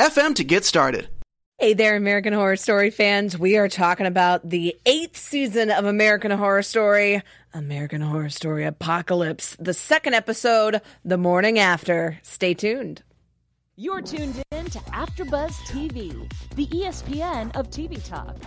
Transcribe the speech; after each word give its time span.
FM 0.00 0.34
to 0.36 0.44
get 0.44 0.64
started. 0.64 1.10
Hey 1.58 1.74
there, 1.74 1.94
American 1.94 2.32
Horror 2.32 2.56
Story 2.56 2.88
fans. 2.88 3.38
We 3.38 3.58
are 3.58 3.68
talking 3.68 4.06
about 4.06 4.48
the 4.48 4.74
eighth 4.86 5.18
season 5.18 5.70
of 5.70 5.84
American 5.84 6.30
Horror 6.30 6.62
Story, 6.62 7.20
American 7.52 8.00
Horror 8.00 8.30
Story 8.30 8.64
Apocalypse, 8.64 9.58
the 9.60 9.74
second 9.74 10.14
episode, 10.14 10.80
the 11.04 11.18
morning 11.18 11.58
after. 11.58 12.18
Stay 12.22 12.54
tuned. 12.54 13.02
You're 13.76 14.00
tuned 14.00 14.42
in 14.52 14.64
to 14.70 14.78
AfterBuzz 14.78 15.52
TV, 15.68 16.32
the 16.56 16.66
ESPN 16.68 17.54
of 17.54 17.68
TV 17.68 18.02
talk. 18.02 18.38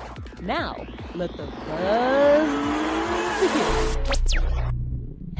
Now, 0.42 0.76
let 1.14 1.38
the 1.38 1.46
buzz 1.46 2.50
begin. 3.42 4.83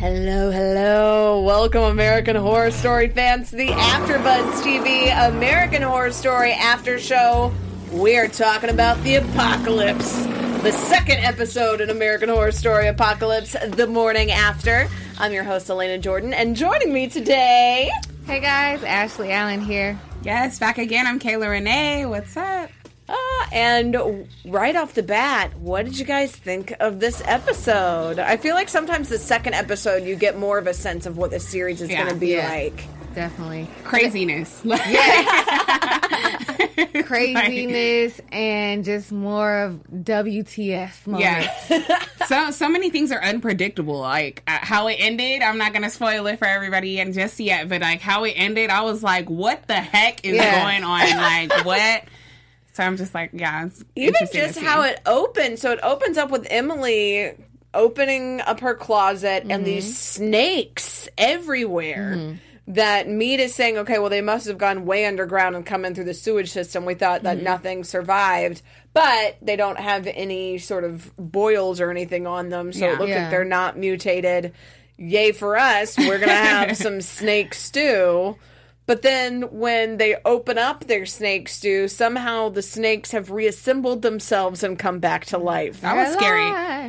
Hello, 0.04 0.52
hello. 0.52 1.42
Welcome, 1.44 1.84
American 1.84 2.36
Horror 2.36 2.72
Story 2.72 3.08
fans, 3.08 3.52
to 3.52 3.56
the 3.56 3.70
AfterBuzz 3.70 4.62
TV 4.62 5.08
American 5.30 5.82
Horror 5.82 6.12
Story 6.12 6.52
After 6.52 7.00
Show. 7.00 7.54
We're 7.90 8.28
talking 8.28 8.70
about 8.70 9.02
the 9.04 9.16
apocalypse, 9.16 10.26
the 10.62 10.74
second 10.74 11.20
episode 11.20 11.80
in 11.80 11.90
American 11.90 12.28
Horror 12.28 12.52
Story 12.52 12.90
Apocalypse, 12.90 13.56
the 13.66 13.88
morning 13.88 14.30
after. 14.30 14.90
I'm 15.20 15.32
your 15.32 15.46
host, 15.46 15.70
Alana 15.70 16.02
Jordan, 16.02 16.34
and 16.34 16.58
joining 16.58 16.94
me 16.94 17.08
today. 17.08 17.90
Hey 18.28 18.42
guys, 18.42 18.84
Ashley 18.84 19.32
Allen 19.32 19.62
here. 19.62 19.98
Yes, 20.22 20.60
back 20.60 20.80
again. 20.80 21.08
I'm 21.08 21.18
Kayla 21.18 21.50
Renee. 21.50 22.08
What's 22.08 22.36
up? 22.36 22.70
Uh, 23.10 23.16
and 23.52 24.28
right 24.46 24.76
off 24.76 24.94
the 24.94 25.04
bat, 25.04 25.56
what 25.58 25.86
did 25.86 26.00
you 26.00 26.06
guys 26.06 26.32
think 26.36 26.74
of 26.80 27.00
this 27.00 27.22
episode? 27.26 28.20
I 28.20 28.38
feel 28.38 28.56
like 28.56 28.70
sometimes 28.70 29.10
the 29.10 29.20
second 29.20 29.54
episode 29.56 30.04
you 30.04 30.16
get 30.16 30.38
more 30.38 30.58
of 30.58 30.68
a 30.68 30.74
sense 30.74 31.06
of 31.06 31.18
what 31.18 31.32
the 31.32 31.40
series 31.40 31.82
is 31.82 31.90
Yeah. 31.90 32.04
going 32.04 32.14
to 32.14 32.20
be 32.20 32.30
Yeah. 32.30 32.50
like. 32.50 32.84
Definitely. 33.14 33.68
Craziness. 33.84 34.62
yes, 34.64 35.94
Craziness 37.06 38.20
and 38.32 38.84
just 38.84 39.12
more 39.12 39.60
of 39.60 39.80
WTF 39.94 41.06
moments. 41.06 41.48
yeah. 41.70 42.04
so 42.26 42.50
so 42.50 42.68
many 42.70 42.90
things 42.90 43.12
are 43.12 43.22
unpredictable. 43.22 44.00
Like 44.00 44.42
uh, 44.48 44.58
how 44.62 44.88
it 44.88 44.96
ended. 45.00 45.44
I'm 45.44 45.60
not 45.60 45.74
gonna 45.74 45.92
spoil 45.92 46.26
it 46.28 46.40
for 46.40 46.46
everybody 46.46 47.00
and 47.00 47.14
just 47.14 47.40
yet, 47.40 47.70
but 47.70 47.82
like 47.82 48.02
how 48.02 48.24
it 48.24 48.34
ended, 48.36 48.72
I 48.72 48.82
was 48.82 49.04
like, 49.04 49.30
what 49.30 49.68
the 49.68 49.76
heck 49.76 50.26
is 50.26 50.36
Yeah. 50.36 50.64
going 50.64 50.84
on? 50.84 51.02
Like 51.16 51.66
what? 51.66 52.04
So 52.74 52.84
I'm 52.84 52.98
just 52.98 53.14
like, 53.14 53.32
yeah. 53.34 53.68
It's 53.68 53.84
Even 53.96 54.28
just 54.34 54.60
how 54.60 54.82
it 54.82 55.00
opens. 55.06 55.62
So 55.62 55.72
it 55.72 55.80
opens 55.84 56.18
up 56.18 56.32
with 56.32 56.48
Emily 56.50 57.34
opening 57.74 58.42
up 58.42 58.60
her 58.60 58.74
closet 58.76 59.44
and 59.44 59.52
mm-hmm. 59.52 59.64
these 59.64 59.98
snakes 59.98 61.08
everywhere. 61.18 62.16
Mm-hmm. 62.18 62.38
That 62.74 63.10
Mead 63.10 63.42
is 63.42 63.54
saying, 63.54 63.80
okay, 63.80 64.00
well, 64.00 64.10
they 64.10 64.22
must 64.22 64.48
have 64.48 64.58
gone 64.58 64.86
way 64.86 65.06
underground 65.06 65.56
and 65.56 65.66
come 65.66 65.84
in 65.84 65.96
through 65.96 66.06
the 66.06 66.14
sewage 66.14 66.50
system. 66.50 66.86
We 66.86 66.94
thought 66.94 67.24
that 67.24 67.38
mm-hmm. 67.38 67.46
nothing 67.46 67.84
survived, 67.84 68.62
but 68.94 69.38
they 69.42 69.58
don't 69.58 69.78
have 69.78 70.08
any 70.08 70.60
sort 70.60 70.86
of 70.86 71.12
boils 71.18 71.82
or 71.82 71.92
anything 71.92 72.26
on 72.26 72.50
them, 72.50 72.72
so 72.72 72.86
Yeah. 72.86 72.94
it 72.94 73.00
looks 73.00 73.10
Yeah. 73.10 73.22
like 73.24 73.32
they're 73.32 73.44
not 73.44 73.78
mutated. 73.78 74.54
Yay 74.98 75.34
for 75.34 75.58
us! 75.58 75.98
We're 75.98 76.20
gonna 76.20 76.32
have 76.32 76.78
some 76.78 77.02
snake 77.02 77.54
stew. 77.54 78.38
But 78.86 79.02
then 79.02 79.44
when 79.44 79.96
they 79.98 80.18
open 80.26 80.58
up 80.58 80.84
their 80.86 81.06
snake 81.06 81.48
stew, 81.48 81.88
somehow 81.88 82.50
the 82.50 82.62
snakes 82.62 83.12
have 83.12 83.32
reassembled 83.32 84.02
themselves 84.02 84.62
and 84.62 84.78
come 84.78 85.00
back 85.00 85.26
to 85.28 85.38
life. 85.38 85.80
That 85.82 85.96
was 85.96 86.14
scary. 86.14 86.44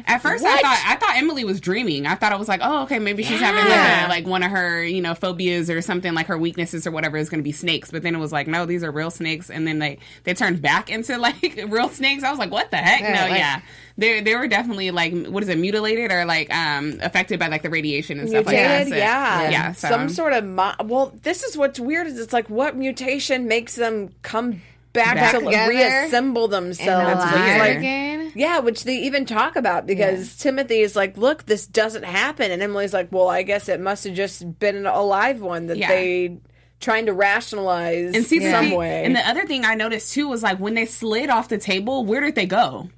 At 0.06 0.18
first, 0.18 0.42
What? 0.42 0.58
I 0.58 0.60
thought 0.60 0.84
I 0.88 0.96
thought 0.96 1.16
Emily 1.16 1.44
was 1.44 1.60
dreaming. 1.60 2.06
I 2.06 2.16
thought 2.16 2.32
I 2.32 2.36
was 2.36 2.48
like, 2.48 2.60
oh, 2.64 2.82
okay, 2.82 2.98
maybe 2.98 3.22
she's 3.22 3.38
having 3.38 3.60
like, 3.60 3.68
Yeah. 3.68 4.06
a, 4.06 4.08
like 4.08 4.26
one 4.26 4.42
of 4.42 4.50
her, 4.50 4.82
you 4.82 5.00
know, 5.02 5.14
phobias 5.14 5.70
or 5.70 5.80
something. 5.82 6.14
Like 6.14 6.26
her 6.26 6.36
weaknesses 6.36 6.84
or 6.84 6.90
whatever 6.90 7.16
is 7.16 7.28
going 7.28 7.38
to 7.40 7.44
be 7.44 7.52
snakes. 7.52 7.92
But 7.92 8.02
then 8.02 8.16
it 8.16 8.18
was 8.18 8.32
like, 8.32 8.48
no, 8.48 8.66
these 8.66 8.82
are 8.82 8.90
real 8.90 9.12
snakes. 9.12 9.48
And 9.48 9.64
then 9.64 9.78
they 9.78 9.98
they 10.24 10.34
turned 10.34 10.60
back 10.60 10.90
into 10.90 11.16
like 11.24 11.64
real 11.68 11.88
snakes. 11.90 12.24
I 12.24 12.30
was 12.30 12.40
like, 12.40 12.50
what 12.50 12.72
the 12.72 12.78
heck? 12.78 13.02
Yeah, 13.02 13.14
no, 13.14 13.30
like- 13.30 13.38
yeah, 13.38 13.60
they 13.96 14.20
they 14.20 14.34
were 14.34 14.48
definitely 14.48 14.90
like 14.90 15.14
what 15.28 15.44
is 15.44 15.48
it, 15.48 15.58
mutilated 15.58 16.10
or 16.10 16.24
like 16.24 16.52
um 16.52 16.98
affected 17.02 17.38
by 17.38 17.46
like 17.46 17.62
the 17.62 17.70
radiation 17.70 18.18
and 18.18 18.28
stuff 18.28 18.46
like 18.46 18.56
that. 18.56 18.88
So, 18.88 18.96
yeah, 18.96 19.48
yeah. 19.50 19.72
So, 19.72 19.88
some 19.88 20.08
sort 20.08 20.32
of 20.32 20.44
mo- 20.44 20.74
well. 20.82 21.12
This 21.22 21.44
is 21.44 21.56
what's 21.56 21.78
weird 21.84 22.06
is 22.06 22.18
it's 22.18 22.32
like 22.32 22.48
what 22.50 22.76
mutation 22.76 23.46
makes 23.48 23.74
them 23.76 24.10
come 24.22 24.62
back, 24.92 25.16
Back 25.16 25.34
to 25.34 25.44
together 25.44 25.70
reassemble 25.70 26.48
themselves? 26.48 27.06
That's 27.20 27.32
alive 27.32 27.60
weird. 27.60 27.76
again. 27.78 28.32
Yeah, 28.34 28.58
which 28.60 28.84
they 28.84 28.96
even 28.98 29.26
talk 29.26 29.56
about 29.56 29.86
because 29.86 30.36
Timothy 30.36 30.80
is 30.80 30.96
like, 30.96 31.16
"Look, 31.16 31.46
this 31.46 31.66
doesn't 31.66 32.04
happen," 32.04 32.50
and 32.50 32.62
Emily's 32.62 32.92
like, 32.92 33.08
"Well, 33.12 33.28
I 33.28 33.42
guess 33.42 33.68
it 33.68 33.80
must 33.80 34.04
have 34.04 34.14
just 34.14 34.58
been 34.58 34.86
a 34.86 35.02
live 35.02 35.40
one 35.40 35.66
that 35.68 35.76
Yeah. 35.76 35.88
they 35.88 36.38
trying 36.80 37.06
to 37.06 37.12
rationalize 37.12 38.14
and 38.14 38.24
see 38.24 38.38
the 38.40 38.50
some 38.50 38.64
thing- 38.66 38.78
way." 38.78 39.04
And 39.04 39.14
the 39.14 39.28
other 39.28 39.46
thing 39.46 39.64
I 39.64 39.74
noticed 39.74 40.12
too 40.14 40.28
was 40.28 40.42
like 40.42 40.58
when 40.58 40.74
they 40.74 40.86
slid 40.86 41.30
off 41.30 41.48
the 41.48 41.58
table, 41.58 42.04
where 42.04 42.20
did 42.20 42.34
they 42.34 42.46
go? 42.46 42.88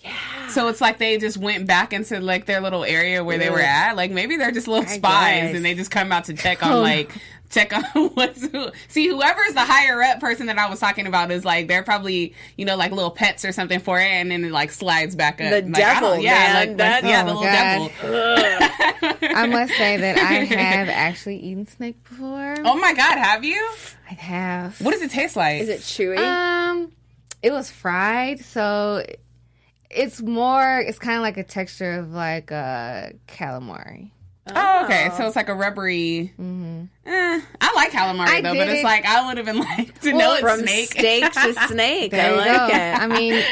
Yeah. 0.00 0.48
So 0.50 0.68
it's 0.68 0.80
like 0.80 0.98
they 0.98 1.18
just 1.18 1.36
went 1.36 1.66
back 1.66 1.92
into 1.92 2.20
like 2.20 2.46
their 2.46 2.60
little 2.60 2.84
area 2.84 3.24
where 3.24 3.36
they 3.36 3.50
were 3.50 3.60
at. 3.60 3.96
Like 3.96 4.12
maybe 4.12 4.36
they're 4.36 4.52
just 4.52 4.68
little 4.68 4.86
spies 4.88 5.42
guess. 5.42 5.56
and 5.56 5.64
they 5.64 5.74
just 5.74 5.90
come 5.90 6.12
out 6.12 6.26
to 6.26 6.34
check 6.34 6.64
on 6.64 6.72
oh. 6.72 6.80
like 6.80 7.10
check 7.50 7.72
on 7.72 7.82
what's 8.14 8.46
who. 8.46 8.68
See, 8.88 9.08
whoever's 9.08 9.54
the 9.54 9.60
higher 9.64 10.02
up 10.02 10.20
person 10.20 10.46
that 10.46 10.58
I 10.58 10.68
was 10.68 10.80
talking 10.80 11.06
about 11.06 11.30
is 11.30 11.44
like 11.44 11.68
they're 11.68 11.82
probably 11.82 12.34
you 12.56 12.64
know 12.64 12.76
like 12.76 12.92
little 12.92 13.10
pets 13.10 13.44
or 13.44 13.52
something 13.52 13.80
for 13.80 13.98
it, 14.00 14.04
and 14.06 14.30
then 14.30 14.44
it 14.44 14.52
like 14.52 14.70
slides 14.70 15.14
back 15.16 15.40
up. 15.40 15.50
The 15.50 15.62
Like, 15.62 15.72
devil, 15.74 16.18
yeah, 16.18 16.32
man, 16.32 16.54
like, 16.54 16.68
like, 16.68 16.76
that- 16.78 17.04
yeah, 17.04 17.22
Oh, 17.22 17.26
the 17.26 17.34
little 17.34 17.44
God. 17.44 17.92
devil. 18.00 19.28
I 19.36 19.46
must 19.46 19.74
say 19.74 19.96
that 19.96 20.16
I 20.18 20.44
have 20.44 20.88
actually 20.88 21.36
eaten 21.38 21.66
snake 21.66 22.02
before. 22.04 22.56
Oh 22.64 22.76
my 22.78 22.92
god, 22.94 23.18
have 23.18 23.44
you? 23.44 23.60
I 24.10 24.14
have. 24.14 24.80
What 24.80 24.92
does 24.92 25.02
it 25.02 25.10
taste 25.10 25.36
like? 25.36 25.60
is 25.62 25.68
it 25.68 25.80
chewy? 25.80 26.18
Um, 26.18 26.92
it 27.42 27.52
was 27.52 27.70
fried, 27.70 28.40
so 28.40 29.04
it's 29.90 30.20
more. 30.20 30.80
It's 30.80 30.98
kind 30.98 31.16
of 31.16 31.22
like 31.22 31.36
a 31.36 31.44
texture 31.44 31.92
of 31.98 32.12
like 32.12 32.50
a 32.50 33.12
calamari. 33.26 34.10
Oh, 34.54 34.84
okay. 34.84 35.10
So 35.16 35.26
it's 35.26 35.36
like 35.36 35.48
a 35.48 35.54
rubbery. 35.54 36.32
Eh, 36.38 37.40
I 37.60 37.72
like 37.74 37.90
calamari 37.90 38.26
I 38.28 38.40
though, 38.42 38.54
but 38.54 38.68
it's 38.68 38.80
it- 38.80 38.84
like 38.84 39.04
I 39.06 39.26
would 39.26 39.36
have 39.38 39.46
been 39.46 39.58
like 39.76 40.00
to 40.02 40.12
know 40.12 40.18
Well, 40.18 40.32
it's 40.34 40.40
From 40.42 40.60
snake. 40.60 40.90
steak 40.92 41.32
to 41.32 41.52
snake. 41.68 42.14
I 42.14 42.30
you 42.30 42.36
like 42.36 42.46
go. 42.70 42.76
it. 42.76 43.02
I 43.02 43.06
mean, 43.06 43.42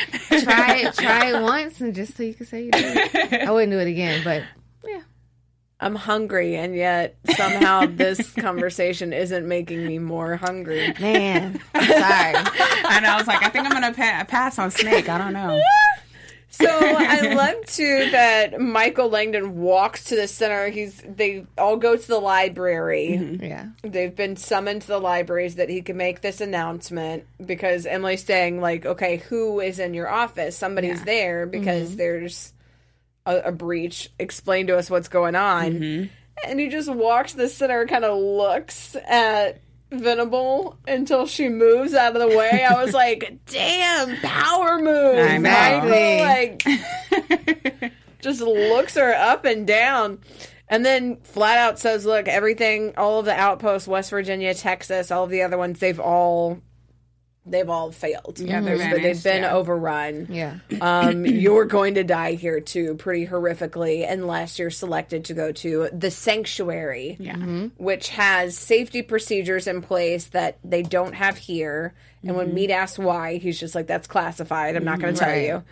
try 0.43 0.77
it, 0.77 0.95
try 0.99 1.31
it 1.31 1.43
once, 1.43 1.81
and 1.81 1.95
just 1.95 2.17
so 2.17 2.23
you 2.23 2.35
can 2.35 2.47
say 2.47 2.65
you 2.65 2.71
did. 2.71 3.35
I 3.35 3.51
wouldn't 3.51 3.73
do 3.73 3.79
it 3.79 3.89
again, 3.89 4.23
but 4.25 4.43
yeah. 4.87 5.01
I'm 5.79 5.95
hungry, 5.95 6.57
and 6.57 6.75
yet 6.75 7.17
somehow 7.37 7.85
this 7.87 8.33
conversation 8.33 9.13
isn't 9.13 9.47
making 9.47 9.87
me 9.87 9.99
more 9.99 10.37
hungry. 10.37 10.95
Man, 11.01 11.61
I'm 11.75 11.87
sorry. 11.87 12.35
and 12.95 13.07
I 13.07 13.17
was 13.19 13.27
like, 13.27 13.43
I 13.43 13.49
think 13.51 13.67
I'm 13.67 13.73
gonna 13.73 13.93
pa- 13.93 14.25
pass 14.27 14.59
on 14.59 14.71
snake. 14.71 15.09
I 15.11 15.19
don't 15.19 15.35
know. 15.35 15.61
So 16.49 16.67
I 16.69 17.21
love 17.35 17.67
too 17.67 18.11
that 18.13 18.61
Michael 18.61 19.09
Langdon 19.09 19.57
walks 19.57 20.05
to 20.05 20.17
the 20.17 20.29
center. 20.29 20.69
He's 20.69 21.03
they 21.07 21.47
all 21.59 21.77
go 21.77 21.97
to 21.97 22.07
the 22.07 22.19
library. 22.19 23.19
Mm-hmm. 23.19 23.45
Yeah. 23.45 23.67
They've 23.83 24.15
been 24.15 24.37
summoned 24.37 24.83
to 24.83 24.89
the 24.89 25.01
libraries 25.01 25.57
that 25.57 25.69
he 25.69 25.83
can 25.83 25.97
make 25.97 26.21
this 26.21 26.41
announcement 26.41 27.25
because 27.45 27.87
Emily's 27.87 28.25
saying 28.25 28.61
like, 28.61 28.87
okay, 28.87 29.19
who 29.29 29.61
is 29.61 29.79
in 29.79 29.95
your 29.95 30.09
office? 30.09 30.57
Somebody's 30.57 31.03
there 31.05 31.47
because 31.47 31.89
mm-hmm. 31.89 31.99
there's 31.99 32.53
a, 33.27 33.37
a 33.47 33.53
breach. 33.53 34.11
Explain 34.19 34.69
to 34.69 34.79
us 34.79 34.89
what's 34.89 35.09
going 35.09 35.35
on. 35.35 35.73
Mm-hmm. 35.73 36.05
And 36.49 36.61
he 36.61 36.69
just 36.69 36.93
walks 36.93 37.33
to 37.33 37.39
the 37.39 37.49
center, 37.49 37.87
kind 37.87 38.05
of 38.05 38.19
looks 38.19 38.95
at 39.09 39.61
Venable 39.91 40.79
until 40.87 41.27
she 41.27 41.49
moves 41.49 41.95
out 41.95 42.17
of 42.17 42.29
the 42.29 42.37
way. 42.37 42.65
I 42.65 42.83
was 42.83 42.93
like, 42.93 43.39
damn, 43.47 44.17
power 44.17 44.79
move. 44.79 45.19
I 45.19 45.39
know. 45.39 45.51
Michael, 45.51 46.71
like 47.81 47.93
just 48.21 48.41
looks 48.41 48.95
her 48.95 49.15
up 49.15 49.45
and 49.45 49.67
down. 49.67 50.19
And 50.69 50.85
then 50.85 51.19
flat 51.23 51.59
out 51.59 51.79
says, 51.79 52.05
look, 52.05 52.27
everything, 52.27 52.95
all 52.97 53.21
of 53.21 53.25
the 53.25 53.35
outposts, 53.35 53.87
West 53.87 54.11
Virginia, 54.11 54.53
Texas, 54.53 55.13
all 55.13 55.25
of 55.25 55.31
the 55.31 55.43
other 55.43 55.57
ones, 55.57 55.79
they've 55.79 56.01
all 56.01 56.61
they've 57.47 57.69
all 57.69 57.93
failed. 57.93 58.39
Yeah, 58.39 58.61
they're 58.61 58.77
But 58.77 58.91
they've 58.91 59.03
vanished, 59.03 59.25
been 59.25 59.43
yeah. 59.43 59.55
overrun. 59.55 60.27
Yeah. 60.31 60.57
Um, 60.81 61.25
you're 61.27 61.65
going 61.65 61.95
to 61.95 62.05
die 62.05 62.33
here 62.33 62.61
too, 62.61 62.95
pretty 62.97 63.27
horrifically, 63.27 64.11
unless 64.11 64.59
you're 64.59 64.71
selected 64.71 65.25
to 65.27 65.35
go 65.35 65.53
to 65.53 65.89
the 65.93 66.11
sanctuary, 66.11 67.17
Yeah. 67.21 67.37
which 67.79 68.09
has 68.11 68.57
safety 68.59 69.03
procedures 69.03 69.67
in 69.67 69.83
place 69.83 70.27
that 70.27 70.59
they 70.65 70.83
don't 70.83 71.15
have 71.15 71.37
here. 71.37 71.95
And 72.23 72.37
when 72.37 72.53
Mead 72.55 72.71
asks 72.73 72.99
why, 72.99 73.37
he's 73.37 73.61
just 73.61 73.75
like, 73.77 73.87
"That's 73.87 74.09
classified. 74.09 74.75
I'm 74.75 74.85
not 74.85 74.99
going 75.01 75.15
to 75.15 75.21
tell 75.21 75.37
you." 75.39 75.63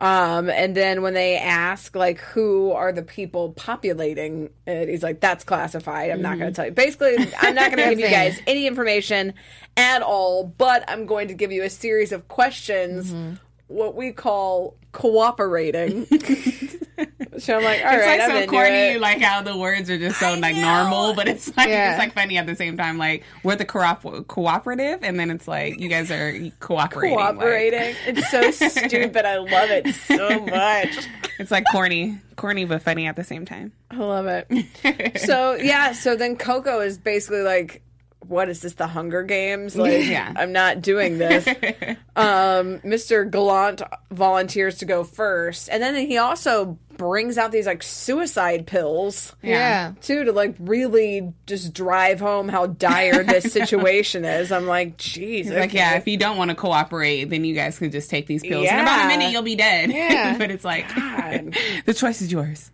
Um, 0.00 0.48
and 0.48 0.74
then 0.74 1.02
when 1.02 1.12
they 1.12 1.36
ask 1.36 1.94
like 1.94 2.18
who 2.20 2.72
are 2.72 2.90
the 2.90 3.02
people 3.02 3.52
populating 3.52 4.48
it, 4.66 4.88
he's 4.88 5.02
like, 5.02 5.20
"That's 5.20 5.44
classified. 5.44 6.10
I'm 6.10 6.22
not 6.22 6.38
going 6.38 6.50
to 6.50 6.56
tell 6.56 6.64
you." 6.64 6.72
Basically, 6.72 7.16
I'm 7.38 7.54
not 7.54 7.70
going 7.70 7.76
to 7.88 7.90
give 7.94 8.00
you 8.00 8.08
guys 8.08 8.40
any 8.46 8.66
information 8.66 9.34
at 9.80 10.02
all, 10.02 10.44
but 10.44 10.84
I'm 10.88 11.06
going 11.06 11.28
to 11.28 11.34
give 11.34 11.50
you 11.52 11.62
a 11.64 11.70
series 11.70 12.12
of 12.12 12.28
questions, 12.28 13.10
mm-hmm. 13.12 13.34
what 13.68 13.94
we 13.94 14.12
call 14.12 14.76
cooperating. 14.92 16.04
so 17.38 17.56
I'm 17.56 17.64
like, 17.64 17.80
all 17.84 17.92
It's 17.94 18.04
right, 18.04 18.18
like 18.18 18.20
I'm 18.20 18.42
so 18.44 18.46
corny, 18.50 18.70
it. 18.94 19.00
like 19.00 19.20
how 19.20 19.40
the 19.42 19.56
words 19.56 19.88
are 19.88 19.98
just 19.98 20.18
so 20.20 20.34
like 20.34 20.56
normal, 20.56 21.14
but 21.14 21.28
it's 21.28 21.56
like 21.56 21.68
Yeah. 21.68 21.92
it's 21.92 21.98
like 21.98 22.12
funny 22.12 22.36
at 22.38 22.46
the 22.46 22.54
same 22.56 22.76
time. 22.76 22.98
Like 22.98 23.24
we're 23.42 23.56
the 23.56 23.64
co- 23.64 24.22
cooperative, 24.28 25.00
and 25.02 25.18
then 25.18 25.30
it's 25.30 25.46
like 25.48 25.80
you 25.80 25.88
guys 25.88 26.10
are 26.10 26.34
cooperating. 26.60 27.16
like- 27.16 27.34
cooperating. 27.36 27.94
it's 28.06 28.30
so 28.30 28.50
stupid. 28.86 29.24
I 29.24 29.38
love 29.38 29.70
it 29.70 29.94
so 29.94 30.40
much. 30.46 31.06
it's 31.38 31.50
like 31.50 31.64
corny, 31.72 32.18
corny 32.36 32.64
but 32.64 32.82
funny 32.82 33.06
at 33.06 33.16
the 33.16 33.24
same 33.24 33.44
time. 33.46 33.72
I 33.90 33.96
love 33.96 34.26
it. 34.26 35.18
so 35.20 35.54
yeah, 35.54 35.92
so 35.92 36.16
then 36.16 36.36
Coco 36.36 36.80
is 36.80 36.98
basically 36.98 37.42
like, 37.42 37.82
"What 38.30 38.48
is 38.48 38.60
this? 38.62 38.74
The 38.74 38.86
Hunger 38.86 39.22
Games? 39.22 39.76
Like, 39.80 40.06
Yeah. 40.06 40.32
I'm 40.36 40.52
not 40.52 40.80
doing 40.80 41.18
this." 41.18 41.46
um, 42.16 42.78
Mr. 42.80 43.30
Gallant 43.30 43.82
volunteers 44.10 44.78
to 44.78 44.84
go 44.84 45.04
first, 45.04 45.68
and 45.68 45.82
then 45.82 45.94
he 45.96 46.16
also 46.16 46.78
brings 46.96 47.38
out 47.38 47.50
these 47.50 47.64
like 47.66 47.82
suicide 47.82 48.66
pills. 48.66 49.34
Yeah. 49.42 49.94
Too 50.02 50.24
to 50.24 50.32
like 50.32 50.54
really 50.58 51.32
just 51.46 51.72
drive 51.72 52.20
home 52.20 52.46
how 52.48 52.66
dire 52.66 53.24
this 53.24 53.50
situation 53.52 54.26
is. 54.26 54.52
I'm 54.52 54.66
like, 54.66 54.98
geez, 54.98 55.48
It's 55.48 55.58
like, 55.58 55.72
yeah, 55.72 55.96
if 55.96 56.06
you 56.06 56.18
don't 56.18 56.36
want 56.36 56.50
to 56.50 56.54
cooperate, 56.54 57.24
then 57.24 57.44
you 57.44 57.54
guys 57.54 57.78
can 57.78 57.90
just 57.90 58.10
take 58.10 58.26
these 58.26 58.42
pills. 58.42 58.68
In 58.68 58.78
about 58.78 59.06
a 59.06 59.08
minute, 59.08 59.32
you'll 59.32 59.40
be 59.40 59.56
dead. 59.56 59.90
Yeah. 59.90 60.36
but 60.36 60.50
it's 60.50 60.64
like, 60.64 60.94
God. 60.94 61.56
the 61.86 61.94
choice 61.94 62.20
is 62.20 62.30
yours. 62.30 62.70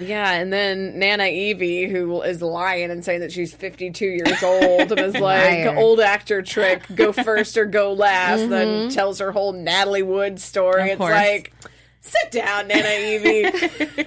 Yeah, 0.00 0.32
and 0.32 0.52
then 0.52 0.98
Nana 0.98 1.26
Evie, 1.26 1.88
who 1.88 2.22
is 2.22 2.42
lying 2.42 2.90
and 2.90 3.04
saying 3.04 3.20
that 3.20 3.32
she's 3.32 3.54
52 3.54 4.04
years 4.04 4.42
old 4.42 4.92
and 4.92 5.00
is 5.00 5.16
like, 5.16 5.66
old 5.76 6.00
actor 6.00 6.42
trick, 6.42 6.82
go 6.94 7.12
first 7.24 7.56
or 7.56 7.64
go 7.64 7.92
last, 7.92 8.48
then 8.48 8.90
tells 8.90 9.18
her 9.18 9.32
whole 9.32 9.52
Natalie 9.52 10.02
Wood 10.02 10.40
story. 10.40 10.82
Of 10.82 10.88
it's 10.88 10.98
course. 10.98 11.12
like, 11.12 11.52
sit 12.00 12.30
down, 12.30 12.68
Nana 12.68 12.88
Evie. 12.88 13.50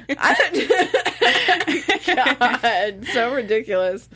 God, 2.16 3.06
so 3.14 3.34
ridiculous. 3.34 4.08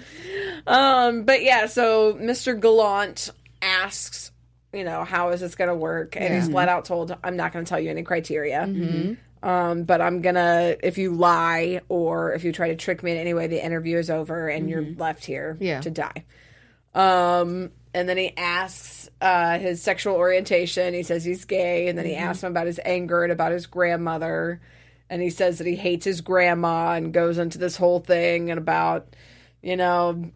Um, 0.67 1.23
but 1.23 1.43
yeah, 1.43 1.65
so 1.65 2.13
Mr. 2.13 2.59
Gallant 2.59 3.29
asks, 3.61 4.31
you 4.73 4.83
know, 4.83 5.03
how 5.03 5.29
is 5.29 5.41
this 5.41 5.55
going 5.55 5.69
to 5.69 5.75
work? 5.75 6.15
And 6.15 6.33
he's 6.33 6.47
flat 6.47 6.69
out 6.69 6.85
told, 6.85 7.15
I'm 7.23 7.35
not 7.35 7.53
going 7.53 7.65
to 7.65 7.69
tell 7.69 7.79
you 7.79 7.89
any 7.89 8.03
criteria. 8.03 8.63
Um, 9.43 9.83
but 9.85 10.01
I'm 10.01 10.21
gonna 10.21 10.75
if 10.83 10.97
you 10.99 11.13
lie 11.13 11.81
or 11.89 12.33
if 12.33 12.43
you 12.43 12.51
try 12.51 12.67
to 12.69 12.75
trick 12.75 13.01
me 13.01 13.11
in 13.11 13.17
any 13.17 13.33
way, 13.33 13.47
the 13.47 13.63
interview 13.63 13.97
is 13.97 14.09
over 14.11 14.47
and 14.47 14.69
you're 14.69 14.85
left 14.97 15.25
here 15.25 15.57
Yeah. 15.59 15.81
to 15.81 15.89
die. 15.89 16.25
Um, 16.93 17.71
and 17.93 18.07
then 18.07 18.17
he 18.17 18.35
asks 18.37 19.09
uh, 19.19 19.57
his 19.59 19.81
sexual 19.81 20.15
orientation. 20.15 20.93
He 20.93 21.03
says 21.03 21.23
he's 21.23 21.45
gay, 21.45 21.87
and 21.87 21.97
then 21.97 22.05
he 22.05 22.15
asks 22.15 22.43
him 22.43 22.51
about 22.51 22.67
his 22.67 22.79
anger 22.85 23.23
and 23.23 23.31
about 23.31 23.51
his 23.51 23.65
grandmother. 23.65 24.61
And 25.09 25.21
he 25.21 25.29
says 25.29 25.57
that 25.57 25.67
he 25.67 25.75
hates 25.75 26.05
his 26.05 26.21
grandma 26.21 26.93
and 26.93 27.11
goes 27.13 27.37
into 27.37 27.57
this 27.57 27.75
whole 27.75 27.99
thing 27.99 28.49
and 28.49 28.57
about, 28.57 29.13
you 29.61 29.75
know, 29.75 30.31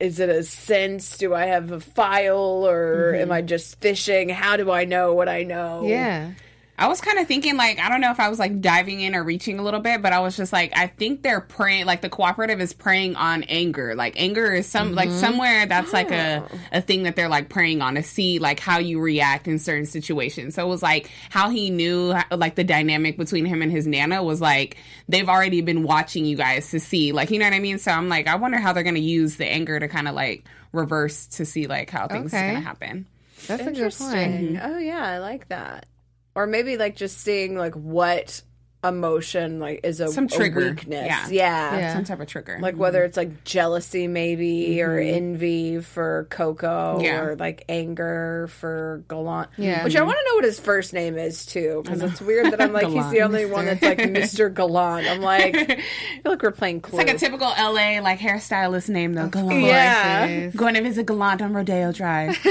is 0.00 0.18
it 0.18 0.28
a 0.30 0.42
sense? 0.42 1.18
Do 1.18 1.34
I 1.34 1.46
have 1.46 1.70
a 1.70 1.80
file 1.80 2.66
or 2.66 3.14
am 3.14 3.30
I 3.30 3.42
just 3.42 3.80
fishing? 3.80 4.28
How 4.30 4.56
do 4.56 4.70
I 4.70 4.84
know 4.86 5.12
what 5.14 5.28
I 5.28 5.42
know? 5.42 5.82
Yeah. 5.86 6.30
I 6.76 6.88
was 6.88 7.00
kind 7.00 7.20
of 7.20 7.28
thinking, 7.28 7.56
like, 7.56 7.78
I 7.78 7.88
don't 7.88 8.00
know 8.00 8.10
if 8.10 8.18
I 8.18 8.28
was 8.28 8.40
like 8.40 8.60
diving 8.60 9.00
in 9.00 9.14
or 9.14 9.22
reaching 9.22 9.60
a 9.60 9.62
little 9.62 9.78
bit, 9.78 10.02
but 10.02 10.12
I 10.12 10.18
was 10.18 10.36
just 10.36 10.52
like, 10.52 10.76
I 10.76 10.88
think 10.88 11.22
they're 11.22 11.40
preying, 11.40 11.86
like, 11.86 12.00
the 12.00 12.08
cooperative 12.08 12.60
is 12.60 12.72
preying 12.72 13.14
on 13.14 13.44
anger. 13.44 13.94
Like, 13.94 14.14
anger 14.20 14.52
is 14.52 14.66
some, 14.66 14.92
like, 14.92 15.08
mm-hmm. 15.08 15.20
somewhere 15.20 15.66
that's 15.66 15.92
like 15.92 16.10
a, 16.10 16.42
oh. 16.42 16.58
a 16.72 16.80
thing 16.80 17.04
that 17.04 17.14
they're 17.14 17.28
like 17.28 17.48
preying 17.48 17.80
on 17.80 17.94
to 17.94 18.02
see, 18.02 18.40
like, 18.40 18.58
how 18.58 18.78
you 18.78 19.00
react 19.00 19.46
in 19.46 19.60
certain 19.60 19.86
situations. 19.86 20.56
So 20.56 20.66
it 20.66 20.68
was 20.68 20.82
like 20.82 21.08
how 21.30 21.48
he 21.48 21.70
knew, 21.70 22.12
like, 22.32 22.56
the 22.56 22.64
dynamic 22.64 23.18
between 23.18 23.44
him 23.44 23.62
and 23.62 23.70
his 23.70 23.86
Nana 23.86 24.24
was 24.24 24.40
like, 24.40 24.76
they've 25.08 25.28
already 25.28 25.60
been 25.60 25.84
watching 25.84 26.24
you 26.24 26.36
guys 26.36 26.70
to 26.70 26.80
see, 26.80 27.12
like, 27.12 27.30
you 27.30 27.38
know 27.38 27.46
what 27.46 27.54
I 27.54 27.60
mean? 27.60 27.78
So 27.78 27.92
I'm 27.92 28.08
like, 28.08 28.26
I 28.26 28.34
wonder 28.34 28.58
how 28.58 28.72
they're 28.72 28.82
going 28.82 28.96
to 28.96 29.00
use 29.00 29.36
the 29.36 29.46
anger 29.46 29.78
to 29.78 29.86
kind 29.86 30.08
of 30.08 30.16
like 30.16 30.44
reverse 30.72 31.26
to 31.26 31.46
see, 31.46 31.68
like, 31.68 31.90
how 31.90 32.08
things 32.08 32.34
are 32.34 32.36
Okay. 32.36 32.50
going 32.50 32.62
to 32.62 32.66
happen. 32.68 33.06
That's 33.46 33.60
a 33.60 33.64
good 33.66 33.74
Interesting. 33.76 34.56
point. 34.56 34.60
Oh 34.60 34.78
yeah, 34.78 35.04
I 35.04 35.18
like 35.18 35.48
that. 35.50 35.86
Or 36.34 36.46
maybe 36.46 36.76
like 36.76 36.96
just 36.96 37.18
seeing 37.20 37.56
like 37.56 37.74
what 37.74 38.42
emotion 38.84 39.58
like 39.58 39.80
is 39.82 40.00
a, 40.00 40.08
Some 40.08 40.26
a 40.26 40.28
trigger. 40.28 40.70
weakness. 40.70 41.06
Yeah. 41.06 41.28
Yeah. 41.30 41.78
Yeah. 41.78 41.94
Some 41.94 42.04
type 42.04 42.20
of 42.20 42.26
trigger. 42.26 42.58
Like 42.60 42.76
whether 42.76 42.98
mm-hmm. 42.98 43.06
it's 43.06 43.16
like 43.16 43.44
jealousy 43.44 44.06
maybe 44.06 44.80
or 44.82 44.98
mm-hmm. 44.98 45.14
envy 45.14 45.80
for 45.80 46.26
Coco 46.30 47.00
Yeah. 47.00 47.22
or 47.22 47.36
like 47.36 47.64
anger 47.68 48.48
for 48.50 49.02
Gallant. 49.08 49.50
Yeah. 49.56 49.84
Which 49.84 49.96
I 49.96 50.02
want 50.02 50.18
to 50.18 50.24
know 50.28 50.34
what 50.36 50.44
his 50.44 50.60
first 50.60 50.92
name 50.92 51.16
is 51.16 51.46
too 51.46 51.82
because 51.82 52.02
it's 52.02 52.20
weird 52.20 52.52
that 52.52 52.60
I'm 52.60 52.72
like 52.72 52.86
he's 52.86 52.94
the 52.94 53.16
Gallant. 53.16 53.22
only 53.22 53.46
one 53.46 53.64
that's 53.64 53.82
like 53.82 53.98
Mr. 54.00 54.52
Gallant. 54.52 55.06
I'm 55.08 55.22
like 55.22 55.54
I 55.56 55.64
feel 55.66 56.32
like 56.32 56.42
we're 56.42 56.50
playing 56.50 56.82
Clue. 56.82 57.00
It's 57.00 57.08
like 57.08 57.16
a 57.16 57.18
typical 57.18 57.48
LA 57.48 58.00
like 58.00 58.18
hairstylist 58.18 58.88
name 58.88 59.14
though. 59.14 59.28
Gallant. 59.28 59.62
Yeah. 59.62 60.26
It 60.26 60.42
is. 60.48 60.54
Going 60.54 60.74
to 60.74 60.82
visit 60.82 61.06
Gallant 61.06 61.40
on 61.40 61.54
Rodeo 61.54 61.92
Drive. 61.92 62.36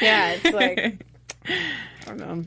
Yeah, 0.00 0.32
it's 0.32 0.52
like 0.52 1.04
I 1.46 1.58
don't 2.16 2.28
know. 2.38 2.44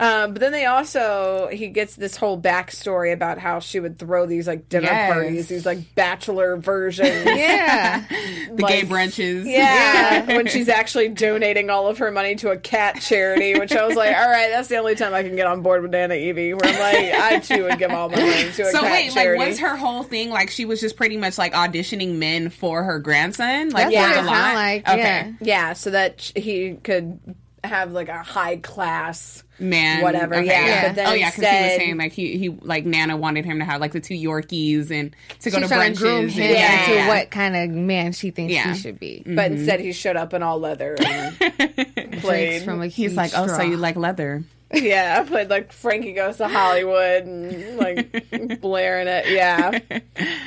Um, 0.00 0.32
but 0.32 0.38
then 0.38 0.52
they 0.52 0.64
also 0.64 1.48
he 1.50 1.66
gets 1.66 1.96
this 1.96 2.14
whole 2.16 2.40
backstory 2.40 3.12
about 3.12 3.38
how 3.38 3.58
she 3.58 3.80
would 3.80 3.98
throw 3.98 4.26
these 4.26 4.46
like 4.46 4.68
dinner 4.68 4.84
Yes. 4.86 5.12
parties, 5.12 5.48
these 5.48 5.66
like 5.66 5.92
bachelor 5.96 6.56
versions. 6.56 7.08
Yeah. 7.26 8.04
the 8.54 8.62
gay 8.62 8.82
brunches. 8.82 9.44
Yeah, 9.44 10.24
when 10.36 10.46
she's 10.46 10.68
actually 10.68 11.08
donating 11.08 11.68
all 11.68 11.88
of 11.88 11.98
her 11.98 12.12
money 12.12 12.36
to 12.36 12.50
a 12.52 12.56
cat 12.56 13.00
charity, 13.00 13.58
which 13.58 13.72
I 13.72 13.84
was 13.88 13.96
like, 13.96 14.16
all 14.16 14.28
right, 14.30 14.50
that's 14.50 14.68
the 14.68 14.76
only 14.76 14.94
time 14.94 15.14
I 15.14 15.24
can 15.24 15.34
get 15.34 15.48
on 15.48 15.62
board 15.62 15.82
with 15.82 15.90
Nana 15.90 16.14
Evie. 16.14 16.54
Where 16.54 16.64
I'm 16.64 16.78
like, 16.78 17.14
I 17.20 17.38
too 17.40 17.64
would 17.64 17.78
give 17.80 17.90
all 17.90 18.08
my 18.08 18.20
money 18.20 18.30
to 18.30 18.38
a 18.40 18.44
cat 18.44 18.54
character. 18.54 18.70
So 18.70 18.80
cat 18.82 18.92
wait, 18.92 19.12
charity. 19.14 19.38
like 19.40 19.48
was 19.48 19.58
her 19.58 19.74
whole 19.76 20.04
thing 20.04 20.30
like 20.30 20.50
she 20.50 20.64
was 20.64 20.80
just 20.80 20.96
pretty 20.96 21.16
much 21.16 21.38
like 21.38 21.54
auditioning 21.54 22.18
men 22.18 22.50
for 22.50 22.84
her 22.84 23.00
grandson? 23.00 23.70
Like 23.70 23.90
That's 23.90 23.96
what 23.96 24.04
for 24.04 24.10
it 24.12 24.14
Gallant? 24.14 24.28
sound 24.28 24.54
like, 24.54 24.88
Okay. 24.88 24.98
yeah. 25.00 25.32
yeah, 25.40 25.72
so 25.72 25.90
that 25.90 26.20
he 26.36 26.74
could 26.84 27.18
have 27.68 27.92
like 27.92 28.08
a 28.08 28.22
high 28.22 28.56
class 28.56 29.44
Man, 29.60 30.02
Whatever, 30.02 30.36
okay, 30.36 30.46
yeah. 30.46 30.88
But 30.88 30.94
then 30.94 31.06
oh 31.08 31.14
yeah, 31.14 31.30
because 31.30 31.44
he 31.50 31.62
was 31.64 31.76
saying 31.76 31.96
like 31.98 32.12
he 32.12 32.38
he 32.38 32.48
like 32.48 32.86
Nana 32.86 33.16
wanted 33.16 33.44
him 33.44 33.58
to 33.58 33.64
have 33.64 33.80
like 33.80 33.90
the 33.90 33.98
two 34.00 34.14
Yorkies 34.14 34.92
and 34.92 35.16
to 35.40 35.50
go 35.50 35.58
to 35.58 35.66
trying 35.66 35.94
to 35.94 35.98
groom 35.98 36.28
him 36.28 36.42
and, 36.44 36.52
yeah, 36.52 36.80
into 36.82 36.94
yeah. 36.94 37.08
what 37.08 37.30
kind 37.32 37.56
of 37.56 37.70
man 37.76 38.12
she 38.12 38.30
thinks 38.30 38.52
Yeah. 38.54 38.72
he 38.72 38.78
should 38.78 39.00
be. 39.00 39.24
Mm-hmm. 39.26 39.34
But 39.34 39.50
instead, 39.50 39.80
he 39.80 39.92
showed 39.92 40.14
up 40.16 40.32
in 40.32 40.44
all 40.44 40.60
leather 40.60 40.94
and 41.04 41.36
Drinks 41.38 42.20
played. 42.20 42.62
from 42.62 42.82
a 42.82 42.86
He's 42.86 43.10
huge 43.10 43.14
like, 43.14 43.32
oh, 43.34 43.48
so 43.48 43.62
you 43.62 43.76
like 43.76 43.96
leather? 43.96 44.44
yeah, 44.72 45.18
I 45.20 45.28
played 45.28 45.50
like 45.50 45.72
Frankie 45.72 46.12
Goes 46.12 46.36
to 46.36 46.46
Hollywood 46.46 47.24
and 47.24 47.76
like 47.78 48.60
blaring 48.60 49.08
it. 49.08 49.28
Yeah. 49.30 49.78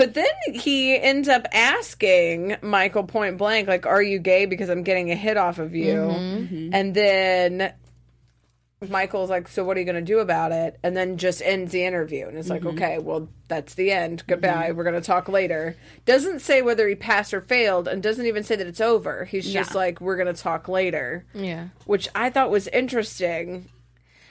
But 0.00 0.14
then 0.14 0.54
he 0.54 0.98
ends 0.98 1.28
up 1.28 1.46
asking 1.52 2.56
Michael 2.62 3.04
point 3.04 3.36
blank, 3.36 3.68
like, 3.68 3.84
"Are 3.84 4.02
you 4.02 4.18
gay? 4.18 4.46
Because 4.46 4.70
I'm 4.70 4.82
getting 4.82 5.10
a 5.10 5.14
hit 5.14 5.36
off 5.36 5.58
of 5.58 5.74
you." 5.74 5.94
Mm-hmm. 5.94 6.70
And 6.72 6.94
then 6.94 7.74
Michael's 8.88 9.28
like, 9.28 9.46
"So 9.46 9.62
what 9.62 9.76
are 9.76 9.80
you 9.80 9.84
going 9.84 10.02
to 10.02 10.12
do 10.12 10.20
about 10.20 10.52
it?" 10.52 10.78
And 10.82 10.96
then 10.96 11.18
just 11.18 11.42
ends 11.42 11.70
the 11.72 11.84
interview, 11.84 12.26
and 12.26 12.38
it's 12.38 12.48
like, 12.48 12.62
Mm-hmm. 12.62 12.78
"Okay, 12.78 12.98
well, 12.98 13.28
that's 13.48 13.74
the 13.74 13.90
end. 13.92 14.22
Goodbye. 14.26 14.72
We're 14.72 14.84
going 14.84 14.94
to 14.94 15.06
talk 15.06 15.28
later." 15.28 15.76
Doesn't 16.06 16.38
say 16.40 16.62
whether 16.62 16.88
he 16.88 16.94
passed 16.94 17.34
or 17.34 17.42
failed, 17.42 17.86
and 17.86 18.02
doesn't 18.02 18.24
even 18.24 18.42
say 18.42 18.56
that 18.56 18.66
it's 18.66 18.80
over. 18.80 19.26
He's 19.26 19.52
just 19.52 19.74
like, 19.74 20.00
"We're 20.00 20.16
going 20.16 20.34
to 20.34 20.42
talk 20.42 20.66
later," 20.66 21.26
Yeah. 21.34 21.68
which 21.84 22.08
I 22.14 22.30
thought 22.30 22.50
was 22.50 22.68
interesting. 22.68 23.68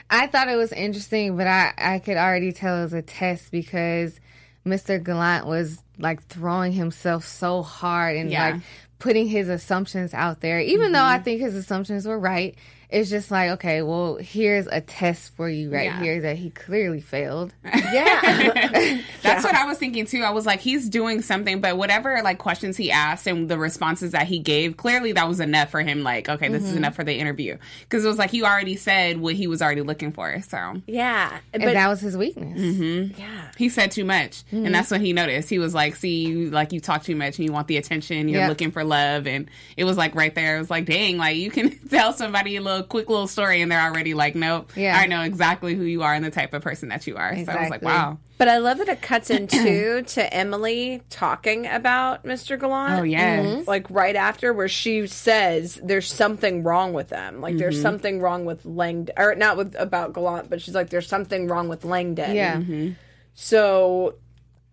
I 0.10 0.26
thought 0.26 0.48
it 0.50 0.56
was 0.56 0.72
interesting, 0.74 1.38
but 1.38 1.46
I, 1.46 1.74
I 1.78 2.00
could 2.00 2.18
already 2.18 2.52
tell 2.54 2.80
it 2.80 2.84
was 2.86 2.94
a 2.94 3.04
test 3.04 3.52
because 3.52 4.20
Mr. 4.66 5.04
Gallant 5.04 5.46
was 5.46 5.82
like 5.98 6.24
throwing 6.28 6.72
himself 6.72 7.26
so 7.26 7.62
hard 7.62 8.18
and 8.18 8.32
Yeah. 8.32 8.52
like 8.52 8.62
putting 9.00 9.28
his 9.28 9.50
assumptions 9.50 10.14
out 10.14 10.42
there, 10.42 10.60
even 10.60 10.92
though 10.92 11.04
I 11.04 11.16
mm-hmm. 11.16 11.24
think 11.24 11.42
his 11.42 11.56
assumptions 11.56 12.06
were 12.06 12.20
right. 12.20 12.56
It's 12.90 13.10
just 13.10 13.30
like, 13.30 13.52
okay, 13.52 13.84
well, 13.84 14.16
here's 14.16 14.66
a 14.66 14.82
test 14.82 15.36
for 15.36 15.48
you 15.48 15.72
right 15.72 15.86
Yeah. 15.86 16.02
here 16.02 16.22
that 16.22 16.38
he 16.38 16.50
clearly 16.50 17.02
failed. 17.02 17.54
Yeah. 17.92 19.02
That's 19.24 19.44
what 19.44 19.56
I 19.56 19.66
was 19.66 19.80
thinking 19.80 20.06
too. 20.06 20.22
I 20.22 20.30
was 20.30 20.46
like, 20.46 20.60
he's 20.60 20.88
doing 20.90 21.24
something, 21.24 21.60
but 21.60 21.76
whatever 21.76 22.22
like 22.24 22.38
questions 22.38 22.78
he 22.78 22.92
asked 22.92 23.26
and 23.26 23.50
the 23.50 23.58
responses 23.58 24.12
that 24.12 24.28
he 24.28 24.38
gave, 24.38 24.78
clearly 24.78 25.12
that 25.14 25.28
was 25.28 25.40
enough 25.40 25.72
for 25.72 25.82
him. 25.82 26.04
Like, 26.04 26.30
okay, 26.30 26.50
this 26.50 26.64
is 26.64 26.70
mm-hmm. 26.70 26.78
enough 26.80 26.96
for 26.96 27.04
the 27.04 27.16
interview 27.16 27.58
because 27.82 28.06
it 28.06 28.08
was 28.08 28.20
like 28.20 28.30
he 28.30 28.44
already 28.44 28.76
said 28.76 29.20
what 29.20 29.34
he 29.34 29.48
was 29.48 29.62
already 29.62 29.82
looking 29.82 30.12
for. 30.12 30.40
So 30.48 30.82
yeah. 30.86 31.40
and 31.52 31.64
But 31.64 31.74
that 31.74 31.88
was 31.88 32.00
his 32.00 32.16
weakness. 32.16 32.60
Mm-hmm. 32.60 33.20
yeah. 33.20 33.52
he 33.58 33.70
said 33.70 33.90
too 33.92 34.06
much, 34.06 34.44
and 34.52 34.66
mm-hmm. 34.66 34.72
that's 34.72 34.92
what 34.92 35.02
he 35.02 35.14
noticed. 35.14 35.50
He 35.50 35.58
was 35.58 35.74
like, 35.74 35.96
"See, 35.96 36.26
you, 36.28 36.50
like 36.52 36.72
you 36.72 36.80
talk 36.80 37.04
too 37.04 37.16
much, 37.16 37.40
and 37.40 37.46
you 37.48 37.52
want 37.52 37.68
the 37.68 37.78
attention. 37.78 38.30
You're 38.30 38.42
Yep. 38.42 38.50
looking 38.50 38.72
for 38.72 38.84
love." 38.84 39.26
And 39.26 39.50
it 39.78 39.86
was 39.86 39.98
like 39.98 40.14
right 40.14 40.34
there. 40.36 40.58
It 40.58 40.60
was 40.60 40.70
like, 40.70 40.86
dang, 40.86 41.18
like 41.18 41.38
you 41.38 41.50
can 41.50 41.76
tell 41.90 42.14
somebody 42.14 42.56
a 42.56 42.62
little 42.62 42.79
quick 42.84 43.10
little 43.10 43.28
story, 43.28 43.62
and 43.62 43.72
they're 43.72 43.82
already 43.82 44.14
like, 44.14 44.36
"Nope, 44.36 44.72
Yeah. 44.76 44.98
I 44.98 45.08
know 45.08 45.22
exactly 45.22 45.76
who 45.76 45.84
you 45.84 46.04
are 46.04 46.14
and 46.14 46.24
the 46.24 46.32
type 46.32 46.54
of 46.54 46.62
person 46.62 46.90
that 46.90 47.06
you 47.08 47.18
are." 47.18 47.36
So 47.36 47.52
I 47.52 47.62
was 47.62 47.70
like, 47.70 47.82
"Wow, 47.82 48.18
But 48.38 48.48
I 48.48 48.58
love 48.58 48.78
that 48.78 48.90
it 48.90 49.02
cuts 49.02 49.30
into 49.30 50.02
to 50.08 50.34
Emily 50.34 51.02
talking 51.10 51.68
about 51.68 52.24
Mr. 52.24 52.60
Gallant. 52.60 53.00
oh 53.00 53.04
yes, 53.04 53.46
mm-hmm. 53.46 53.70
Like 53.70 53.90
right 53.90 54.16
after 54.16 54.54
where 54.54 54.70
she 54.70 55.08
says 55.08 55.80
there's 55.84 56.12
something 56.12 56.64
wrong 56.64 56.94
with 56.94 57.10
them. 57.10 57.42
Like 57.42 57.58
there's 57.58 57.76
mm-hmm. 57.76 57.84
something 57.84 58.22
wrong 58.22 58.46
with 58.46 58.66
Langdon 58.66 59.14
or 59.18 59.36
not 59.36 59.58
with 59.58 59.76
about 59.78 60.14
Gallant, 60.14 60.50
but 60.50 60.62
she's 60.62 60.76
like 60.76 60.90
there's 60.90 61.08
something 61.08 61.48
wrong 61.48 61.68
with 61.68 61.86
Langdon. 61.86 62.36
Yeah. 62.36 62.58
Mm-hmm. 62.58 62.92
So 63.34 64.16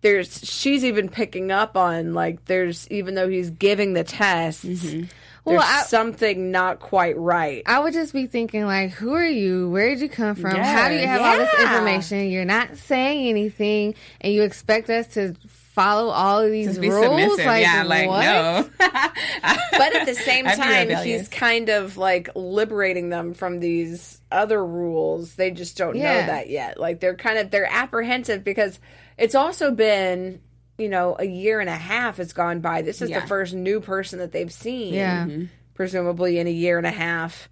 there's 0.01 0.41
she's 0.47 0.85
even 0.85 1.09
picking 1.09 1.51
up 1.51 1.75
on 1.75 2.13
like 2.13 2.45
there's 2.45 2.89
even 2.89 3.15
though 3.15 3.27
he's 3.27 3.49
giving 3.49 3.93
the 3.93 4.03
tests, 4.03 4.61
there's 4.61 5.09
Well, 5.55 5.63
I- 5.65 5.83
something 5.83 6.51
not 6.51 6.79
quite 6.79 7.17
right. 7.17 7.63
I 7.65 7.79
would 7.79 7.93
just 7.93 8.13
be 8.13 8.27
thinking, 8.27 8.65
like, 8.65 8.91
who 8.91 9.13
are 9.13 9.25
you? 9.25 9.69
Where 9.69 9.89
did 9.89 10.01
you 10.01 10.09
come 10.09 10.35
from? 10.35 10.55
How 10.55 10.89
do 10.89 10.95
you 10.95 11.07
have 11.07 11.21
all 11.21 11.37
this 11.37 11.53
information? 11.59 12.29
You're 12.29 12.45
not 12.45 12.77
saying 12.77 13.27
anything, 13.29 13.95
and 14.21 14.33
you 14.33 14.43
expect 14.43 14.89
us 14.89 15.07
to 15.15 15.35
follow 15.47 16.09
all 16.09 16.39
of 16.41 16.51
these 16.51 16.67
just 16.67 16.79
rules? 16.79 17.03
submissive." 17.05 17.45
Like, 17.45 17.61
yeah, 17.63 17.83
like 17.83 18.07
what? 18.07 18.21
no. 18.23 18.69
but 18.79 19.95
at 19.95 20.05
the 20.05 20.15
same 20.15 20.45
time, 20.45 20.87
rebellious. 20.87 21.03
he's 21.03 21.27
kind 21.29 21.69
of 21.69 21.97
like 21.97 22.29
liberating 22.35 23.09
them 23.09 23.33
from 23.33 23.59
these 23.59 24.19
other 24.31 24.63
rules. 24.65 25.35
They 25.35 25.51
just 25.51 25.77
don't 25.77 25.95
know 25.95 26.03
that 26.03 26.49
yet. 26.49 26.79
Like 26.79 26.99
they're 26.99 27.15
kind 27.15 27.37
of 27.37 27.51
they're 27.51 27.69
apprehensive 27.71 28.43
because 28.43 28.79
it's 29.17 29.35
also 29.35 29.71
been 29.71 30.41
you 30.77 30.89
know 30.89 31.15
a 31.19 31.25
year 31.25 31.59
and 31.59 31.69
a 31.69 31.75
half 31.75 32.17
has 32.17 32.33
gone 32.33 32.59
by. 32.59 32.81
This 32.81 33.01
is 33.01 33.09
Yeah. 33.09 33.21
the 33.21 33.27
first 33.27 33.53
new 33.53 33.79
person 33.79 34.19
that 34.19 34.31
they've 34.31 34.51
seen, 34.51 34.93
Yeah. 34.93 35.25
Mm-hmm. 35.25 35.45
presumably 35.73 36.39
in 36.39 36.47
a 36.47 36.51
year 36.51 36.77
and 36.77 36.87
a 36.87 36.91
half. 36.91 37.49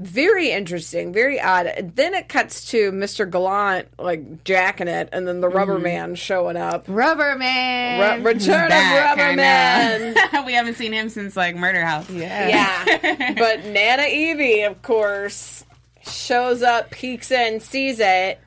Very 0.00 0.50
interesting, 0.50 1.12
very 1.12 1.40
odd. 1.40 1.92
Then 1.94 2.14
it 2.14 2.28
cuts 2.28 2.70
to 2.72 2.90
Mr. 2.90 3.30
Gallant 3.30 3.86
like 4.00 4.42
jacking 4.42 4.88
it, 4.88 5.08
and 5.12 5.28
then 5.28 5.40
the 5.40 5.46
mm-hmm. 5.46 5.56
rubber 5.56 5.78
man 5.78 6.16
showing 6.16 6.56
up. 6.56 6.86
Rubber 6.88 7.36
man. 7.36 8.24
Re- 8.24 8.32
Return 8.32 8.64
of 8.64 8.70
Rubber 8.70 9.22
I 9.22 9.34
know. 9.36 9.42
Man. 9.42 10.16
we 10.46 10.54
haven't 10.54 10.74
seen 10.74 10.92
him 10.92 11.08
since 11.08 11.36
like 11.36 11.54
Murder 11.54 11.84
House. 11.84 12.10
yeah. 12.10 12.84
Yeah. 13.04 13.34
but 13.34 13.64
Nana 13.66 14.04
Evie, 14.08 14.62
of 14.62 14.82
course, 14.82 15.64
shows 16.04 16.62
up, 16.62 16.90
peeks 16.90 17.30
in, 17.30 17.60
sees 17.60 18.00
it, 18.00 18.40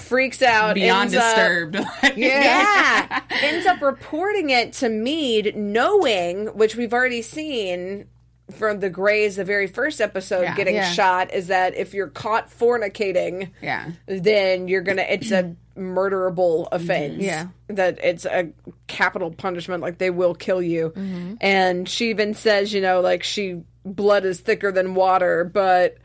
freaks 0.00 0.42
out, 0.42 0.74
Beyond 0.74 1.14
ends 1.14 1.16
up- 1.16 1.34
disturbed. 1.36 1.78
yeah. 2.16 3.20
ends 3.42 3.66
up 3.66 3.80
reporting 3.80 4.50
it 4.50 4.72
to 4.74 4.88
Mead, 4.88 5.56
knowing, 5.56 6.46
which 6.48 6.76
we've 6.76 6.92
already 6.92 7.22
seen 7.22 8.06
from 8.52 8.78
the 8.80 8.88
Greys, 8.88 9.36
the 9.36 9.44
very 9.44 9.66
first 9.66 10.00
episode 10.00 10.42
Yeah. 10.42 10.54
getting 10.54 10.76
Yeah. 10.76 10.92
shot, 10.92 11.34
is 11.34 11.48
that 11.48 11.74
if 11.76 11.92
you're 11.94 12.06
caught 12.08 12.48
fornicating, 12.48 13.50
yeah. 13.60 13.90
then 14.06 14.68
you're 14.68 14.82
gonna 14.82 15.02
it's 15.08 15.32
a 15.32 15.54
murderable 15.76 16.68
offense 16.72 17.22
Yeah. 17.22 17.48
that 17.68 17.98
it's 18.02 18.24
a 18.24 18.50
capital 18.86 19.30
punishment 19.30 19.82
like 19.82 19.98
they 19.98 20.08
will 20.10 20.34
kill 20.34 20.62
you 20.62 20.90
Mm-hmm. 20.96 21.34
and 21.42 21.86
she 21.88 22.08
even 22.10 22.32
says 22.34 22.72
you 22.72 22.80
know 22.80 23.00
like 23.02 23.22
she 23.22 23.60
blood 23.84 24.24
is 24.24 24.40
thicker 24.40 24.72
than 24.72 24.94
water 24.94 25.44
but 25.44 25.98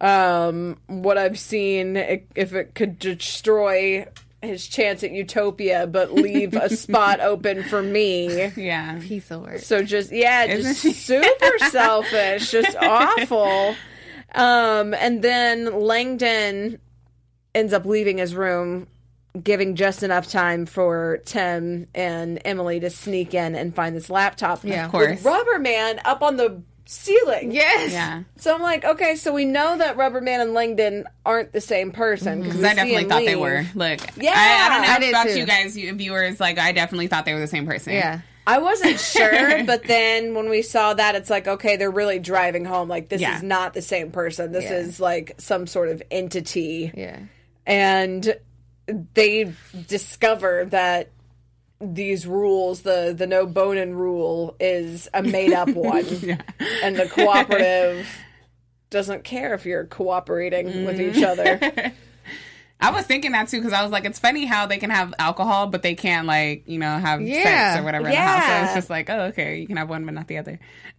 um 0.00 0.76
what 0.86 1.18
i've 1.18 1.38
seen 1.38 1.96
if 1.96 2.52
it 2.54 2.74
could 2.74 2.98
destroy 2.98 4.06
his 4.42 4.66
chance 4.68 5.02
at 5.02 5.10
utopia 5.10 5.86
but 5.88 6.12
leave 6.14 6.54
a 6.54 6.70
spot 6.76 7.18
open 7.20 7.64
for 7.64 7.82
me 7.82 8.52
Yeah. 8.56 9.00
Piece 9.00 9.30
of 9.32 9.42
work. 9.42 9.58
so 9.58 9.82
just 9.82 10.12
yeah, 10.12 10.44
Isn't 10.44 10.70
just 10.72 10.82
she? 10.82 10.92
super 10.92 11.58
selfish, 11.70 12.50
just 12.52 12.76
awful. 12.76 13.74
Um, 14.34 14.94
and 14.94 15.22
then 15.22 15.80
Langdon 15.80 16.78
ends 17.54 17.72
up 17.72 17.84
leaving 17.84 18.18
his 18.18 18.34
room, 18.34 18.86
giving 19.42 19.74
just 19.74 20.02
enough 20.04 20.28
time 20.28 20.66
for 20.66 21.18
Tim 21.24 21.88
and 21.94 22.40
Emily 22.44 22.78
to 22.80 22.90
sneak 22.90 23.34
in 23.34 23.56
and 23.56 23.74
find 23.74 23.96
this 23.96 24.08
laptop. 24.10 24.62
Yeah. 24.62 24.84
Of 24.86 24.92
course. 24.92 25.10
with 25.16 25.24
Rubber 25.24 25.58
Man 25.58 26.00
up 26.04 26.22
on 26.22 26.36
the 26.36 26.62
ceiling. 26.90 27.52
Yes. 27.52 27.92
Yeah. 27.92 28.22
So 28.38 28.54
I'm 28.54 28.62
like, 28.62 28.82
okay, 28.82 29.14
so 29.16 29.32
we 29.34 29.44
know 29.44 29.76
that 29.76 29.98
Rubber 29.98 30.22
Man 30.22 30.40
and 30.40 30.54
Langdon 30.54 31.04
aren't 31.24 31.52
the 31.52 31.60
same 31.60 31.92
person 31.92 32.40
because 32.40 32.56
Because 32.56 32.70
mm-hmm. 32.70 32.78
I 32.78 32.82
definitely 32.82 33.08
thought 33.08 33.24
they 33.26 33.36
were. 33.36 33.66
Look, 33.74 34.00
Yeah. 34.16 34.32
I, 34.34 34.66
I 34.66 34.68
don't 34.70 34.82
know 34.86 34.94
I 34.94 34.98
did 34.98 35.08
about 35.10 35.26
too. 35.26 35.38
you 35.38 35.44
guys, 35.46 35.76
you 35.76 35.92
viewers. 35.94 36.40
Like, 36.40 36.58
I 36.58 36.72
definitely 36.72 37.06
thought 37.08 37.26
they 37.26 37.34
were 37.34 37.40
the 37.40 37.46
same 37.46 37.66
person. 37.66 37.92
Yeah. 37.92 38.20
I 38.46 38.58
wasn't 38.60 38.98
sure, 39.00 39.64
but 39.64 39.82
then 39.84 40.34
when 40.34 40.48
we 40.48 40.62
saw 40.62 40.94
that, 40.94 41.14
it's 41.14 41.28
like, 41.28 41.46
okay, 41.46 41.76
they're 41.76 41.90
really 41.90 42.18
driving 42.18 42.64
home. 42.64 42.88
Like, 42.88 43.10
this 43.10 43.20
Yeah. 43.20 43.36
is 43.36 43.42
not 43.42 43.74
the 43.74 43.82
same 43.82 44.10
person. 44.10 44.52
This 44.52 44.64
Yeah. 44.64 44.78
is 44.78 44.98
like 44.98 45.34
some 45.36 45.66
sort 45.66 45.90
of 45.90 46.02
entity. 46.10 46.90
Yeah. 46.96 47.18
And 47.66 48.34
they 49.12 49.52
discover 49.86 50.64
that 50.70 51.10
these 51.80 52.26
rules, 52.26 52.82
the 52.82 53.14
the 53.16 53.26
no 53.26 53.46
bonin 53.46 53.94
rule, 53.94 54.56
is 54.58 55.08
a 55.14 55.22
made 55.22 55.52
up 55.52 55.68
one, 55.74 56.06
and 56.82 56.96
the 56.96 57.08
cooperative 57.10 58.08
doesn't 58.90 59.24
care 59.24 59.54
if 59.54 59.66
you're 59.66 59.86
cooperating 59.86 60.84
with 60.84 61.00
each 61.00 61.16
mm. 61.16 61.26
other. 61.26 61.92
I 62.80 62.90
was 62.92 63.04
thinking 63.06 63.32
that 63.32 63.48
too 63.48 63.58
because 63.58 63.72
I 63.72 63.82
was 63.82 63.90
like, 63.90 64.04
it's 64.04 64.18
funny 64.20 64.44
how 64.44 64.66
they 64.66 64.78
can 64.78 64.90
have 64.90 65.12
alcohol, 65.18 65.66
but 65.66 65.82
they 65.82 65.94
can't 65.96 66.26
like 66.26 66.62
you 66.68 66.78
know 66.78 66.96
have 66.98 67.20
Yeah. 67.20 67.72
sex 67.72 67.80
or 67.80 67.84
whatever 67.84 68.06
in 68.06 68.12
the 68.12 68.20
house. 68.20 68.44
So 68.46 68.64
it's 68.64 68.74
just 68.74 68.90
like, 68.90 69.10
oh, 69.10 69.20
okay, 69.26 69.58
you 69.58 69.66
can 69.66 69.76
have 69.76 69.88
one 69.88 70.04
but 70.04 70.14
not 70.14 70.28
the 70.28 70.38
other. 70.38 70.58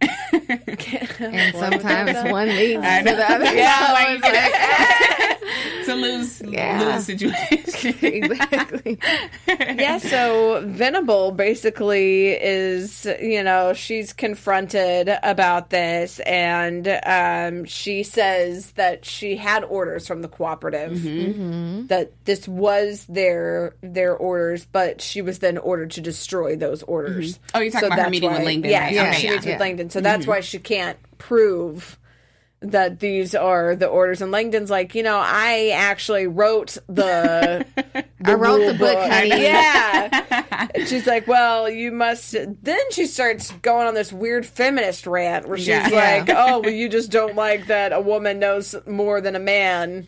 And 1.20 1.54
sometimes 1.54 2.14
one 2.32 2.48
leads 2.56 2.82
to 2.82 3.02
the 3.04 3.30
other. 3.30 3.44
Yeah, 3.54 3.86
So 3.86 3.92
like, 3.92 4.20
it's 4.24 5.42
it's 5.80 5.88
a 5.88 5.94
lose 5.94 6.42
Yeah. 6.46 6.80
lose 6.94 7.04
situation. 7.06 7.94
exactly. 8.02 8.98
yeah, 9.46 9.98
so 9.98 10.62
Venable 10.66 11.32
basically 11.32 12.28
is, 12.30 13.06
you 13.20 13.42
know, 13.42 13.72
she's 13.74 14.12
confronted 14.12 15.10
about 15.22 15.70
this 15.70 16.18
and 16.20 16.88
um, 17.04 17.64
she 17.64 18.02
says 18.02 18.72
that 18.72 19.04
she 19.04 19.36
had 19.36 19.64
orders 19.64 20.06
from 20.06 20.22
the 20.22 20.28
cooperative 20.28 20.92
Mm-hmm. 20.98 21.69
That 21.88 22.12
this 22.24 22.46
was 22.48 23.04
their 23.08 23.74
their 23.82 24.16
orders, 24.16 24.64
but 24.64 25.00
she 25.00 25.22
was 25.22 25.38
then 25.40 25.58
ordered 25.58 25.90
to 25.92 26.00
destroy 26.00 26.56
those 26.56 26.82
orders. 26.84 27.34
Mm-hmm. 27.38 27.56
Oh, 27.56 27.60
you're 27.60 27.72
talking 27.72 27.88
about 27.92 27.98
her 28.04 28.10
meeting 28.10 28.30
with 28.32 28.44
Langdon, 28.44 28.70
Yeah, 28.70 28.84
right? 28.84 28.92
yeah, 28.92 29.02
Okay, 29.10 29.18
she 29.18 29.26
yeah. 29.26 29.32
meets 29.34 29.46
with 29.46 29.60
Langdon. 29.60 29.90
So 29.90 30.00
that's 30.00 30.22
mm-hmm. 30.22 30.30
why 30.30 30.40
she 30.40 30.58
can't 30.58 30.98
prove 31.18 31.98
that 32.62 33.00
these 33.00 33.34
are 33.34 33.74
the 33.74 33.86
orders. 33.86 34.20
And 34.20 34.30
Langdon's 34.30 34.70
like, 34.70 34.94
you 34.94 35.02
know, 35.02 35.16
I 35.18 35.70
actually 35.74 36.26
wrote 36.26 36.76
the. 36.88 37.64
I 38.22 38.34
wrote 38.34 38.58
the 38.58 38.66
rule 38.66 38.74
book, 38.78 38.98
honey. 39.10 39.30
Yeah. 39.30 40.68
She's 40.86 41.06
like, 41.06 41.26
well, 41.26 41.70
you 41.70 41.90
must. 41.90 42.32
Then 42.32 42.78
she 42.90 43.06
starts 43.06 43.50
going 43.62 43.86
on 43.86 43.94
this 43.94 44.12
weird 44.12 44.44
feminist 44.44 45.06
rant 45.06 45.48
where 45.48 45.56
she's 45.56 45.68
Yeah. 45.68 45.84
like, 45.84 46.28
Yeah. 46.28 46.44
oh, 46.48 46.58
well, 46.60 46.70
you 46.70 46.90
just 46.90 47.10
don't 47.10 47.34
like 47.34 47.68
that 47.68 47.94
a 47.94 48.00
woman 48.00 48.38
knows 48.38 48.74
more 48.86 49.22
than 49.22 49.34
a 49.36 49.40
man. 49.40 50.06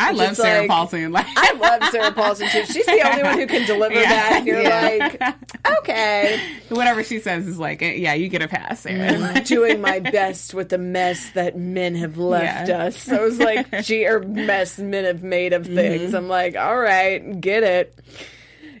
I 0.00 0.12
love 0.12 0.36
Sarah 0.36 0.60
like- 0.60 0.70
Paulson. 0.70 1.10
Like, 1.12 1.26
I 1.36 1.52
love 1.54 1.82
Sarah 1.90 2.12
Paulson 2.12 2.48
too. 2.50 2.64
She's 2.66 2.86
the 2.86 3.02
only 3.10 3.22
one 3.24 3.38
who 3.38 3.46
can 3.46 3.66
deliver 3.66 3.94
Yeah. 3.94 4.08
that. 4.08 4.32
And 4.38 4.46
you're 4.46 4.62
Yeah. 4.62 5.08
like, 5.20 5.78
okay. 5.80 6.40
whatever 6.68 7.02
she 7.02 7.18
says 7.18 7.46
is 7.48 7.58
like, 7.58 7.82
eh, 7.82 7.94
yeah, 7.94 8.14
you 8.14 8.28
get 8.28 8.40
a 8.42 8.48
pass, 8.48 8.80
Sarah. 8.80 9.18
I'm 9.18 9.42
doing 9.44 9.80
my 9.80 9.98
best 9.98 10.54
with 10.54 10.68
the 10.68 10.78
mess 10.78 11.30
that 11.32 11.56
men 11.58 11.94
have 11.96 12.16
left 12.16 12.68
Yeah. 12.68 12.84
us. 12.84 12.96
So 12.96 13.14
it 13.16 13.22
was 13.22 13.38
like, 13.38 13.82
gee, 13.82 14.06
or 14.06 14.20
mess 14.20 14.78
men 14.78 15.04
have 15.04 15.22
made 15.24 15.52
of 15.52 15.66
things. 15.66 16.14
I'm 16.14 16.28
like, 16.28 16.56
all 16.56 16.78
right, 16.78 17.40
get 17.40 17.62
it. 17.64 17.98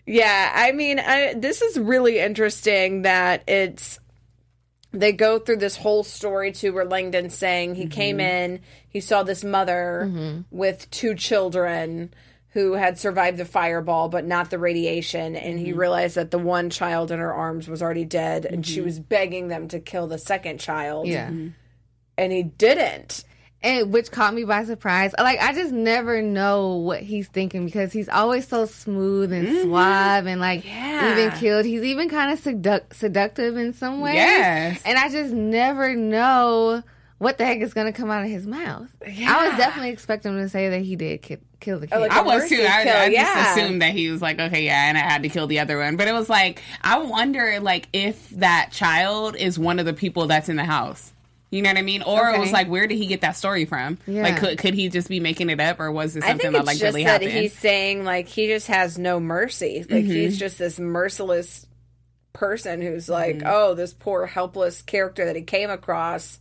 Yeah, 0.06 0.52
I 0.54 0.72
mean, 0.72 0.98
I, 1.00 1.34
this 1.36 1.60
is 1.62 1.78
really 1.78 2.18
interesting 2.18 3.02
that 3.02 3.42
it's. 3.46 3.98
They 4.92 5.12
go 5.12 5.38
through 5.38 5.58
this 5.58 5.76
whole 5.76 6.02
story 6.02 6.52
too, 6.52 6.72
where 6.72 6.84
Langdon's 6.84 7.34
saying 7.34 7.74
he 7.74 7.86
came 7.86 8.18
mm-hmm. 8.18 8.54
in, 8.54 8.60
he 8.88 9.00
saw 9.00 9.22
this 9.22 9.44
mother 9.44 10.04
mm-hmm. 10.06 10.40
with 10.50 10.90
two 10.90 11.14
children 11.14 12.14
who 12.52 12.72
had 12.72 12.98
survived 12.98 13.36
the 13.36 13.44
fireball 13.44 14.08
but 14.08 14.24
not 14.24 14.50
the 14.50 14.58
radiation, 14.58 15.36
and 15.36 15.58
he 15.58 15.70
mm-hmm. 15.70 15.80
realized 15.80 16.16
that 16.16 16.30
the 16.30 16.38
one 16.38 16.70
child 16.70 17.10
in 17.10 17.18
her 17.18 17.32
arms 17.32 17.68
was 17.68 17.82
already 17.82 18.06
dead, 18.06 18.46
and 18.46 18.66
she 18.66 18.80
was 18.80 18.98
begging 18.98 19.48
them 19.48 19.68
to 19.68 19.78
kill 19.78 20.06
the 20.06 20.18
second 20.18 20.58
child. 20.58 21.06
Yeah. 21.06 21.30
and 22.16 22.32
he 22.32 22.42
didn't. 22.42 23.24
And 23.62 23.92
which 23.92 24.10
caught 24.10 24.34
me 24.34 24.44
by 24.44 24.64
surprise. 24.64 25.14
Like 25.18 25.40
I 25.40 25.52
just 25.52 25.72
never 25.72 26.22
know 26.22 26.76
what 26.76 27.00
he's 27.00 27.28
thinking 27.28 27.66
because 27.66 27.92
he's 27.92 28.08
always 28.08 28.46
so 28.46 28.66
smooth 28.66 29.32
and 29.32 29.48
mm-hmm. 29.48 29.62
suave 29.62 30.26
and 30.26 30.40
like 30.40 30.64
Yeah. 30.64 31.12
even 31.12 31.38
killed. 31.38 31.64
He's 31.64 31.82
even 31.82 32.08
kind 32.08 32.32
of 32.32 32.40
seduc- 32.40 32.94
seductive 32.94 33.56
in 33.56 33.72
some 33.72 34.00
ways. 34.00 34.14
Yes. 34.14 34.80
and 34.84 34.98
I 34.98 35.08
just 35.08 35.32
never 35.32 35.94
know 35.94 36.82
what 37.18 37.36
the 37.36 37.44
heck 37.44 37.60
is 37.60 37.74
going 37.74 37.86
to 37.86 37.92
come 37.92 38.10
out 38.10 38.22
of 38.22 38.30
his 38.30 38.46
mouth. 38.46 38.88
I 39.04 39.48
was 39.48 39.58
definitely 39.58 39.90
expecting 39.90 40.32
him 40.32 40.42
to 40.42 40.48
say 40.48 40.68
that 40.68 40.82
he 40.82 40.94
did 40.94 41.20
ki- 41.20 41.38
kill 41.58 41.80
the 41.80 41.86
oh, 41.86 41.96
kid. 41.96 42.00
like 42.02 42.12
I 42.12 42.20
a 42.20 42.24
was 42.24 42.42
mercy 42.44 42.56
too. 42.58 42.62
I, 42.62 42.84
kill, 42.84 42.96
I 42.96 43.06
yeah. 43.06 43.24
just 43.24 43.58
assumed 43.58 43.82
that 43.82 43.90
he 43.92 44.08
was 44.10 44.22
like, 44.22 44.38
okay, 44.38 44.64
yeah, 44.64 44.88
and 44.88 44.96
I 44.96 45.00
had 45.00 45.24
to 45.24 45.28
kill 45.28 45.48
the 45.48 45.58
other 45.58 45.78
one. 45.78 45.96
But 45.96 46.06
it 46.06 46.12
was 46.12 46.28
like, 46.28 46.62
I 46.80 46.98
wonder, 46.98 47.58
like, 47.60 47.88
if 47.92 48.30
that 48.30 48.68
child 48.70 49.34
is 49.34 49.58
one 49.58 49.80
of 49.80 49.86
the 49.86 49.94
people 49.94 50.28
that's 50.28 50.48
in 50.48 50.54
the 50.54 50.64
house. 50.64 51.12
You 51.50 51.62
know 51.62 51.70
what 51.70 51.78
I 51.78 51.82
mean? 51.82 52.02
Or 52.02 52.28
it 52.28 52.38
was 52.38 52.52
like, 52.52 52.68
where 52.68 52.86
did 52.86 52.96
he 52.98 53.06
get 53.06 53.22
that 53.22 53.34
story 53.36 53.64
from? 53.64 53.96
Yeah. 54.06 54.22
Like, 54.22 54.36
could, 54.36 54.58
could 54.58 54.74
he 54.74 54.88
just 54.90 55.08
be 55.08 55.18
making 55.18 55.48
it 55.48 55.58
up, 55.60 55.80
or 55.80 55.90
was 55.90 56.14
it 56.14 56.22
something 56.22 56.52
that 56.52 56.66
like 56.66 56.76
just 56.76 56.82
really 56.94 57.04
that 57.04 57.22
happened? 57.22 57.30
he's 57.40 57.56
saying 57.56 58.04
like 58.04 58.28
he 58.28 58.48
just 58.48 58.66
has 58.66 58.98
no 58.98 59.18
mercy. 59.18 59.78
Like 59.88 60.04
Mm-hmm. 60.04 60.12
he's 60.12 60.38
just 60.38 60.58
this 60.58 60.78
merciless 60.78 61.66
person 62.34 62.82
who's 62.82 63.08
like, 63.08 63.36
Mm-hmm. 63.36 63.46
oh, 63.50 63.74
this 63.74 63.94
poor 63.94 64.26
helpless 64.26 64.82
character 64.82 65.24
that 65.24 65.36
he 65.36 65.42
came 65.42 65.70
across. 65.70 66.38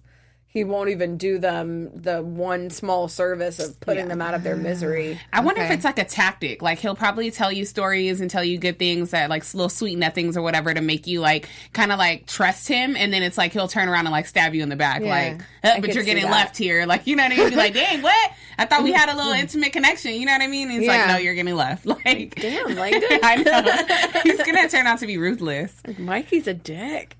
He 0.49 0.63
won't 0.63 0.89
even 0.89 1.17
do 1.17 1.37
them 1.37 1.91
the 1.93 2.23
one 2.23 2.71
small 2.71 3.07
service 3.09 3.59
of 3.59 3.79
putting 3.79 4.07
them 4.07 4.21
out 4.23 4.33
of 4.33 4.41
their 4.43 4.55
misery. 4.55 5.19
I 5.31 5.41
wonder 5.41 5.61
if 5.61 5.69
it's 5.69 5.83
like 5.85 5.99
a 5.99 6.03
tactic. 6.05 6.63
Like 6.63 6.79
he'll 6.79 6.95
probably 6.95 7.29
tell 7.29 7.51
you 7.51 7.63
stories 7.63 8.21
and 8.21 8.29
tell 8.31 8.43
you 8.43 8.57
good 8.57 8.79
things 8.79 9.11
that 9.11 9.29
like 9.29 9.43
little 9.53 9.69
sweet 9.69 9.97
nothings 9.99 10.35
or 10.35 10.41
whatever 10.41 10.73
to 10.73 10.81
make 10.81 11.05
you 11.05 11.19
like 11.19 11.47
kind 11.73 11.91
of 11.91 11.99
like 11.99 12.25
trust 12.25 12.67
him. 12.67 12.95
And 12.95 13.13
then 13.13 13.21
it's 13.21 13.37
like 13.37 13.53
he'll 13.53 13.67
turn 13.67 13.87
around 13.87 14.07
and 14.07 14.11
like 14.11 14.25
stab 14.25 14.55
you 14.55 14.63
in 14.63 14.69
the 14.69 14.75
back, 14.75 15.01
Yeah. 15.03 15.09
like, 15.09 15.41
uh, 15.63 15.79
but 15.81 15.93
you're 15.93 16.03
getting 16.03 16.23
that. 16.23 16.31
left 16.31 16.57
here. 16.57 16.87
Like 16.87 17.05
you 17.05 17.15
know 17.15 17.23
what 17.23 17.33
I 17.33 17.35
mean? 17.37 17.49
Be 17.51 17.55
like, 17.55 17.73
dang, 17.75 18.01
what? 18.01 18.31
I 18.57 18.65
thought 18.65 18.81
we 18.83 18.93
had 18.93 19.09
a 19.09 19.15
little 19.15 19.33
intimate 19.39 19.73
connection. 19.73 20.13
You 20.15 20.25
know 20.25 20.31
what 20.31 20.41
I 20.41 20.47
mean? 20.47 20.71
And 20.71 20.79
he's 20.79 20.87
like, 20.87 21.07
no, 21.07 21.17
you're 21.17 21.35
getting 21.35 21.55
left. 21.55 21.85
Like, 22.05 22.33
Damn, 22.35 22.73
Langdon. 22.75 23.19
I 23.21 23.35
know 23.35 24.21
he's 24.23 24.41
gonna 24.43 24.67
turn 24.69 24.87
out 24.87 24.99
to 24.99 25.07
be 25.07 25.17
ruthless. 25.19 25.73
Mikey's 25.99 26.47
a 26.47 26.53
dick. 26.55 27.15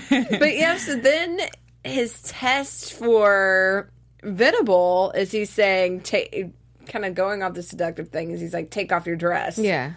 But 0.00 0.56
yeah, 0.56 0.76
so 0.76 0.96
then 0.96 1.38
his 1.84 2.20
test 2.22 2.92
for 2.92 3.90
Venable 4.22 5.12
is 5.12 5.30
he's 5.32 5.50
saying, 5.50 6.00
ta- 6.02 6.48
kind 6.86 7.04
of 7.04 7.14
going 7.14 7.42
off 7.42 7.54
the 7.54 7.62
seductive 7.62 8.08
thing, 8.08 8.30
is 8.32 8.40
he's 8.40 8.54
like, 8.54 8.70
take 8.70 8.92
off 8.92 9.06
your 9.06 9.16
dress. 9.16 9.58
yeah. 9.58 9.92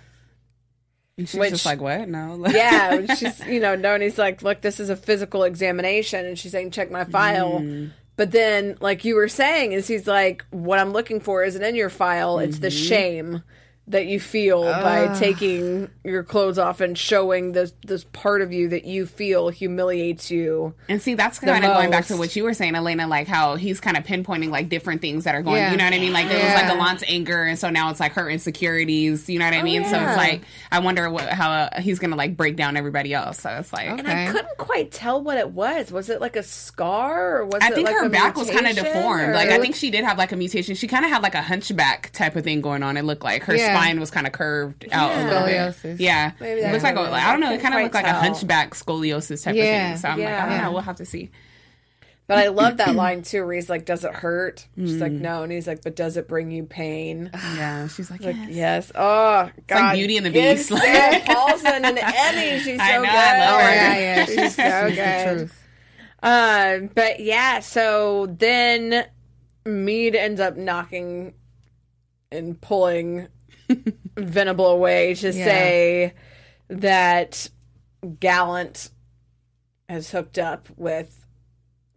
And 1.18 1.30
she's 1.30 1.40
Which- 1.40 1.50
just 1.52 1.66
like, 1.66 1.80
what? 1.82 2.10
No. 2.10 2.44
Yeah, 2.52 3.14
she's 3.16 3.40
you 3.46 3.60
know, 3.60 3.76
no, 3.76 3.94
and 3.94 4.02
he's 4.02 4.18
like, 4.18 4.42
look, 4.42 4.62
this 4.62 4.80
is 4.80 4.90
a 4.90 4.96
physical 4.96 5.44
examination, 5.44 6.26
and 6.26 6.38
she's 6.40 6.52
saying, 6.52 6.72
check 6.72 6.90
my 6.90 7.04
file. 7.04 7.60
Mm. 7.60 7.92
But 8.16 8.32
then, 8.32 8.78
like 8.80 9.06
you 9.06 9.16
were 9.16 9.28
saying, 9.28 9.74
is 9.74 9.88
he's 9.88 10.08
like, 10.08 10.44
what 10.52 10.80
I'm 10.80 10.92
looking 10.92 11.20
for 11.20 11.44
isn't 11.44 11.64
in 11.64 11.76
your 11.76 11.90
file; 11.90 12.40
it's 12.40 12.60
the 12.60 12.68
Mm-hmm. 12.68 12.86
shame 12.88 13.44
that 13.88 14.06
you 14.06 14.18
feel 14.18 14.64
by 14.64 15.14
taking 15.20 15.90
your 16.06 16.24
clothes 16.24 16.58
off 16.58 16.80
and 16.80 16.98
showing 16.98 17.52
this 17.52 17.74
this 17.86 18.06
part 18.06 18.42
of 18.42 18.54
you 18.54 18.70
that 18.70 18.86
you 18.86 19.06
feel 19.06 19.50
humiliates 19.50 20.32
you. 20.32 20.74
And 20.88 21.02
see, 21.02 21.16
that's 21.16 21.38
kind 21.38 21.66
of 21.66 21.74
going 21.74 21.92
back 21.92 22.06
to 22.06 22.16
what 22.16 22.34
you 22.34 22.46
were 22.46 22.54
saying, 22.54 22.74
Alana, 22.76 23.10
like 23.10 23.28
how 23.28 23.56
he's 23.56 23.82
kind 23.82 23.98
of 23.98 24.06
pinpointing 24.06 24.52
like 24.52 24.70
different 24.70 25.02
things 25.02 25.26
that 25.26 25.36
are 25.36 25.42
going. 25.42 25.58
Yeah. 25.58 25.72
You 25.72 25.78
know 25.78 25.84
what 25.84 25.94
I 25.94 26.00
mean? 26.00 26.14
Like 26.14 26.28
it 26.28 26.36
was 26.36 26.54
like 26.54 26.68
Gallant's 26.68 27.04
anger, 27.08 27.44
and 27.44 27.60
so 27.60 27.70
now 27.70 27.90
it's 27.90 28.00
like 28.00 28.14
her 28.14 28.30
insecurities. 28.30 29.30
You 29.30 29.40
know 29.40 29.46
what 29.46 29.54
I 29.54 29.64
mean? 29.64 29.84
So 29.84 29.92
yeah. 29.92 30.10
it's 30.10 30.18
like 30.18 30.44
I 30.72 30.80
wonder 30.80 31.10
what, 31.10 31.28
how 31.28 31.52
uh, 31.52 31.82
he's 31.82 32.00
gonna 32.00 32.16
like 32.16 32.38
break 32.38 32.56
down 32.56 32.78
everybody 32.78 33.14
else. 33.14 33.40
So 33.40 33.50
it's 33.50 33.74
like 33.74 33.90
And 33.90 34.08
I 34.08 34.32
couldn't 34.32 34.58
quite 34.58 34.92
tell 34.92 35.22
what 35.22 35.38
it 35.38 35.52
was. 35.52 35.92
Was 35.92 36.10
it 36.10 36.22
like 36.22 36.38
a 36.38 36.44
scar, 36.44 37.40
or 37.40 37.46
was 37.48 37.62
I 37.62 37.68
it 37.68 37.76
think 37.76 37.88
like 37.88 37.98
her 37.98 38.08
back 38.08 38.38
was 38.38 38.50
kind 38.50 38.66
of 38.66 38.76
deformed. 38.76 39.30
or- 39.30 39.34
Like 39.34 39.50
I 39.50 39.60
think 39.60 39.76
she 39.76 39.92
did 39.92 40.06
have 40.06 40.18
like 40.18 40.32
a 40.32 40.38
mutation. 40.38 40.76
She 40.76 40.88
kind 40.88 41.04
of 41.04 41.12
had 41.12 41.22
like 41.22 41.36
a 41.36 41.42
hunchback 41.42 42.12
type 42.14 42.38
of 42.38 42.46
thing 42.46 42.62
going 42.62 42.82
on. 42.82 42.96
It 42.96 43.04
looked 43.04 43.24
like 43.24 43.44
her 43.44 43.56
Yeah. 43.56 43.73
Spine 43.78 44.00
was 44.00 44.12
kind 44.12 44.26
of 44.28 44.34
curved 44.34 44.86
out 44.92 45.12
a 45.12 45.24
little 45.26 45.46
bit. 45.46 45.56
Scoliosis. 45.76 46.00
Yeah, 46.00 46.32
Maybe 46.40 46.60
it 46.60 46.64
that's 46.64 46.74
looks 46.74 46.84
like 46.84 46.96
a, 46.96 47.00
what. 47.00 47.14
I 47.14 47.32
don't 47.32 47.40
know. 47.42 47.54
It 47.54 47.62
kind 47.62 47.74
of 47.74 47.80
couldn't 47.80 47.84
looked 47.84 47.96
like 47.96 48.06
quite 48.06 48.12
a 48.16 48.20
hunchback 48.20 48.74
scoliosis 48.74 49.44
type 49.44 49.54
of 49.56 49.60
thing. 49.62 49.98
So 49.98 50.08
I'm 50.10 50.20
like, 50.20 50.28
I 50.28 50.42
don't 50.42 50.52
Yeah. 50.52 50.62
know. 50.64 50.72
We'll 50.72 50.82
have 50.82 50.98
to 50.98 51.06
see. 51.06 51.32
But 52.26 52.38
I 52.38 52.48
love 52.48 52.78
that 52.78 52.96
line 52.96 53.22
too, 53.22 53.46
where 53.46 53.54
he's 53.54 53.70
like, 53.70 53.84
"Does 53.86 54.06
it 54.06 54.14
hurt?" 54.14 54.66
She's 54.78 55.02
like, 55.02 55.12
"No," 55.12 55.44
and 55.44 55.52
he's 55.52 55.68
like, 55.68 55.84
"But 55.84 55.98
does 55.98 56.16
it 56.16 56.30
bring 56.30 56.52
you 56.52 56.64
pain?" 56.64 57.30
Yeah, 57.58 57.90
she's 57.90 58.10
like, 58.10 58.22
Like, 58.24 58.38
yes. 58.38 58.50
yes. 58.50 58.92
Oh, 58.96 59.50
God. 59.68 59.76
like 59.76 59.96
Beauty 59.96 60.16
and 60.16 60.26
the 60.26 60.30
Give 60.30 60.56
Beast. 60.58 60.70
Sarah 60.70 61.20
Paulson 61.26 61.84
an 61.84 61.98
Emmy. 61.98 62.60
She's 62.60 62.78
so 62.78 62.84
I 62.84 62.96
know, 62.96 63.02
good. 63.02 63.10
I 63.10 63.40
love 63.40 63.56
Oh 63.56 63.60
yeah, 63.60 63.98
yeah. 63.98 64.26
She's, 64.26 64.36
She's 64.40 64.56
so 64.56 64.88
she's 64.88 64.98
the 64.98 65.04
good. 65.04 65.38
truth. 65.38 65.60
Um, 66.24 66.90
but 66.96 67.20
yeah, 67.20 67.60
so 67.60 68.28
then 68.28 69.06
Mead 69.66 70.16
ends 70.16 70.40
up 70.40 70.56
knocking 70.56 71.34
and 72.32 72.60
pulling 72.62 73.28
Venable 74.18 74.80
way 74.80 75.14
to 75.16 75.28
Yeah. 75.32 75.46
say 75.46 76.14
that 76.70 77.50
Gallant 78.20 78.90
has 79.90 80.12
hooked 80.12 80.38
up 80.38 80.70
with 80.78 81.26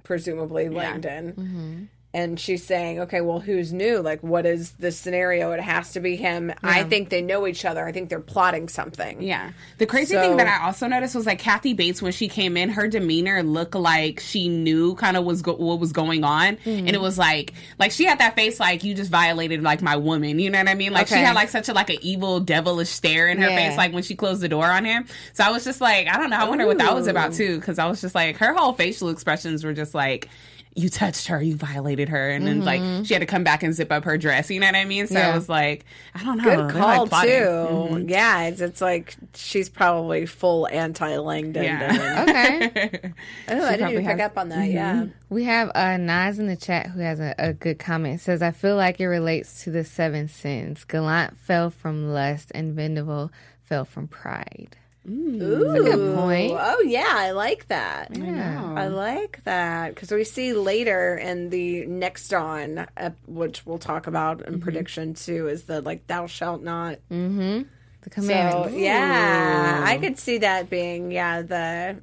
presumably 0.02 0.68
Langdon. 0.68 1.33
Mm-hmm. 1.33 1.83
And 2.16 2.40
she's 2.40 2.64
saying, 2.64 3.00
okay, 3.00 3.20
well, 3.20 3.40
who's 3.40 3.74
new? 3.74 4.00
Like, 4.00 4.22
what 4.22 4.46
is 4.46 4.70
the 4.72 4.90
scenario? 4.90 5.52
It 5.52 5.61
has 5.61 5.92
to 5.92 6.00
be 6.00 6.16
him. 6.16 6.50
I 6.62 6.83
think 6.83 7.11
they 7.11 7.20
know 7.20 7.46
each 7.46 7.66
other. 7.66 7.87
I 7.87 7.92
think 7.92 8.09
they're 8.09 8.20
plotting 8.20 8.70
something. 8.70 9.20
Yeah. 9.20 9.50
The 9.76 9.85
crazy 9.85 10.14
So- 10.14 10.22
thing 10.22 10.38
that 10.38 10.46
I 10.46 10.64
also 10.64 10.87
noticed 10.87 11.14
was 11.14 11.26
like 11.26 11.40
Kathy 11.40 11.74
Bates 11.74 12.00
when 12.00 12.12
she 12.12 12.29
came 12.29 12.57
in, 12.57 12.70
her 12.70 12.88
demeanor 12.88 13.42
looked 13.42 13.74
like 13.74 14.20
she 14.20 14.48
knew 14.48 14.94
kind 14.94 15.18
of 15.18 15.26
was 15.26 15.42
go- 15.42 15.57
what 15.57 15.79
was 15.79 15.92
going 15.92 16.24
on, 16.24 16.57
and 16.64 16.88
it 16.88 16.94
mm-hmm. 16.94 17.02
was 17.02 17.18
like 17.18 17.52
like 17.79 17.92
she 17.92 18.07
had 18.07 18.20
that 18.20 18.35
face 18.35 18.59
like 18.59 18.83
you 18.83 18.94
just 18.94 19.11
violated 19.11 19.62
like 19.62 19.83
my 19.83 19.98
woman. 19.98 20.38
You 20.38 20.48
know 20.48 20.59
what 20.61 20.68
I 20.70 20.74
mean? 20.74 20.94
Like 20.94 21.09
she 21.09 21.16
had 21.16 21.35
like 21.35 21.50
such 21.50 21.68
a 21.68 21.74
like 21.74 21.90
an 21.90 21.98
evil 22.00 22.40
devilish 22.40 22.88
stare 22.88 23.29
in 23.29 23.37
her 23.42 23.50
Yeah. 23.50 23.68
face 23.68 23.76
like 23.76 23.92
when 23.92 24.02
she 24.02 24.16
closed 24.16 24.40
the 24.40 24.48
door 24.48 24.64
on 24.64 24.87
him. 24.87 25.05
So 25.35 25.44
I 25.44 25.50
was 25.50 25.64
just 25.64 25.83
like 25.83 26.09
I 26.09 26.16
don't 26.16 26.31
know. 26.31 26.38
I 26.38 26.48
wonder 26.48 26.66
what 26.66 26.79
that 26.79 26.94
was 26.94 27.09
about 27.09 27.35
too 27.35 27.59
because 27.59 27.79
I 27.79 27.85
was 27.85 28.00
just 28.00 28.14
like 28.14 28.38
her 28.38 28.55
whole 28.55 28.72
facial 28.72 29.11
expressions 29.11 29.64
were 29.64 29.74
just 29.74 29.94
like. 29.94 30.31
You 30.78 30.90
touched 30.90 31.28
her, 31.28 31.40
you 31.42 31.56
violated 31.56 32.10
her, 32.10 32.30
and 32.30 32.46
then 32.46 32.62
like 32.62 32.82
she 33.06 33.14
had 33.14 33.20
to 33.20 33.26
come 33.26 33.42
back 33.44 33.62
and 33.62 33.72
zip 33.74 33.90
up 33.90 34.04
her 34.04 34.18
dress. 34.18 34.50
You 34.50 34.60
know 34.60 34.66
what 34.66 34.74
I 34.76 34.84
mean? 34.84 35.06
So 35.06 35.14
Yeah. 35.14 35.30
I 35.30 35.34
was 35.34 35.48
like, 35.48 35.86
I 36.14 36.22
don't 36.22 36.36
know. 36.36 36.44
Good 36.44 36.70
call 36.70 37.06
like, 37.06 37.26
too. 37.28 37.32
Mm-hmm. 37.32 38.08
Yeah, 38.10 38.42
it's, 38.42 38.60
it's 38.60 38.80
like 38.82 39.16
she's 39.34 39.70
probably 39.70 40.26
full 40.26 40.68
anti 40.68 41.16
Langdon. 41.16 41.64
Yeah. 41.64 42.22
Okay. 42.26 43.12
Oh, 43.48 43.54
I 43.54 43.70
didn't 43.70 43.78
probably 43.78 43.92
even 43.94 44.06
pick 44.06 44.20
up 44.20 44.36
on 44.36 44.48
that. 44.50 44.68
Yeah. 44.68 45.06
We 45.30 45.44
have 45.44 45.70
uh, 45.74 45.96
Nas 45.96 46.38
in 46.38 46.46
the 46.46 46.56
chat 46.56 46.88
who 46.88 47.00
has 47.00 47.20
a, 47.20 47.34
a 47.38 47.52
good 47.52 47.78
comment. 47.78 48.20
It 48.20 48.24
says, 48.24 48.42
I 48.42 48.50
feel 48.50 48.76
like 48.76 49.00
it 49.00 49.06
relates 49.06 49.64
to 49.64 49.70
the 49.70 49.84
seven 49.84 50.28
sins. 50.28 50.84
Gallant 50.84 51.38
fell 51.38 51.70
from 51.70 52.12
lust 52.12 52.52
and 52.54 52.74
Venable 52.74 53.30
fell 53.64 53.84
from 53.84 54.08
pride. 54.08 54.76
Ooh, 55.09 55.71
a 55.77 55.83
good 55.83 56.16
point. 56.16 56.53
Oh 56.59 56.81
yeah, 56.81 57.07
I 57.11 57.31
like 57.33 57.69
that. 57.69 58.16
Yeah. 58.16 58.75
I 58.77 58.88
like 58.88 59.42
that 59.45 59.95
because 59.95 60.11
we 60.11 60.25
see 60.25 60.53
later 60.53 61.16
in 61.16 61.51
the 61.51 61.87
next 61.87 62.33
on, 62.35 62.87
uh, 62.97 63.11
which 63.27 63.64
we'll 63.64 63.79
talk 63.79 64.07
about 64.07 64.38
Mm-hmm. 64.38 64.55
in 64.55 64.61
prediction 64.61 65.14
too, 65.14 65.49
is 65.49 65.64
the 65.64 65.81
like 65.81 66.07
thou 66.07 66.27
shalt 66.27 66.62
not. 66.62 66.97
Mm-hmm. 67.11 67.62
The 68.03 68.23
So 68.23 68.69
yeah, 68.73 69.83
I 69.85 69.99
could 69.99 70.19
see 70.19 70.38
that 70.38 70.71
being 70.71 71.11
yeah 71.11 71.42
the 71.42 72.01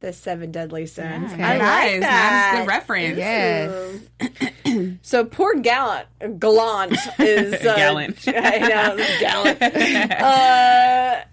the 0.00 0.12
seven 0.12 0.52
deadly 0.52 0.86
sins. 0.86 1.32
Okay. 1.32 1.42
I 1.42 1.52
like 1.58 1.60
Nice. 1.60 2.00
that. 2.02 2.50
Nice. 2.52 2.60
Good 2.60 2.68
reference. 2.68 3.18
Yes. 3.18 4.00
So 5.02 5.24
poor 5.24 5.54
Gallant, 5.56 6.06
Gallant 6.38 6.92
is 7.18 7.54
uh, 7.66 7.74
Gallant. 7.74 8.18
I 8.28 8.58
know, 8.58 8.96
Gallant. 9.18 9.62
uh, 10.22 11.24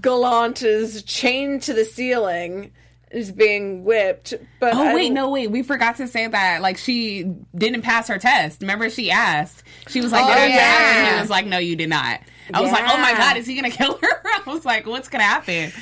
Gallant 0.00 0.62
is 0.62 1.02
chained 1.02 1.62
to 1.62 1.74
the 1.74 1.84
ceiling, 1.84 2.72
is 3.10 3.32
being 3.32 3.84
whipped. 3.84 4.34
But 4.60 4.74
Oh 4.74 4.88
I- 4.88 4.94
wait, 4.94 5.10
no 5.10 5.30
wait. 5.30 5.50
We 5.50 5.62
forgot 5.62 5.96
to 5.96 6.06
say 6.08 6.26
that 6.26 6.62
like 6.62 6.78
she 6.78 7.24
didn't 7.54 7.82
pass 7.82 8.08
her 8.08 8.18
test. 8.18 8.60
Remember 8.60 8.88
she 8.90 9.10
asked. 9.10 9.62
She 9.88 10.00
was 10.00 10.12
like, 10.12 10.24
Oh, 10.24 10.28
"Did 10.28 10.52
I? 10.52 10.98
And 11.08 11.14
he 11.16 11.20
was 11.20 11.30
like, 11.30 11.46
"No, 11.46 11.58
you 11.58 11.76
did 11.76 11.88
not." 11.88 12.20
I 12.54 12.60
was 12.60 12.70
like, 12.70 12.84
"Oh 12.86 12.96
my 12.98 13.12
god, 13.14 13.36
is 13.36 13.46
he 13.46 13.54
gonna 13.56 13.70
kill 13.70 13.98
her?" 14.00 14.22
I 14.24 14.42
was 14.46 14.64
like, 14.64 14.86
"What's 14.86 15.08
gonna 15.08 15.24
happen?" 15.24 15.72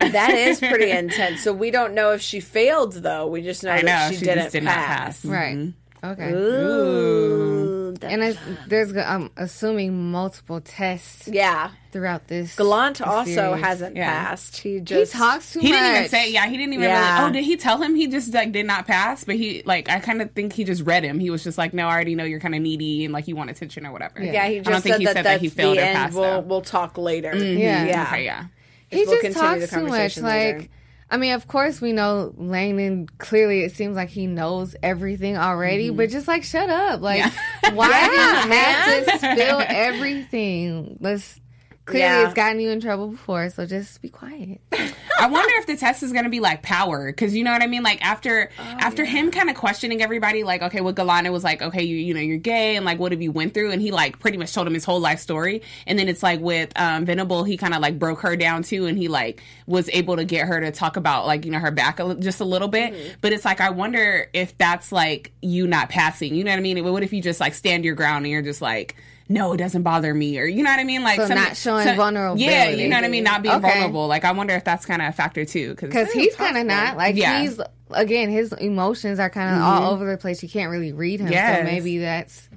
that 0.00 0.30
is 0.30 0.58
pretty 0.60 0.90
intense. 0.98 1.42
So 1.42 1.52
we 1.52 1.70
don't 1.70 1.92
know 1.94 2.12
if 2.12 2.22
she 2.22 2.40
failed, 2.40 2.94
though. 2.94 3.26
We 3.26 3.42
just 3.42 3.62
know 3.62 3.70
I 3.72 3.82
that 3.82 4.08
know 4.10 4.12
she, 4.14 4.18
she, 4.20 4.24
didn't 4.24 4.50
did 4.52 4.64
pass. 4.64 5.20
pass. 5.22 5.24
Right. 5.26 5.56
Mhm. 5.56 5.74
Okay. 6.02 6.32
Ooh, 6.32 7.92
that- 8.00 8.10
And 8.12 8.22
it's, 8.22 8.38
there's, 8.66 8.96
I'm 8.96 9.30
assuming, 9.36 10.10
multiple 10.10 10.60
tests 10.60 11.28
yeah, 11.28 11.70
throughout 11.92 12.26
this. 12.28 12.56
Gallant 12.56 12.98
this 12.98 13.06
also 13.06 13.30
series. 13.30 13.64
hasn't 13.64 13.96
Yeah. 13.96 14.10
passed. 14.10 14.56
He 14.58 14.80
just 14.80 14.90
He 14.92 15.00
just 15.02 15.12
talks 15.12 15.52
too 15.52 15.60
He 15.60 15.70
much. 15.70 15.78
didn't 15.80 15.96
even 15.96 16.08
say. 16.08 16.32
Yeah, 16.32 16.46
he 16.46 16.56
didn't 16.56 16.72
even. 16.74 16.84
Yeah. 16.88 17.18
Really, 17.18 17.30
oh, 17.30 17.32
did 17.34 17.44
he 17.44 17.56
tell 17.56 17.82
him 17.82 17.94
he 17.94 18.06
just 18.06 18.32
like 18.32 18.52
did 18.52 18.66
not 18.66 18.86
pass? 18.86 19.24
But 19.24 19.36
he 19.36 19.62
like 19.66 19.88
I 19.90 19.98
kind 20.00 20.22
of 20.22 20.32
think 20.32 20.52
he 20.54 20.64
just 20.64 20.82
read 20.84 21.04
him. 21.04 21.18
He 21.18 21.28
was 21.30 21.44
just 21.44 21.58
like, 21.58 21.74
"No, 21.74 21.86
I 21.86 21.92
already 21.92 22.14
know 22.14 22.24
you're 22.24 22.40
kind 22.40 22.54
of 22.54 22.62
needy 22.62 23.04
and 23.04 23.12
like 23.12 23.28
you 23.28 23.36
want 23.36 23.50
attention 23.50 23.84
or 23.86 23.92
whatever." 23.92 24.22
Yeah, 24.22 24.46
he 24.46 24.60
I 24.60 24.62
don't 24.62 24.72
just 24.72 24.82
think 24.84 24.94
said 24.94 25.00
he 25.00 25.04
that 25.06 25.14
said 25.16 25.24
that's 25.26 25.34
that 25.36 25.40
he 25.42 25.48
failed 25.50 25.76
the 25.76 25.80
or 25.82 25.84
end. 25.84 25.96
passed. 25.96 26.14
We'll 26.14 26.22
though. 26.22 26.40
we'll 26.40 26.60
talk 26.62 26.96
later. 26.96 27.36
Yeah. 27.36 27.84
yeah. 27.84 28.02
Okay, 28.08 28.24
yeah. 28.24 28.44
He 28.88 28.96
We'll 29.04 29.06
just 29.06 29.20
continue 29.20 29.60
the 29.60 29.66
talks 29.66 29.72
too 29.72 29.80
much. 29.82 29.90
conversation 29.90 30.24
later. 30.24 30.58
Like, 30.60 30.70
I 31.10 31.16
mean, 31.16 31.32
of 31.32 31.48
course, 31.48 31.80
we 31.80 31.92
know 31.92 32.32
Langdon. 32.36 33.08
Clearly, 33.18 33.62
it 33.62 33.74
seems 33.74 33.96
like 33.96 34.10
he 34.10 34.26
knows 34.28 34.76
everything 34.80 35.36
already. 35.36 35.88
Mm-hmm. 35.88 35.96
But 35.96 36.10
just 36.10 36.28
like, 36.28 36.44
shut 36.44 36.70
up! 36.70 37.00
Like, 37.00 37.32
why 37.72 38.06
do 38.06 38.12
you 38.12 38.18
have 38.54 39.04
to 39.06 39.18
spill 39.18 39.62
everything? 39.66 40.98
Let's. 41.00 41.40
Clearly, 41.86 42.04
Yeah. 42.20 42.24
it's 42.26 42.34
gotten 42.34 42.60
you 42.60 42.70
in 42.70 42.80
trouble 42.80 43.08
before, 43.08 43.48
so 43.50 43.66
just 43.66 44.00
be 44.00 44.08
quiet. 44.10 44.60
I 45.18 45.26
wonder 45.26 45.52
if 45.56 45.66
the 45.66 45.76
test 45.76 46.02
is 46.02 46.12
going 46.12 46.24
to 46.24 46.30
be 46.30 46.38
like 46.40 46.62
power 46.62 47.06
because 47.10 47.34
you 47.34 47.42
know 47.42 47.52
what 47.52 47.62
I 47.62 47.66
mean. 47.66 47.82
Like 47.82 48.04
after 48.04 48.50
after 48.58 49.04
him 49.04 49.30
kind 49.30 49.50
of 49.50 49.56
questioning 49.56 50.00
everybody, 50.00 50.44
like 50.44 50.62
okay, 50.62 50.80
well 50.80 50.94
Galana 50.94 51.32
was 51.32 51.42
like, 51.44 51.60
okay, 51.62 51.82
you 51.82 51.96
you 51.96 52.14
know 52.14 52.20
you're 52.20 52.38
gay 52.38 52.76
and 52.76 52.84
like 52.86 52.98
what 52.98 53.12
have 53.12 53.20
you 53.20 53.32
went 53.32 53.52
through, 53.54 53.70
and 53.72 53.82
he 53.82 53.90
like 53.90 54.18
pretty 54.18 54.38
much 54.38 54.52
told 54.54 54.66
him 54.66 54.74
his 54.74 54.84
whole 54.84 55.00
life 55.00 55.18
story. 55.18 55.62
And 55.86 55.98
then 55.98 56.08
it's 56.08 56.22
like 56.22 56.40
with 56.40 56.70
um, 56.76 57.04
Venable, 57.06 57.44
he 57.44 57.56
kind 57.56 57.74
of 57.74 57.80
like 57.80 57.98
broke 57.98 58.20
her 58.20 58.36
down 58.36 58.62
too, 58.62 58.86
and 58.86 58.96
he 58.96 59.08
like 59.08 59.42
was 59.66 59.88
able 59.92 60.16
to 60.16 60.24
get 60.24 60.46
her 60.46 60.60
to 60.60 60.70
talk 60.70 60.96
about 60.96 61.26
like 61.26 61.44
you 61.44 61.50
know 61.50 61.58
her 61.58 61.70
back 61.70 61.98
a, 62.00 62.14
just 62.14 62.40
a 62.40 62.44
little 62.44 62.68
bit. 62.68 63.18
But 63.20 63.32
it's 63.32 63.44
like 63.44 63.60
I 63.60 63.70
wonder 63.70 64.28
if 64.32 64.56
that's 64.56 64.92
like 64.92 65.32
you 65.42 65.66
not 65.66 65.88
passing. 65.88 66.34
You 66.34 66.44
know 66.44 66.50
what 66.52 66.58
I 66.58 66.62
mean? 66.62 66.82
What 66.84 67.02
if 67.02 67.12
you 67.12 67.20
just 67.20 67.40
like 67.40 67.52
stand 67.54 67.84
your 67.84 67.94
ground 67.94 68.24
and 68.26 68.32
you're 68.32 68.42
just 68.42 68.62
like. 68.62 68.96
No, 69.32 69.52
it 69.52 69.58
doesn't 69.58 69.82
bother 69.82 70.12
me, 70.12 70.38
or 70.40 70.44
you 70.44 70.62
know 70.64 70.70
what 70.70 70.80
I 70.80 70.84
mean, 70.84 71.04
like 71.04 71.20
So 71.20 71.28
not 71.28 71.56
showing 71.56 71.86
Yeah, 71.86 71.94
vulnerability. 71.94 72.44
Yeah, 72.44 72.68
you 72.70 72.88
know 72.88 72.96
what 72.96 73.04
I 73.04 73.08
mean, 73.08 73.22
not 73.22 73.42
being 73.42 73.54
Okay. 73.54 73.70
vulnerable. 73.70 74.08
Like 74.08 74.24
I 74.24 74.32
wonder 74.32 74.54
if 74.54 74.64
that's 74.64 74.84
kind 74.84 75.00
of 75.00 75.08
a 75.08 75.12
factor 75.12 75.44
too, 75.44 75.76
Because 75.80 76.10
he's 76.12 76.34
kind 76.34 76.58
of 76.58 76.66
not 76.66 76.96
like 76.96 77.14
Yeah. 77.16 77.40
he's 77.40 77.60
again 77.92 78.28
his 78.28 78.52
emotions 78.52 79.18
are 79.20 79.30
kind 79.30 79.54
of 79.56 79.62
all 79.62 79.92
over 79.92 80.10
the 80.10 80.18
place. 80.18 80.42
You 80.42 80.48
can't 80.48 80.70
really 80.70 80.92
read 80.92 81.20
him, 81.20 81.30
Yes. 81.30 81.58
so 81.60 81.64
maybe 81.64 81.98
that's. 81.98 82.48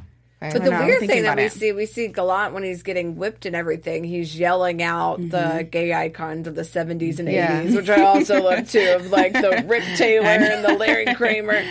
But 0.42 0.62
the 0.66 0.72
know, 0.72 0.84
weird 0.86 1.00
thing 1.00 1.24
that 1.24 1.38
we 1.38 1.44
it. 1.44 1.54
see, 1.54 1.72
we 1.72 1.86
see 1.86 2.08
Gallant 2.10 2.54
when 2.54 2.64
he's 2.64 2.84
getting 2.84 3.16
whipped 3.16 3.46
and 3.46 3.56
everything. 3.56 4.04
He's 4.04 4.38
yelling 4.38 4.84
out 4.84 5.20
Mm-hmm. 5.22 5.30
the 5.30 5.64
gay 5.64 5.94
icons 5.94 6.48
of 6.48 6.56
the 6.56 6.66
seventies 6.66 7.20
and 7.22 7.30
Yeah. 7.32 7.62
eighties, 7.62 7.76
which 7.78 7.90
I 7.90 8.02
also 8.02 8.42
love 8.42 8.70
too, 8.70 8.96
of 9.00 9.10
like 9.10 9.32
the 9.32 9.64
Rick 9.68 9.86
Taylor 9.96 10.28
and 10.28 10.66
the 10.66 10.74
Larry 10.74 11.06
Kramer. 11.16 11.64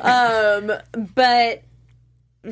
Um, 0.00 0.72
but 1.14 1.62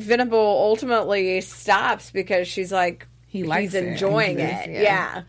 Venable 0.01 0.37
ultimately 0.39 1.41
stops 1.41 2.11
because 2.11 2.47
she's 2.47 2.71
like 2.71 3.07
He 3.27 3.43
likes 3.43 3.73
he's 3.73 3.75
enjoying 3.75 4.37
He's- 4.39 4.67
it. 4.67 4.71
yeah. 4.71 4.81
Yeah. 4.81 5.21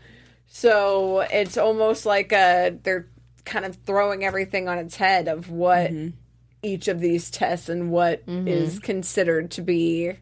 So 0.47 1.21
it's 1.21 1.57
almost 1.57 2.05
like 2.05 2.31
a 2.31 2.75
they're 2.83 3.07
kind 3.45 3.65
of 3.65 3.75
throwing 3.85 4.23
everything 4.23 4.67
on 4.67 4.77
its 4.77 4.95
head 4.95 5.27
of 5.27 5.49
what 5.49 5.91
Mm-hmm. 5.91 6.09
each 6.63 6.87
of 6.87 6.99
these 6.99 7.29
tests 7.31 7.69
and 7.69 7.91
what 7.91 8.23
is 8.27 8.79
considered 8.79 9.51
to 9.51 9.61
be 9.61 10.13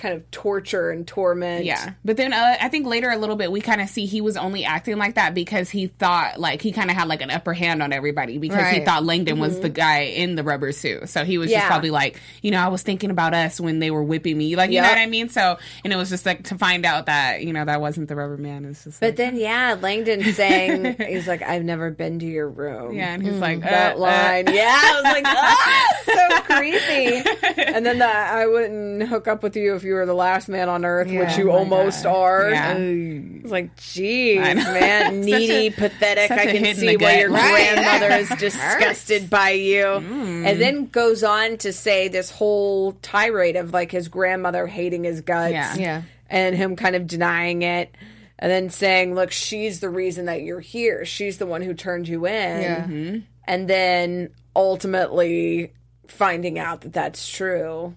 kind 0.00 0.14
of 0.14 0.28
torture 0.30 0.90
and 0.90 1.06
torment. 1.06 1.64
Yeah, 1.64 1.92
but 2.04 2.16
then 2.16 2.32
uh, 2.32 2.56
I 2.60 2.68
think 2.68 2.86
later 2.86 3.10
a 3.10 3.16
little 3.16 3.36
bit 3.36 3.52
we 3.52 3.60
kind 3.60 3.80
of 3.80 3.88
see 3.88 4.06
he 4.06 4.20
was 4.20 4.36
only 4.36 4.64
acting 4.64 4.96
like 4.96 5.14
that 5.14 5.34
because 5.34 5.70
he 5.70 5.88
thought 5.88 6.40
like 6.40 6.62
he 6.62 6.72
kind 6.72 6.90
of 6.90 6.96
had 6.96 7.06
like 7.06 7.20
an 7.22 7.30
upper 7.30 7.52
hand 7.52 7.82
on 7.82 7.92
everybody 7.92 8.38
because 8.38 8.68
he 8.72 8.84
thought 8.84 9.04
Langdon 9.04 9.38
was 9.38 9.60
the 9.60 9.68
guy 9.68 10.00
in 10.00 10.34
the 10.34 10.42
rubber 10.42 10.72
suit. 10.72 11.08
So 11.08 11.24
he 11.24 11.38
was 11.38 11.50
just 11.50 11.66
probably 11.66 11.90
like, 11.90 12.18
you 12.42 12.50
know, 12.50 12.58
I 12.58 12.68
was 12.68 12.82
thinking 12.82 13.10
about 13.10 13.34
us 13.34 13.60
when 13.60 13.78
they 13.78 13.90
were 13.90 14.02
whipping 14.02 14.36
me, 14.38 14.56
like 14.56 14.70
you 14.70 14.80
know 14.80 14.88
what 14.88 14.98
I 14.98 15.06
mean. 15.06 15.28
So 15.28 15.58
and 15.84 15.92
it 15.92 15.96
was 15.96 16.08
just 16.08 16.24
like 16.26 16.44
to 16.44 16.56
find 16.58 16.86
out 16.86 17.06
that 17.06 17.44
you 17.44 17.52
know 17.52 17.64
that 17.64 17.80
wasn't 17.80 18.08
the 18.08 18.16
rubber 18.16 18.36
man. 18.36 18.64
It's 18.64 18.84
just 18.84 19.00
But 19.00 19.08
like, 19.08 19.16
then, 19.16 19.36
yeah, 19.36 19.76
Langdon 19.80 20.22
saying, 20.32 20.96
he's 21.06 21.28
like, 21.28 21.42
I've 21.42 21.64
never 21.64 21.90
been 21.90 22.18
to 22.20 22.26
your 22.26 22.48
room. 22.48 22.94
yeah, 22.94 23.12
and 23.14 23.22
he's 23.22 23.38
like 23.38 23.60
That 23.60 23.94
uh, 23.94 23.98
uh, 23.98 24.00
line. 24.00 24.46
yeah, 24.54 24.80
I 24.82 24.94
was 24.94 25.04
like, 25.04 25.24
ah, 25.26 25.86
so 26.06 26.40
creepy. 26.56 27.62
And 27.62 27.84
then 27.84 27.98
the, 27.98 28.06
I 28.06 28.46
wouldn't 28.46 29.02
hook 29.08 29.28
up 29.28 29.42
with 29.42 29.56
you 29.56 29.74
if 29.74 29.84
you 29.84 29.89
were 29.94 30.06
the 30.06 30.14
last 30.14 30.48
man 30.48 30.68
on 30.68 30.84
earth, 30.84 31.08
which 31.08 31.36
you 31.36 31.50
Oh 31.50 31.58
almost 31.58 32.04
God. 32.04 32.14
are. 32.16 32.50
Yeah. 32.50 32.76
It's 32.78 33.50
like, 33.50 33.76
geez, 33.76 34.38
I 34.40 34.54
man, 34.54 35.20
needy, 35.24 35.66
a- 35.66 35.70
pathetic. 35.70 36.30
I 36.30 36.46
can 36.56 36.74
see 36.76 36.96
why 36.96 37.12
gut. 37.14 37.18
your 37.20 37.30
Right. 37.30 37.74
grandmother 37.74 38.14
is 38.16 38.28
disgusted 38.40 39.28
by 39.30 39.50
you. 39.50 39.84
Mm. 39.84 40.46
And 40.46 40.60
then 40.60 40.86
goes 40.86 41.22
on 41.24 41.56
to 41.58 41.72
say 41.72 42.08
this 42.08 42.30
whole 42.30 42.92
tirade 43.02 43.56
of 43.56 43.72
like 43.72 43.90
his 43.92 44.08
grandmother 44.08 44.66
hating 44.66 45.04
his 45.04 45.20
guts 45.20 45.52
Yeah. 45.52 45.76
Yeah. 45.76 46.02
and 46.28 46.56
him 46.56 46.76
kind 46.76 46.96
of 46.96 47.06
denying 47.06 47.62
it 47.62 47.94
and 48.38 48.50
then 48.50 48.70
saying 48.70 49.14
look 49.14 49.30
she's 49.32 49.80
the 49.80 49.90
reason 49.90 50.24
that 50.26 50.42
you're 50.42 50.60
here 50.60 51.04
she's 51.04 51.36
the 51.38 51.44
one 51.46 51.60
who 51.60 51.74
turned 51.74 52.08
you 52.08 52.26
in 52.26 52.62
Yeah. 52.62 53.20
and 53.44 53.68
then 53.68 54.30
ultimately 54.56 55.72
finding 56.08 56.58
out 56.58 56.80
that 56.80 56.92
that's 56.92 57.28
true 57.28 57.94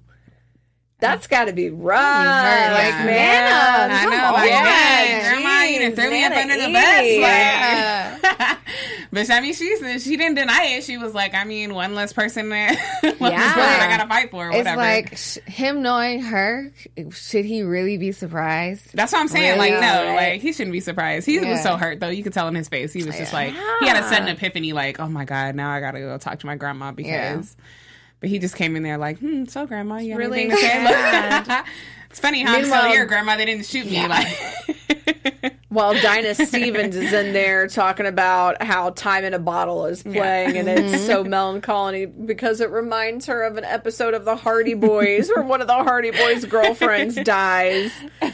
that's 1.03 1.27
got 1.27 1.45
to 1.45 1.53
be 1.53 1.69
rough 1.69 1.99
like 1.99 2.93
Yeah. 2.93 3.05
man 3.05 3.91
I 3.91 4.05
know, 4.05 4.33
like, 4.33 4.49
Yeah, 4.49 5.29
grandma, 5.33 5.63
you 5.63 5.79
done 5.79 5.95
threw 5.95 6.09
me 6.09 6.23
up 6.23 6.33
under 6.33 6.55
the 6.55 6.73
bus. 6.73 8.23
Like, 8.39 8.57
but 9.11 9.29
I 9.29 9.41
mean, 9.41 9.53
she 9.53 9.99
she 9.99 10.17
didn't 10.17 10.35
deny 10.35 10.63
it. 10.77 10.83
She 10.83 10.97
was 10.97 11.13
like, 11.13 11.33
I 11.35 11.43
mean, 11.43 11.73
one 11.73 11.93
less 11.95 12.13
person 12.13 12.49
that 12.49 12.77
one 13.03 13.13
less 13.19 13.31
Yeah. 13.31 13.53
person 13.53 13.81
I 13.81 13.97
gotta 13.97 14.09
fight 14.09 14.31
for, 14.31 14.47
or 14.47 14.49
It's 14.49 14.57
whatever. 14.59 14.77
like 14.77 15.17
sh- 15.17 15.37
him 15.45 15.81
knowing 15.81 16.21
her. 16.21 16.71
Should 17.11 17.45
he 17.45 17.61
really 17.63 17.97
be 17.97 18.11
surprised? 18.11 18.91
That's 18.93 19.11
what 19.13 19.19
I'm 19.19 19.27
saying. 19.27 19.57
Really? 19.59 19.71
Like, 19.71 19.81
no, 19.81 20.05
right. 20.05 20.31
like 20.33 20.41
he 20.41 20.53
shouldn't 20.53 20.71
be 20.73 20.79
surprised. 20.79 21.25
He 21.25 21.39
was 21.39 21.61
so 21.61 21.75
hurt 21.77 21.99
though. 21.99 22.09
You 22.09 22.23
could 22.23 22.33
tell 22.33 22.47
in 22.47 22.55
his 22.55 22.69
face. 22.69 22.93
He 22.93 23.03
was 23.03 23.17
just 23.17 23.33
like 23.33 23.53
he 23.79 23.87
had 23.87 24.03
a 24.03 24.07
sudden 24.07 24.27
epiphany. 24.29 24.73
Like, 24.73 24.99
oh 24.99 25.07
my 25.09 25.25
god, 25.25 25.55
now 25.55 25.69
I 25.71 25.79
gotta 25.79 25.99
go 25.99 26.17
talk 26.17 26.39
to 26.39 26.45
my 26.45 26.55
grandma 26.55 26.91
because. 26.91 27.55
Yeah. 28.23 28.29
But 28.29 28.29
he 28.29 28.39
just 28.39 28.55
came 28.55 28.75
in 28.77 28.83
there 28.83 28.97
like, 28.97 29.19
hmm, 29.19 29.45
so 29.45 29.65
grandma, 29.65 29.97
you 29.97 30.15
really 30.15 30.43
anything 30.45 30.57
to 30.57 30.63
say? 30.63 31.61
it's 32.09 32.19
funny 32.19 32.41
how 32.41 32.55
I'm 32.55 32.63
still 32.63 32.85
here, 32.85 33.05
grandma. 33.05 33.35
They 33.35 33.45
didn't 33.45 33.65
shoot 33.65 33.85
me. 33.85 34.07
Like, 34.07 34.27
while 35.73 35.93
Dinah 35.93 36.35
Stevens 36.45 36.95
is 36.95 37.11
in 37.11 37.33
there 37.33 37.67
talking 37.67 38.05
about 38.05 38.61
how 38.61 38.91
Time 38.91 39.25
in 39.25 39.33
a 39.33 39.39
Bottle 39.39 39.87
is 39.87 40.03
playing, 40.03 40.57
and 40.57 40.69
it's 40.69 41.05
so 41.05 41.23
melancholy 41.23 42.05
because 42.05 42.61
it 42.61 42.69
reminds 42.69 43.25
her 43.25 43.43
of 43.43 43.57
an 43.57 43.65
episode 43.65 44.13
of 44.13 44.23
the 44.23 44.35
Hardy 44.35 44.75
Boys 44.75 45.29
where 45.29 45.43
one 45.43 45.61
of 45.61 45.67
the 45.67 45.73
Hardy 45.73 46.11
Boys' 46.11 46.45
girlfriends 46.45 47.15
dies. 47.15 47.91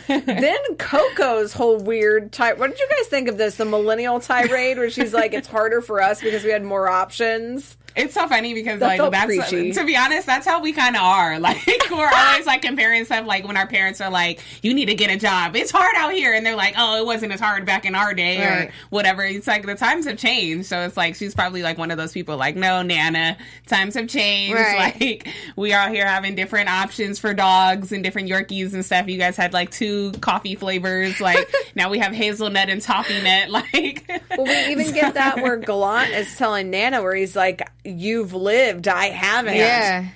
then 0.08 0.60
Coco's 0.78 1.54
whole 1.54 1.80
weird 1.80 2.32
type. 2.32 2.58
What 2.58 2.70
did 2.72 2.80
you 2.80 2.88
guys 2.90 3.08
think 3.08 3.28
of 3.28 3.38
this? 3.38 3.56
The 3.56 3.66
millennial 3.66 4.20
tirade 4.20 4.78
where 4.78 4.90
she's 4.90 5.14
like, 5.14 5.34
"It's 5.34 5.48
harder 5.48 5.82
for 5.82 6.02
us 6.02 6.22
because 6.22 6.44
we 6.44 6.52
had 6.52 6.64
more 6.64 6.90
options." 6.90 7.78
It's 8.00 8.14
so 8.14 8.28
funny 8.28 8.54
because 8.54 8.80
That 8.80 8.98
like 9.00 9.12
that's 9.12 9.26
preachy. 9.26 9.72
to 9.74 9.86
be 9.86 9.96
honest, 9.98 10.26
that's 10.26 10.48
how 10.48 10.62
we 10.62 10.74
kind 10.74 10.96
of 10.96 11.02
are. 11.02 11.40
Like 11.50 11.66
we're 11.92 12.10
always 12.14 12.46
like 12.46 12.62
comparing 12.62 13.06
stuff. 13.06 13.26
Like 13.26 13.46
when 13.48 13.58
our 13.58 13.68
parents 13.68 14.00
are 14.02 14.10
like, 14.10 14.40
"You 14.62 14.74
need 14.74 14.86
to 14.86 14.96
get 14.96 15.10
a 15.10 15.18
job. 15.18 15.56
It's 15.56 15.72
hard 15.72 15.94
out 15.98 16.12
here," 16.14 16.34
and 16.34 16.46
they're 16.46 16.56
like, 16.56 16.76
"Oh, 16.78 16.98
it 17.02 17.06
wasn't 17.06 17.32
as 17.34 17.40
hard 17.40 17.66
back 17.66 17.86
in 17.86 17.96
our 17.96 18.14
day 18.14 18.38
Right. 18.46 18.68
or 18.70 18.72
whatever." 18.90 19.24
It's 19.24 19.48
like 19.48 19.66
the 19.66 19.76
times 19.76 20.06
have 20.06 20.18
changed. 20.18 20.68
So 20.68 20.82
it's 20.82 20.96
like 20.98 21.16
she's 21.16 21.34
probably 21.36 21.62
like 21.64 21.78
one 21.78 21.92
of 21.92 21.98
those 21.98 22.12
people. 22.14 22.38
Like, 22.38 22.56
no, 22.56 22.82
Nana, 22.84 23.38
times 23.68 23.96
have 23.96 24.08
changed. 24.08 24.56
Right. 24.56 24.80
Like 25.00 25.28
we 25.56 25.74
are 25.74 25.90
here 25.90 26.06
having 26.08 26.36
different 26.36 26.70
options 26.70 27.20
for 27.20 27.34
dogs 27.34 27.92
and 27.92 28.04
different 28.04 28.30
Yorkies 28.30 28.74
and 28.74 28.86
stuff. 28.86 29.08
You 29.08 29.18
guys 29.18 29.36
had 29.38 29.54
like 29.54 29.72
two 29.72 30.12
coffee 30.22 30.56
flavors. 30.56 31.20
Like 31.20 31.50
now 31.76 31.90
we 31.90 32.00
have 32.00 32.14
hazelnut 32.14 32.70
and 32.70 32.82
toffee 32.82 33.22
nut. 33.22 33.50
Like 33.50 34.10
Well, 34.38 34.46
we 34.46 34.72
even 34.72 34.92
get 34.94 35.16
that 35.16 35.38
where 35.42 35.58
Gallant 35.58 36.12
is 36.12 36.36
telling 36.38 36.70
Nana 36.70 37.02
where 37.02 37.16
he's 37.16 37.36
like, 37.36 37.62
"You've 37.90 38.34
lived, 38.34 38.88
I 38.88 39.08
haven't." 39.08 39.56
Yeah. 39.56 40.08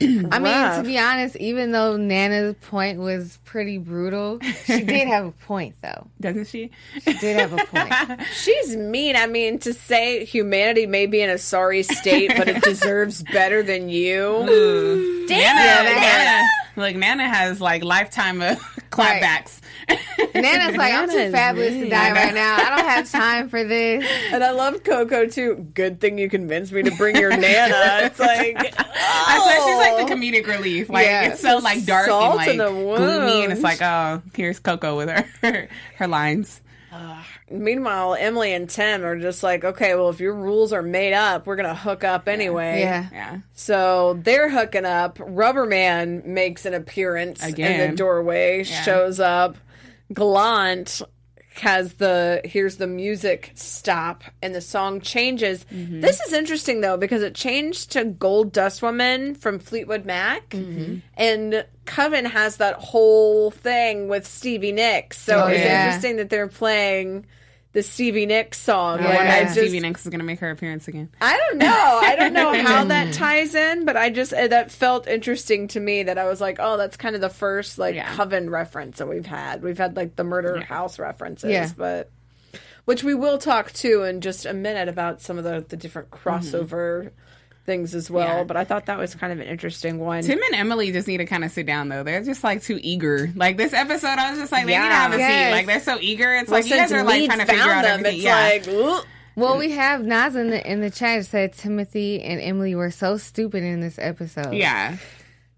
I 0.00 0.38
mean, 0.38 0.76
to 0.76 0.82
be 0.84 0.98
honest, 0.98 1.36
even 1.36 1.72
though 1.72 1.96
Nana's 1.96 2.54
point 2.62 3.00
was 3.00 3.38
pretty 3.44 3.78
brutal, 3.78 4.38
she 4.64 4.82
did 4.84 5.08
have 5.08 5.24
a 5.26 5.32
point, 5.32 5.74
though. 5.82 6.06
doesn't 6.20 6.46
she? 6.46 6.70
She 7.02 7.12
did 7.14 7.38
have 7.38 7.52
a 7.52 7.64
point. 7.66 8.22
She's 8.32 8.76
mean. 8.76 9.16
I 9.16 9.26
mean, 9.26 9.58
to 9.60 9.74
say 9.74 10.24
humanity 10.24 10.86
may 10.86 11.06
be 11.06 11.20
in 11.20 11.30
a 11.30 11.38
sorry 11.38 11.82
state, 11.82 12.32
but 12.36 12.48
it 12.48 12.62
deserves 12.62 13.22
better 13.24 13.62
than 13.62 13.88
you. 13.88 15.24
Damn 15.28 15.56
Nana, 15.56 15.90
it. 15.90 15.94
Nana, 16.00 16.46
like 16.76 16.96
Nana 16.96 17.28
has 17.28 17.60
like 17.60 17.82
lifetime 17.82 18.40
of 18.40 18.58
clapbacks. 18.90 19.60
Nana's 20.34 20.76
like, 20.76 20.92
I'm 20.92 21.08
too 21.08 21.16
Nana's 21.16 21.32
fabulous 21.32 21.72
to 21.74 21.88
die 21.88 22.12
right 22.12 22.34
now. 22.34 22.56
I 22.56 22.76
don't 22.76 22.88
have 22.88 23.10
time 23.10 23.48
for 23.48 23.64
this. 23.64 24.04
And 24.32 24.44
I 24.44 24.50
love 24.50 24.84
Coco 24.84 25.26
too. 25.26 25.68
Good 25.74 26.00
thing 26.00 26.18
you 26.18 26.28
convinced 26.28 26.72
me 26.72 26.82
to 26.82 26.90
bring 26.96 27.16
your 27.16 27.30
Nana. 27.30 28.00
It's 28.02 28.18
like, 28.18 28.56
I 28.78 29.40
swear 29.42 29.66
she's 29.66 29.78
like 29.78 29.87
the 29.96 30.12
comedic 30.14 30.46
relief. 30.46 30.88
Like 30.90 31.06
Yeah. 31.06 31.28
it's 31.32 31.40
so 31.40 31.58
like 31.58 31.84
dark 31.84 32.06
Salt 32.06 32.40
and 32.40 32.50
in 32.50 32.58
like 32.58 32.66
the 32.68 32.72
gloomy, 32.74 33.44
and 33.44 33.52
it's 33.52 33.62
like, 33.62 33.80
oh, 33.82 34.22
here's 34.34 34.58
Coco 34.60 34.96
with 34.96 35.08
her 35.42 35.68
her 35.96 36.06
lines. 36.08 36.60
meanwhile, 37.50 38.14
Emily 38.14 38.52
and 38.52 38.68
Tim 38.68 39.04
are 39.04 39.18
just 39.18 39.42
like, 39.42 39.64
okay, 39.64 39.94
well, 39.94 40.08
if 40.10 40.20
your 40.20 40.34
rules 40.34 40.72
are 40.72 40.82
made 40.82 41.12
up, 41.14 41.46
we're 41.46 41.56
gonna 41.56 41.74
hook 41.74 42.04
up 42.04 42.28
anyway. 42.28 42.80
Yeah. 42.80 43.06
Yeah, 43.12 43.38
So 43.54 44.18
they're 44.22 44.48
hooking 44.50 44.84
up. 44.84 45.18
Rubberman 45.18 46.24
makes 46.24 46.66
an 46.66 46.74
appearance 46.74 47.42
in 47.42 47.50
Again. 47.54 47.90
the 47.90 47.96
doorway, 47.96 48.64
shows 48.64 49.20
up. 49.20 49.56
Gallant 50.12 51.02
has 51.60 51.94
the 51.94 52.40
here's 52.44 52.76
the 52.76 52.86
music 52.86 53.52
stop 53.54 54.22
and 54.42 54.54
the 54.54 54.60
song 54.60 55.00
changes. 55.00 55.64
Mm-hmm. 55.72 56.00
This 56.00 56.20
is 56.20 56.32
interesting 56.32 56.80
though 56.80 56.96
because 56.96 57.22
it 57.22 57.34
changed 57.34 57.92
to 57.92 58.04
Gold 58.04 58.52
Dust 58.52 58.82
Woman 58.82 59.34
from 59.34 59.58
Fleetwood 59.58 60.04
Mac. 60.04 60.50
Mm-hmm. 60.50 60.96
And 61.16 61.64
Coven 61.84 62.24
has 62.26 62.58
that 62.58 62.76
whole 62.76 63.50
thing 63.50 64.08
with 64.08 64.26
Stevie 64.26 64.72
Nicks. 64.72 65.18
So 65.20 65.44
Oh, 65.44 65.46
it's 65.46 65.60
yeah. 65.60 65.86
interesting 65.86 66.16
that 66.16 66.30
they're 66.30 66.48
playing 66.48 67.26
the 67.72 67.82
Stevie 67.82 68.26
Nicks 68.26 68.58
song. 68.58 69.02
Wonder 69.04 69.18
I 69.20 69.42
just 69.44 69.52
Stevie 69.54 69.80
Nicks 69.80 70.04
is 70.04 70.10
gonna 70.10 70.24
make 70.24 70.40
her 70.40 70.50
appearance 70.50 70.88
again. 70.88 71.10
I 71.20 71.36
don't 71.36 71.58
know. 71.58 72.00
I 72.02 72.16
don't 72.16 72.32
know 72.32 72.52
how 72.62 72.84
that 72.84 73.12
ties 73.14 73.54
in, 73.54 73.84
but 73.84 73.96
I 73.96 74.10
just 74.10 74.32
uh, 74.32 74.48
that 74.48 74.70
felt 74.70 75.06
interesting 75.06 75.68
to 75.68 75.80
me. 75.80 76.02
That 76.04 76.18
I 76.18 76.26
was 76.26 76.40
like, 76.40 76.56
oh, 76.60 76.76
that's 76.76 76.96
kind 76.96 77.14
of 77.14 77.20
the 77.20 77.28
first 77.28 77.78
like 77.78 77.94
Yeah. 77.94 78.14
coven 78.16 78.48
reference 78.50 78.98
that 78.98 79.06
we've 79.08 79.26
had. 79.26 79.62
We've 79.62 79.78
had 79.78 79.96
like 79.96 80.16
the 80.16 80.24
murder 80.24 80.60
house 80.60 80.98
references, 80.98 81.50
Yeah. 81.50 81.68
but 81.76 82.10
which 82.86 83.04
we 83.04 83.14
will 83.14 83.36
talk 83.36 83.70
to 83.72 84.02
in 84.04 84.22
just 84.22 84.46
a 84.46 84.54
minute 84.54 84.88
about 84.88 85.20
some 85.20 85.36
of 85.36 85.44
the 85.44 85.64
the 85.68 85.76
different 85.76 86.10
Mm-hmm. 86.10 87.08
Crossover 87.68 87.78
things 87.78 87.94
as 87.94 88.10
well. 88.10 88.38
Yeah. 88.38 88.44
But 88.44 88.56
I 88.56 88.64
thought 88.64 88.86
that 88.86 88.98
was 88.98 89.14
kind 89.14 89.32
of 89.32 89.40
an 89.40 89.46
interesting 89.46 89.98
one. 89.98 90.22
Tim 90.22 90.38
and 90.42 90.54
Emily 90.54 90.90
just 90.92 91.06
need 91.08 91.18
to 91.18 91.26
kind 91.26 91.44
of 91.44 91.50
sit 91.50 91.66
down 91.66 91.88
though. 91.88 92.02
They're 92.02 92.22
just 92.22 92.42
like 92.44 92.62
too 92.62 92.78
eager. 92.82 93.30
Like 93.34 93.56
this 93.56 93.72
episode, 93.72 94.18
I 94.18 94.30
was 94.30 94.40
just 94.40 94.52
like, 94.52 94.66
they 94.66 94.72
need 94.72 94.78
to 94.78 94.84
Yeah. 94.84 95.02
have 95.02 95.12
a 95.14 95.18
Yes. 95.18 95.44
seat. 95.46 95.50
Like 95.52 95.66
they're 95.66 95.80
so 95.94 95.98
eager. 96.00 96.34
It's 96.36 96.50
Well, 96.50 96.60
like 96.60 96.70
you 96.70 96.76
guys 96.76 96.92
are 96.92 97.02
like 97.02 97.20
Mead 97.20 97.26
trying 97.30 97.40
to 97.40 97.46
figure 97.46 97.62
out 97.70 97.82
them, 97.82 98.00
everything. 98.00 98.16
it's 98.16 98.24
yeah. 98.24 98.36
like, 98.36 98.68
"Ugh." 98.68 99.06
Well, 99.36 99.56
we 99.58 99.70
have 99.72 100.02
Nas 100.04 100.34
in 100.34 100.50
the 100.50 100.68
in 100.70 100.80
the 100.80 100.90
chat 100.90 101.24
said 101.26 101.52
Timothy 101.52 102.20
and 102.22 102.40
Emily 102.40 102.74
were 102.74 102.90
so 102.90 103.16
stupid 103.16 103.62
in 103.62 103.80
this 103.80 103.98
episode. 103.98 104.52
yeah. 104.54 104.96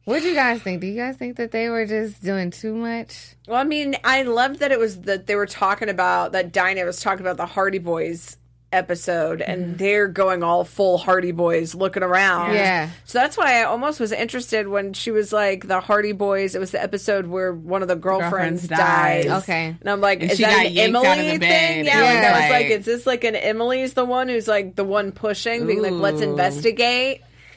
What 0.04 0.22
do 0.22 0.28
you 0.28 0.34
guys 0.34 0.60
think? 0.62 0.80
Do 0.80 0.86
you 0.86 0.96
guys 0.96 1.16
think 1.16 1.36
that 1.36 1.50
they 1.52 1.68
were 1.68 1.86
just 1.86 2.22
doing 2.22 2.50
too 2.50 2.74
much? 2.74 3.36
Well, 3.46 3.58
I 3.58 3.64
mean, 3.64 3.96
I 4.02 4.22
loved 4.22 4.58
that 4.60 4.72
it 4.72 4.78
was 4.78 5.02
that 5.02 5.26
they 5.26 5.36
were 5.36 5.46
talking 5.46 5.88
about 5.88 6.32
that 6.32 6.52
Dinah 6.52 6.84
was 6.84 7.00
talking 7.00 7.20
about 7.20 7.36
the 7.36 7.46
Hardy 7.46 7.78
Boys 7.78 8.36
episode, 8.72 9.40
and 9.40 9.74
mm. 9.74 9.78
they're 9.78 10.08
going 10.08 10.42
all 10.42 10.64
full 10.64 10.98
Hardy 10.98 11.32
Boys, 11.32 11.74
looking 11.74 12.02
around. 12.02 12.54
Yeah. 12.54 12.90
So 13.04 13.18
that's 13.18 13.36
why 13.36 13.60
I 13.60 13.64
almost 13.64 14.00
was 14.00 14.12
interested 14.12 14.68
when 14.68 14.92
she 14.92 15.10
was 15.10 15.32
like 15.32 15.66
the 15.66 15.80
Hardy 15.80 16.12
Boys. 16.12 16.54
It 16.54 16.58
was 16.58 16.70
the 16.70 16.82
episode 16.82 17.26
where 17.26 17.52
one 17.52 17.82
of 17.82 17.88
the 17.88 17.96
girlfriends, 17.96 18.66
Girlfriends 18.66 18.68
dies. 18.68 19.24
dies. 19.26 19.42
Okay. 19.42 19.76
And 19.80 19.90
I'm 19.90 20.00
like, 20.00 20.22
And 20.22 20.30
is 20.30 20.38
that 20.38 20.66
an 20.66 20.76
Emily 20.76 21.06
out 21.06 21.18
of 21.18 21.24
the 21.24 21.38
thing? 21.38 21.84
Yeah, 21.84 22.00
Yeah. 22.00 22.02
like, 22.02 22.24
I 22.24 22.42
was 22.42 22.50
Like- 22.50 22.70
is 22.70 22.84
this 22.84 23.06
like 23.06 23.24
an 23.24 23.36
Emily's 23.36 23.94
the 23.94 24.04
one 24.04 24.28
who's 24.28 24.48
like 24.48 24.76
the 24.76 24.84
one 24.84 25.12
pushing, 25.12 25.66
being 25.66 25.82
like, 25.82 25.92
let's 25.92 26.22
Ooh. 26.22 26.36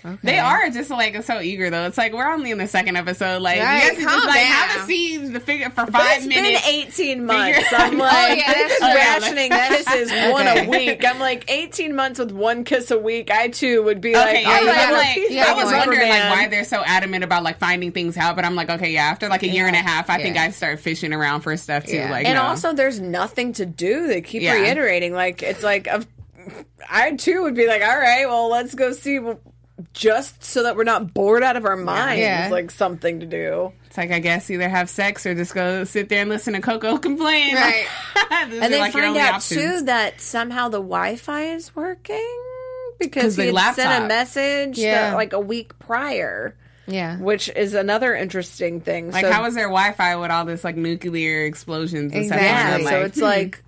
Investigate? 0.04 0.22
They 0.36 0.40
are 0.40 0.70
just 0.70 0.90
like 0.90 1.24
so 1.24 1.40
eager 1.40 1.70
though. 1.70 1.86
It's 1.86 1.98
like 1.98 2.14
we're 2.14 2.32
only 2.32 2.52
in 2.52 2.58
the 2.58 2.68
second 2.68 2.96
episode. 2.98 3.42
Like 3.42 3.60
Right, 3.62 3.84
you 3.84 3.90
guys 3.96 4.04
just 4.04 4.26
like 4.28 4.36
down. 4.36 4.46
have 4.52 4.84
a 4.84 4.86
seat 4.86 5.34
to 5.34 5.40
figure 5.40 5.70
for 5.70 5.86
five 5.88 6.18
it's 6.18 6.26
minutes. 6.28 6.66
been 6.66 6.86
18 6.88 7.26
months. 7.26 7.74
I'm 7.76 7.98
like, 7.98 8.14
Oh, 8.14 8.34
yeah, 8.34 8.54
this 8.54 8.72
is 8.74 8.82
rationing. 8.82 9.52
This 9.74 9.92
is 10.12 10.32
one 10.32 10.48
a 10.48 10.68
week. 10.70 11.04
I'm 11.06 11.20
like, 11.20 11.50
18 11.50 11.96
months 11.96 12.20
with 12.20 12.32
one 12.32 12.64
kiss 12.64 12.92
a 12.92 13.00
week. 13.00 13.32
I 13.32 13.48
too 13.48 13.84
would 13.84 14.02
be 14.02 14.16
Okay, 14.16 14.20
like, 14.20 14.44
yeah, 14.44 14.58
oh, 14.60 14.62
you 14.64 14.68
right, 14.68 14.92
like, 14.94 15.08
he's 15.10 15.38
I 15.40 15.54
was 15.54 15.66
wondering 15.66 16.10
like 16.10 16.30
why 16.30 16.48
they're 16.48 16.64
so 16.64 16.84
adamant 16.86 17.24
about 17.24 17.44
like 17.44 17.58
finding 17.60 17.92
things 17.92 18.18
out, 18.18 18.36
but 18.36 18.46
I'm 18.46 18.56
like, 18.56 18.70
okay, 18.70 18.92
yeah, 18.92 19.04
after 19.06 19.28
like 19.30 19.44
a 19.44 19.48
year 19.50 19.68
and 19.68 19.76
a 19.76 19.80
half, 19.80 20.10
I 20.10 20.22
think 20.22 20.38
I 20.38 20.50
start 20.52 20.80
fishing 20.80 21.14
around 21.14 21.42
for 21.42 21.56
stuff 21.58 21.86
too. 21.86 21.96
Yeah. 21.98 22.12
Like, 22.12 22.26
And 22.26 22.36
no. 22.36 22.44
also, 22.44 22.74
there's 22.74 23.00
nothing 23.00 23.54
to 23.54 23.66
do. 23.66 24.08
They 24.08 24.22
keep 24.22 24.42
Yeah. 24.42 24.54
reiterating. 24.56 25.14
Like, 25.14 25.42
it's 25.44 25.64
like, 25.64 25.88
of, 25.88 26.06
I 26.90 27.16
too 27.16 27.44
would 27.44 27.56
be 27.56 27.68
like, 27.68 27.82
all 27.82 27.98
right, 27.98 28.26
well, 28.28 28.50
let's 28.50 28.76
go 28.76 28.92
see. 28.92 29.20
Just 29.94 30.44
so 30.44 30.64
that 30.64 30.76
we're 30.76 30.84
not 30.84 31.14
bored 31.16 31.42
out 31.42 31.56
of 31.58 31.66
our 31.66 31.76
minds, 31.76 32.22
Yeah. 32.22 32.50
like 32.52 32.70
something 32.70 33.22
to 33.22 33.26
do. 33.26 33.74
it's 33.88 33.98
like 33.98 34.12
I 34.12 34.20
guess 34.20 34.50
either 34.52 34.70
have 34.70 34.88
sex 34.90 35.26
or 35.26 35.34
just 35.34 35.54
go 35.56 35.84
sit 35.84 36.10
there 36.10 36.22
and 36.22 36.30
listen 36.30 36.54
to 36.54 36.62
Coco 36.62 36.98
complain. 37.00 37.56
Right. 37.56 37.86
And 38.42 38.52
they 38.74 38.80
like, 38.80 38.94
find 38.94 39.16
out 39.18 39.36
options. 39.36 39.62
too 39.62 39.82
that 39.86 40.20
somehow 40.22 40.68
the 40.70 40.78
Wi-Fi 40.80 41.54
is 41.54 41.76
working 41.76 42.40
because 43.00 43.36
he 43.36 43.54
had 43.54 43.74
sent 43.76 44.04
a 44.04 44.08
message 44.08 44.78
Yeah. 44.78 45.10
that, 45.12 45.16
like 45.16 45.34
a 45.34 45.40
week 45.40 45.78
prior. 45.80 46.56
Yeah. 46.86 47.18
which 47.18 47.50
is 47.56 47.74
another 47.76 48.14
interesting 48.14 48.82
thing. 48.82 49.10
Like, 49.12 49.24
so, 49.26 49.32
how 49.32 49.46
is 49.46 49.56
their 49.56 49.70
Wi-Fi 49.70 50.18
with 50.18 50.32
all 50.32 50.44
this 50.46 50.64
like 50.66 50.76
nuclear 50.76 51.46
explosions 51.46 52.12
and 52.14 52.24
Exactly. 52.24 52.46
stuff? 52.46 52.60
yeah? 52.60 52.76
I'm 52.76 52.82
so 52.84 52.86
like, 53.00 53.06
it's 53.08 53.18
hmm. 53.18 53.24
like 53.24 53.64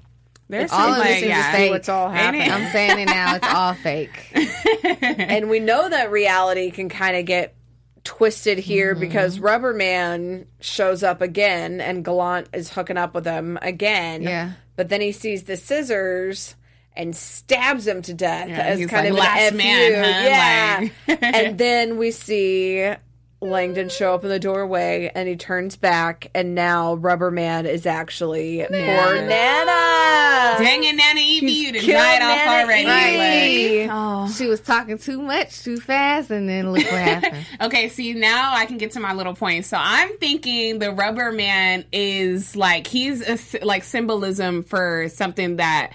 there's 0.49 0.71
all 0.71 0.77
some, 0.79 0.91
of 0.93 0.97
like, 0.99 1.07
this 1.09 1.21
is 1.23 1.27
yeah. 1.29 1.51
fake. 1.51 1.71
what's 1.71 1.89
all 1.89 2.07
Ain't 2.09 2.17
happening. 2.17 2.51
I'm 2.51 2.71
saying 2.71 2.99
it 2.99 3.05
now. 3.05 3.35
It's 3.35 3.47
all 3.47 3.73
fake. 3.73 4.31
and 5.19 5.49
we 5.49 5.59
know 5.59 5.89
that 5.89 6.11
reality 6.11 6.71
can 6.71 6.89
kind 6.89 7.17
of 7.17 7.25
get 7.25 7.55
twisted 8.03 8.59
here 8.59 8.91
Mm-hmm. 8.93 8.99
because 9.01 9.39
Rubberman 9.39 10.45
shows 10.59 11.01
up 11.03 11.21
again 11.21 11.81
and 11.81 12.05
Gallant 12.05 12.49
is 12.53 12.71
hooking 12.71 12.97
up 12.97 13.15
with 13.15 13.25
him 13.25 13.57
again. 13.61 14.21
Yeah. 14.21 14.51
But 14.75 14.89
then 14.89 15.01
he 15.01 15.11
sees 15.11 15.43
the 15.43 15.57
scissors 15.57 16.55
and 16.95 17.15
stabs 17.15 17.87
him 17.87 18.01
to 18.03 18.13
death 18.13 18.47
Yeah, 18.47 18.59
as 18.61 18.79
he's 18.79 18.87
kind 18.87 19.13
like, 19.15 19.27
of 19.27 19.35
an 19.35 19.41
"Last 19.41 19.51
FU. 19.51 19.57
man, 19.57 19.93
huh?" 20.03 20.29
Yeah. 20.29 20.89
Like- 21.07 21.23
and 21.35 21.57
then 21.57 21.97
we 21.97 22.11
see 22.11 22.93
Langdon 23.45 23.89
show 23.89 24.13
up 24.13 24.23
in 24.23 24.29
the 24.29 24.39
doorway 24.39 25.11
and 25.13 25.27
he 25.27 25.35
turns 25.35 25.75
back 25.75 26.29
and 26.33 26.55
now 26.55 26.95
Rubberman 26.95 27.65
is 27.65 27.85
actually 27.85 28.59
poor 28.59 28.69
Nana. 28.69 30.63
Dang 30.63 30.83
it, 30.83 30.95
Nana 30.95 31.19
Evie, 31.19 31.51
you 31.51 31.71
done 31.71 31.81
killed 31.81 31.97
died 31.97 32.21
off 32.21 32.45
Nana 32.45 32.63
already. 32.63 32.81
Evie. 32.83 33.87
Like, 33.87 33.95
oh. 33.95 34.25
oh. 34.25 34.31
She 34.31 34.47
was 34.47 34.59
talking 34.59 34.97
too 34.97 35.21
much, 35.21 35.63
too 35.63 35.77
fast, 35.77 36.31
and 36.31 36.49
then 36.49 36.71
look 36.71 36.83
what 36.85 37.01
happened. 37.01 37.45
Okay, 37.61 37.89
see 37.89 38.13
now 38.13 38.53
I 38.53 38.65
can 38.65 38.77
get 38.77 38.91
to 38.91 38.99
my 38.99 39.13
little 39.13 39.33
point. 39.33 39.65
So 39.65 39.77
I'm 39.79 40.17
thinking 40.17 40.79
the 40.79 40.91
Rubber 40.91 41.31
Man 41.31 41.85
is 41.91 42.55
like 42.55 42.87
he's 42.87 43.21
a 43.21 43.31
s- 43.31 43.55
like 43.61 43.83
symbolism 43.83 44.63
for 44.63 45.07
something 45.09 45.57
that 45.57 45.93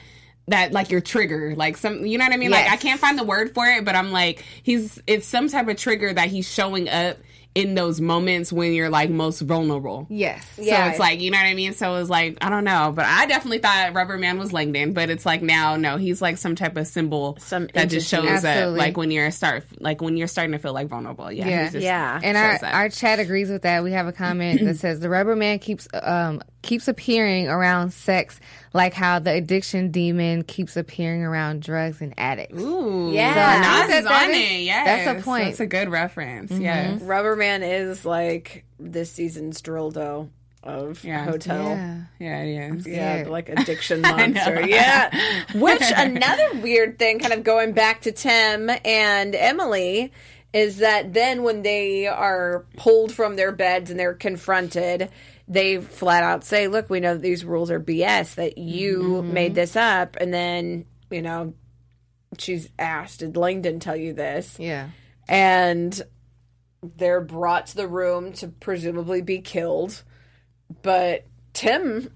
that 0.48 0.72
like 0.72 0.90
your 0.90 1.00
trigger, 1.00 1.54
like 1.56 1.76
some 1.76 2.06
you 2.06 2.18
know 2.18 2.24
what 2.24 2.32
I 2.32 2.36
mean. 2.36 2.50
Like 2.50 2.70
I 2.70 2.76
can't 2.76 3.00
find 3.00 3.18
the 3.18 3.24
word 3.24 3.54
for 3.54 3.66
it, 3.66 3.84
but 3.84 3.94
I'm 3.94 4.10
like 4.10 4.44
he's 4.62 5.00
it's 5.06 5.26
some 5.26 5.48
type 5.48 5.68
of 5.68 5.76
trigger 5.76 6.12
that 6.12 6.28
he's 6.28 6.48
showing 6.48 6.88
up 6.88 7.18
in 7.54 7.74
those 7.74 8.00
moments 8.00 8.52
when 8.52 8.72
you're 8.72 8.90
like 8.90 9.10
most 9.10 9.40
vulnerable. 9.40 10.06
Yes. 10.08 10.46
Yeah. 10.56 10.84
So 10.84 10.90
it's 10.90 10.98
like, 11.00 11.20
you 11.20 11.32
know 11.32 11.38
what 11.38 11.46
I 11.46 11.54
mean? 11.54 11.72
So 11.72 11.94
it 11.94 11.98
was 11.98 12.08
like, 12.08 12.38
I 12.40 12.48
don't 12.48 12.62
know. 12.62 12.92
But 12.94 13.06
I 13.06 13.26
definitely 13.26 13.58
thought 13.58 13.92
Rubber 13.92 14.16
Man 14.18 14.38
was 14.38 14.52
Langdon, 14.52 14.92
but 14.92 15.10
it's 15.10 15.26
like 15.26 15.42
now, 15.42 15.74
no, 15.74 15.96
he's 15.96 16.22
like 16.22 16.38
some 16.38 16.54
type 16.54 16.76
of 16.76 16.86
symbol 16.86 17.36
Some 17.40 17.66
that 17.74 17.88
just 17.88 18.12
entity. 18.12 18.28
shows 18.28 18.44
up 18.44 18.50
Absolutely. 18.50 18.78
like 18.78 18.96
when 18.96 19.10
you're 19.10 19.30
start 19.32 19.64
like 19.80 20.00
when 20.00 20.16
you're 20.16 20.28
starting 20.28 20.52
to 20.52 20.58
feel 20.58 20.72
like 20.72 20.86
vulnerable. 20.86 21.32
Yeah. 21.32 21.48
Yeah. 21.48 21.70
just 21.70 21.84
Yeah. 21.84 22.20
And 22.22 22.36
our, 22.36 22.52
shows 22.52 22.62
up. 22.62 22.74
our 22.74 22.88
chat 22.88 23.18
agrees 23.18 23.50
with 23.50 23.62
that. 23.62 23.82
We 23.82 23.92
have 23.92 24.06
a 24.06 24.12
comment 24.12 24.64
that 24.64 24.76
says 24.76 25.00
the 25.00 25.08
rubber 25.08 25.34
man 25.34 25.58
keeps 25.58 25.88
um 25.92 26.42
keeps 26.62 26.86
appearing 26.88 27.48
around 27.48 27.92
sex 27.92 28.38
like 28.72 28.94
how 28.94 29.18
the 29.18 29.32
addiction 29.32 29.90
demon 29.90 30.42
keeps 30.44 30.76
appearing 30.76 31.22
around 31.24 31.62
drugs 31.62 32.00
and 32.00 32.14
addicts. 32.16 32.60
Ooh. 32.60 33.10
Yeah. 33.12 33.34
So 33.34 33.86
Nas 33.88 33.98
is 33.98 34.04
that 34.04 34.10
that 34.10 34.22
on 34.24 34.30
is- 34.30 34.36
it. 34.36 34.60
Yes. 34.62 35.04
that's 35.04 35.20
a 35.20 35.24
point. 35.24 35.44
That's 35.46 35.60
a 35.60 35.66
good 35.66 35.88
reference. 35.88 36.52
Mm-hmm. 36.52 36.62
Yes. 36.62 37.02
Rubberman 37.02 37.62
is 37.62 38.04
like 38.04 38.64
this 38.78 39.10
season's 39.10 39.60
dildo 39.60 40.28
of 40.62 41.02
Yeah. 41.04 41.24
Hotel. 41.24 41.64
Yeah. 41.64 42.00
Yeah, 42.18 42.42
yeah. 42.44 42.74
Yeah, 43.22 43.28
like 43.28 43.48
addiction 43.50 44.02
monster. 44.02 44.60
yeah. 44.66 45.10
Which 45.54 45.82
another 45.96 46.60
weird 46.60 46.98
thing, 46.98 47.18
kind 47.18 47.32
of 47.32 47.42
going 47.42 47.72
back 47.72 48.02
to 48.02 48.12
Tim 48.12 48.70
and 48.84 49.34
Emily, 49.34 50.12
is 50.52 50.78
that 50.78 51.14
then 51.14 51.42
when 51.44 51.62
they 51.62 52.06
are 52.06 52.64
pulled 52.76 53.12
from 53.12 53.36
their 53.36 53.52
beds 53.52 53.90
and 53.90 53.98
they're 53.98 54.12
confronted, 54.14 55.08
they 55.50 55.78
flat 55.78 56.22
out 56.22 56.44
say, 56.44 56.68
Look, 56.68 56.88
we 56.88 57.00
know 57.00 57.14
that 57.14 57.22
these 57.22 57.44
rules 57.44 57.70
are 57.70 57.80
BS, 57.80 58.36
that 58.36 58.56
you 58.56 58.98
Mm-hmm. 59.02 59.32
made 59.34 59.54
this 59.54 59.74
up. 59.76 60.16
And 60.20 60.32
then, 60.32 60.86
you 61.10 61.20
know, 61.20 61.52
she's 62.38 62.68
asked, 62.78 63.18
Did 63.18 63.36
Langdon 63.36 63.80
tell 63.80 63.96
you 63.96 64.12
this? 64.14 64.56
Yeah. 64.58 64.88
and 65.28 66.00
they're 66.96 67.20
brought 67.20 67.66
to 67.66 67.76
the 67.76 67.86
room 67.88 68.32
to 68.34 68.48
presumably 68.48 69.20
be 69.20 69.40
killed. 69.40 70.02
But 70.82 71.26
Tim, 71.52 72.10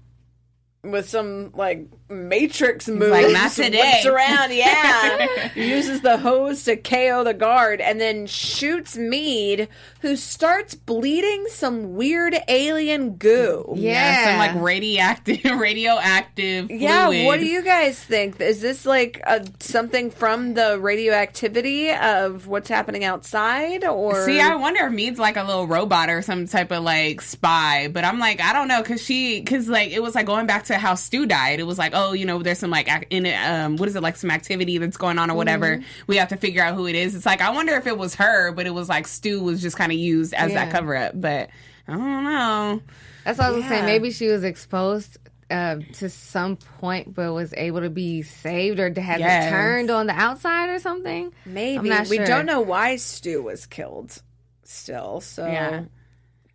with 0.91 1.09
some 1.09 1.51
like 1.53 1.87
Matrix 2.09 2.87
moves, 2.87 3.09
like, 3.09 3.31
"Not 3.31 3.51
today." 3.51 3.79
whips 3.79 4.05
around, 4.05 4.53
yeah, 4.53 5.49
uses 5.55 6.01
the 6.01 6.17
hose 6.17 6.63
to 6.65 6.75
KO 6.77 7.23
the 7.23 7.33
guard, 7.33 7.81
and 7.81 7.99
then 7.99 8.27
shoots 8.27 8.95
Mead, 8.95 9.67
who 10.01 10.15
starts 10.15 10.75
bleeding 10.75 11.45
some 11.49 11.95
weird 11.95 12.35
alien 12.47 13.15
goo. 13.15 13.73
Yeah, 13.75 14.25
some 14.25 14.37
like 14.37 14.63
radioactive, 14.63 15.43
radioactive. 15.59 16.69
Yeah, 16.69 17.07
fluid. 17.07 17.25
what 17.25 17.39
do 17.39 17.47
you 17.47 17.63
guys 17.63 17.99
think? 17.99 18.39
Is 18.39 18.61
this 18.61 18.85
like 18.85 19.19
a, 19.25 19.43
something 19.59 20.11
from 20.11 20.53
the 20.53 20.79
radioactivity 20.79 21.91
of 21.91 22.45
what's 22.45 22.69
happening 22.69 23.03
outside, 23.03 23.83
or 23.83 24.25
See, 24.25 24.39
I 24.39 24.55
wonder 24.55 24.85
if 24.85 24.93
Mead's 24.93 25.19
like 25.19 25.37
a 25.37 25.43
little 25.43 25.65
robot 25.65 26.09
or 26.11 26.21
some 26.21 26.45
type 26.47 26.71
of 26.71 26.83
like 26.83 27.21
spy, 27.21 27.87
but 27.87 28.05
I'm 28.05 28.19
like, 28.19 28.41
I 28.41 28.53
don't 28.53 28.67
know, 28.67 28.83
cause 28.83 29.03
she, 29.03 29.41
cause 29.41 29.67
like 29.67 29.89
it 29.89 30.03
was 30.03 30.13
like 30.13 30.27
going 30.27 30.45
back 30.45 30.65
to 30.65 30.74
how 30.79 30.95
Stu 30.95 31.25
died. 31.25 31.59
It 31.59 31.63
was 31.63 31.77
like, 31.77 31.91
oh, 31.95 32.13
you 32.13 32.25
know, 32.25 32.41
there's 32.41 32.59
some 32.59 32.69
like 32.69 32.87
in 33.09 33.25
it, 33.25 33.35
um, 33.35 33.77
what 33.77 33.87
is 33.89 33.95
it 33.95 34.01
like 34.03 34.15
some 34.15 34.31
activity 34.31 34.77
that's 34.77 34.97
going 34.97 35.17
on 35.19 35.29
or 35.31 35.35
whatever. 35.35 35.81
We 36.07 36.17
have 36.17 36.29
to 36.29 36.37
figure 36.37 36.63
out 36.63 36.75
who 36.75 36.87
it 36.87 36.95
is. 36.95 37.15
It's 37.15 37.25
like 37.25 37.41
I 37.41 37.51
wonder 37.51 37.73
if 37.75 37.87
it 37.87 37.97
was 37.97 38.15
her, 38.15 38.51
but 38.51 38.65
it 38.65 38.71
was 38.73 38.89
like 38.89 39.07
Stu 39.07 39.41
was 39.41 39.61
just 39.61 39.77
kind 39.77 39.91
of 39.91 39.97
used 39.97 40.33
as 40.33 40.53
that 40.53 40.71
cover 40.71 40.95
up. 40.95 41.13
But 41.19 41.49
I 41.87 41.91
don't 41.93 42.23
know. 42.23 42.81
That's 43.23 43.37
what 43.39 43.47
I 43.47 43.51
was 43.51 43.63
Yeah. 43.63 43.69
saying. 43.69 43.85
Maybe 43.85 44.11
she 44.11 44.27
was 44.27 44.43
exposed 44.43 45.17
uh, 45.51 45.77
to 45.93 46.09
some 46.09 46.55
point, 46.57 47.13
but 47.13 47.31
was 47.33 47.53
able 47.55 47.81
to 47.81 47.89
be 47.91 48.23
saved 48.23 48.79
or 48.79 48.89
to 48.89 48.99
have 49.01 49.19
Yes. 49.19 49.45
it 49.45 49.49
turned 49.51 49.91
on 49.91 50.07
the 50.07 50.13
outside 50.13 50.69
or 50.69 50.79
something. 50.79 51.31
Maybe 51.45 51.77
I'm 51.77 51.87
not 51.87 52.07
we 52.07 52.17
sure. 52.17 52.25
don't 52.25 52.47
know 52.47 52.61
why 52.61 52.95
Stu 52.95 53.43
was 53.43 53.65
killed. 53.67 54.21
Still, 54.63 55.21
so 55.21 55.45
Yeah. 55.45 55.83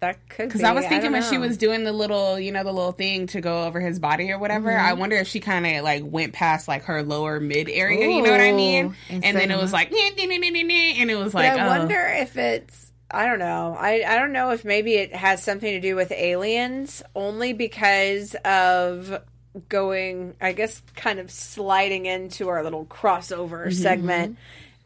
That 0.00 0.28
could 0.30 0.48
Because. 0.48 0.62
I 0.62 0.72
was 0.72 0.84
thinking 0.86 1.12
don't 1.12 1.12
when 1.12 1.22
she 1.22 1.36
was 1.38 1.58
doing 1.58 1.84
the 1.84 1.92
little, 1.92 2.38
you 2.40 2.52
know, 2.52 2.64
the 2.64 2.72
little 2.72 2.92
thing 2.92 3.26
to 3.28 3.40
go 3.42 3.64
over 3.66 3.80
his 3.80 3.98
body 3.98 4.32
or 4.32 4.38
whatever, 4.38 4.76
I 4.76 4.94
wonder 4.94 5.16
if 5.16 5.28
she 5.28 5.40
kind 5.40 5.66
of 5.66 5.84
like 5.84 6.02
went 6.04 6.32
past 6.32 6.68
like 6.68 6.84
her 6.84 7.02
lower 7.02 7.38
mid 7.38 7.68
area. 7.68 8.08
you 8.08 8.22
know 8.22 8.30
what 8.30 8.40
I 8.40 8.52
mean? 8.52 8.86
Ooh, 8.86 8.94
And 9.10 9.24
and 9.24 9.36
then 9.36 9.50
it 9.50 9.58
was 9.60 9.72
like, 9.74 9.92
and 9.92 11.10
it 11.10 11.16
was 11.18 11.32
But 11.32 11.44
like, 11.44 11.52
I 11.60 11.64
oh. 11.66 11.78
wonder 11.78 11.98
if 12.16 12.36
it's. 12.36 12.90
I 13.10 13.26
don't 13.26 13.40
know. 13.40 13.76
I, 13.78 14.04
I 14.06 14.18
don't 14.18 14.32
know 14.32 14.50
if 14.52 14.64
maybe 14.64 14.94
it 14.94 15.14
has 15.14 15.42
something 15.42 15.68
to 15.70 15.80
do 15.80 15.96
with 15.96 16.12
aliens, 16.12 17.02
only 17.16 17.52
because 17.52 18.36
of 18.44 19.20
going, 19.68 20.36
I 20.40 20.52
guess, 20.52 20.80
kind 20.94 21.18
of 21.18 21.28
sliding 21.30 22.06
into 22.06 22.48
our 22.48 22.62
little 22.62 22.86
crossover 22.86 23.66
Mm-hmm. 23.66 23.70
segment. 23.72 24.38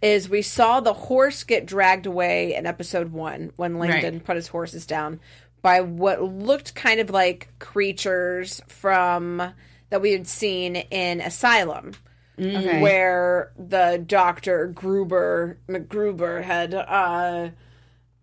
Is 0.04 0.28
we 0.28 0.42
saw 0.42 0.80
the 0.80 0.92
horse 0.92 1.44
get 1.44 1.64
dragged 1.64 2.04
away 2.04 2.54
in 2.54 2.66
episode 2.66 3.10
one 3.10 3.52
when 3.56 3.78
Langdon 3.78 4.14
Right. 4.16 4.24
put 4.24 4.36
his 4.36 4.48
horses 4.48 4.84
down 4.84 5.18
by 5.62 5.80
what 5.80 6.22
looked 6.22 6.74
kind 6.74 7.00
of 7.00 7.08
like 7.08 7.48
creatures 7.58 8.60
from 8.68 9.54
that 9.88 10.02
we 10.02 10.12
had 10.12 10.26
seen 10.26 10.76
in 10.76 11.22
Asylum 11.22 11.92
Okay. 12.38 12.82
where 12.82 13.52
the 13.56 14.02
doctor 14.06 14.66
Gruber 14.66 15.56
McGruber 15.68 16.42
had 16.42 16.74
uh 16.74 17.48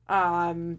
um 0.08 0.78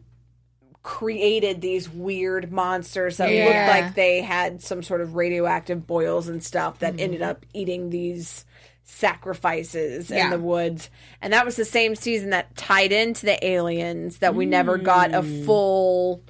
created 0.85 1.61
these 1.61 1.89
weird 1.89 2.53
monsters 2.53 3.17
that 3.17 3.33
Yeah. 3.33 3.45
looked 3.45 3.57
like 3.87 3.95
they 3.95 4.21
had 4.21 4.63
some 4.63 4.83
sort 4.83 5.01
of 5.01 5.15
radioactive 5.17 5.87
boils 5.87 6.29
and 6.29 6.43
stuff 6.45 6.79
that 6.81 7.01
ended 7.01 7.23
up 7.23 7.45
eating 7.55 7.91
these 7.91 8.45
sacrifices 8.85 10.11
in 10.11 10.17
Yeah. 10.17 10.31
the 10.31 10.39
woods. 10.39 10.91
And 11.21 11.33
that 11.33 11.45
was 11.45 11.57
the 11.57 11.65
same 11.65 11.95
season 11.95 12.31
that 12.31 12.57
tied 12.57 12.93
into 12.93 13.27
the 13.27 13.45
aliens 13.45 14.19
that 14.19 14.35
we 14.35 14.47
never 14.47 14.79
got 14.79 15.15
a 15.15 15.23
mm. 15.23 15.45
full 15.47 16.23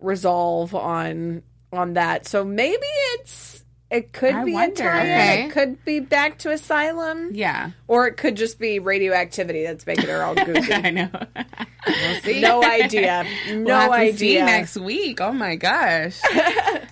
resolve 0.00 0.74
on 0.74 1.42
on 1.72 1.94
that. 1.94 2.26
So 2.26 2.44
maybe 2.44 2.86
it's 3.14 3.59
it 3.90 4.12
could 4.12 4.34
I 4.34 4.44
be 4.44 4.52
wonder. 4.52 4.88
a 4.88 4.92
tie 4.92 5.00
Okay. 5.00 5.44
it 5.46 5.50
could 5.52 5.84
be 5.84 5.98
back 6.00 6.38
to 6.38 6.50
asylum 6.52 7.30
yeah. 7.32 7.70
or 7.88 8.06
it 8.06 8.16
could 8.16 8.36
just 8.36 8.58
be 8.60 8.78
radioactivity 8.78 9.64
that's 9.64 9.84
making 9.86 10.08
her 10.08 10.22
all 10.22 10.34
goofy. 10.44 10.72
I 10.72 10.90
know. 10.90 11.08
no 12.40 12.62
idea. 12.62 13.24
No 13.52 13.64
we'll 13.64 13.92
have 13.92 13.92
to 14.12 14.16
see 14.16 14.36
idea. 14.36 14.44
next 14.44 14.76
week. 14.76 15.20
Oh 15.20 15.32
my 15.32 15.56
gosh. 15.56 16.20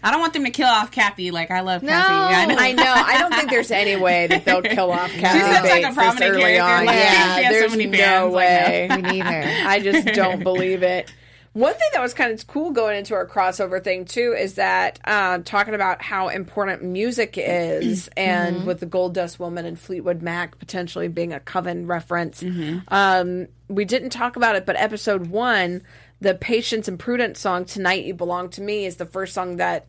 I 0.03 0.11
don't 0.11 0.21
want 0.21 0.33
them 0.33 0.45
to 0.45 0.51
kill 0.51 0.67
off 0.69 0.91
Kathy. 0.91 1.31
Like 1.31 1.51
I 1.51 1.61
love 1.61 1.83
Kathy. 1.83 1.87
No. 2.13 2.37
I 2.37 2.47
know. 2.47 2.57
I 2.59 2.73
know. 2.73 2.93
I 3.07 3.19
don't 3.19 3.35
think 3.35 3.51
there's 3.51 3.71
any 3.71 3.97
way 3.97 4.27
that 4.29 4.45
they'll 4.45 4.63
kill 4.63 4.91
off 4.91 5.11
Kathy 5.13 5.39
seems 5.41 5.71
like 5.71 5.83
a 5.83 5.87
Bates 5.87 5.95
prominent 5.95 6.33
early 6.33 6.43
character. 6.43 6.63
on. 6.65 6.87
Like, 6.87 6.97
yeah, 6.97 7.37
she 7.37 7.43
has 7.45 7.55
so 7.55 7.59
there's 7.61 7.71
many 7.73 7.87
no 7.87 7.97
fans, 7.99 8.33
like, 8.33 8.35
way. 8.35 8.89
we 8.91 9.03
need 9.13 9.25
her. 9.25 9.69
I 9.69 9.81
just 9.81 10.09
don't 10.09 10.43
believe 10.43 10.83
it. 10.83 11.13
One 11.55 11.73
thing 11.73 11.89
that 11.93 12.03
was 12.03 12.15
kind 12.15 12.33
of 12.33 12.47
cool 12.47 12.71
going 12.71 12.99
into 12.99 13.15
our 13.15 13.27
crossover 13.27 13.83
thing 13.83 14.05
too 14.05 14.35
is 14.39 14.55
that 14.55 15.01
uh, 15.05 15.39
talking 15.45 15.75
about 15.75 16.03
how 16.03 16.29
important 16.29 16.83
music 16.83 17.35
is, 17.37 18.09
and 18.17 18.67
with 18.67 18.81
the 18.81 18.87
Gold 18.87 19.15
Dust 19.15 19.41
Woman 19.41 19.65
and 19.65 19.79
Fleetwood 19.79 20.23
Mac 20.23 20.59
potentially 20.59 21.09
being 21.09 21.33
a 21.33 21.41
Coven 21.41 21.87
reference. 21.87 22.43
Um, 22.89 23.49
we 23.69 23.85
didn't 23.85 24.11
talk 24.11 24.37
about 24.37 24.57
it, 24.57 24.67
but 24.67 24.77
episode 24.77 25.29
one, 25.29 25.83
the 26.21 26.35
Patience 26.35 26.89
and 26.89 26.99
Prudence 26.99 27.41
song 27.41 27.65
"Tonight 27.65 28.05
You 28.05 28.15
Belong 28.15 28.49
to 28.51 28.61
Me" 28.63 28.87
is 28.87 28.97
the 28.97 29.07
first 29.07 29.35
song 29.35 29.57
that 29.57 29.87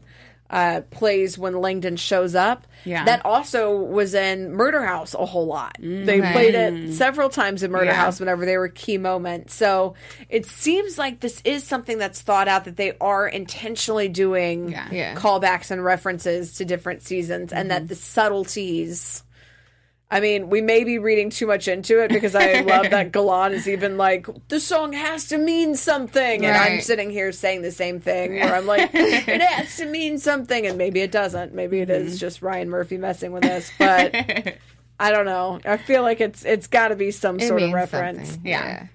uh, 0.50 0.82
plays 0.90 1.38
when 1.38 1.60
Langdon 1.62 1.96
shows 1.96 2.36
up. 2.36 2.66
Yeah. 2.86 3.04
that 3.06 3.26
also 3.26 3.76
was 3.76 4.14
in 4.14 4.54
Murder 4.54 4.82
House 4.86 5.14
a 5.14 5.26
whole 5.26 5.46
lot. 5.48 5.76
They 5.82 6.22
played 6.22 6.56
it 6.56 6.94
several 6.94 7.28
times 7.30 7.62
in 7.62 7.72
Murder 7.72 7.88
Yeah. 7.88 7.94
House 7.96 8.22
whenever 8.22 8.46
they 8.46 8.58
were 8.58 8.70
key 8.70 8.98
moments. 8.98 9.54
So 9.54 9.96
it 10.30 10.46
seems 10.46 10.98
like 10.98 11.20
this 11.20 11.42
is 11.44 11.66
something 11.66 11.98
that's 11.98 12.22
thought 12.22 12.48
out 12.48 12.64
that 12.66 12.78
they 12.78 12.94
are 13.02 13.28
intentionally 13.28 14.08
doing 14.08 14.72
Yeah. 14.72 15.14
Callbacks 15.16 15.72
and 15.72 15.84
references 15.84 16.54
to 16.56 16.66
different 16.66 17.04
seasons 17.04 17.52
and 17.52 17.70
that 17.70 17.90
the 17.90 17.96
subtleties 17.96 19.24
I 20.12 20.22
mean, 20.22 20.50
we 20.50 20.62
may 20.62 20.84
be 20.84 20.98
reading 20.98 21.30
too 21.30 21.46
much 21.46 21.68
into 21.68 22.02
it 22.04 22.10
because 22.10 22.34
I 22.34 22.62
love 22.62 22.90
that 22.90 23.12
Gallant 23.14 23.54
is 23.54 23.68
even 23.68 23.96
like, 23.96 24.28
the 24.48 24.60
song 24.60 24.94
has 24.94 25.28
to 25.28 25.38
mean 25.38 25.76
something. 25.76 26.46
And 26.46 26.58
I'm 26.58 26.82
sitting 26.82 27.12
here 27.12 27.32
saying 27.32 27.62
the 27.62 27.72
same 27.72 28.00
thing 28.00 28.34
where 28.34 28.56
I'm 28.56 28.66
like, 28.66 28.90
it 28.94 29.42
has 29.42 29.78
to 29.78 29.86
mean 29.86 30.18
something. 30.18 30.66
And 30.66 30.80
maybe 30.80 31.02
it 31.02 31.12
doesn't. 31.12 31.54
Maybe 31.54 31.80
it 31.80 31.92
is 31.92 32.14
mm-hmm. 32.14 32.18
just 32.18 32.42
Ryan 32.42 32.70
Murphy 32.72 32.98
messing 32.98 33.34
with 33.34 33.46
us. 33.46 33.72
But 33.78 34.16
I 35.00 35.12
don't 35.12 35.26
know. 35.26 35.60
I 35.64 35.78
feel 35.78 36.02
like 36.02 36.22
it's 36.22 36.44
it's 36.44 36.66
got 36.66 36.88
to 36.88 36.96
be 36.96 37.12
some 37.12 37.40
It 37.40 37.48
sort 37.48 37.62
of 37.62 37.72
reference. 37.72 38.32
something. 38.32 38.52
Yeah. 38.52 38.88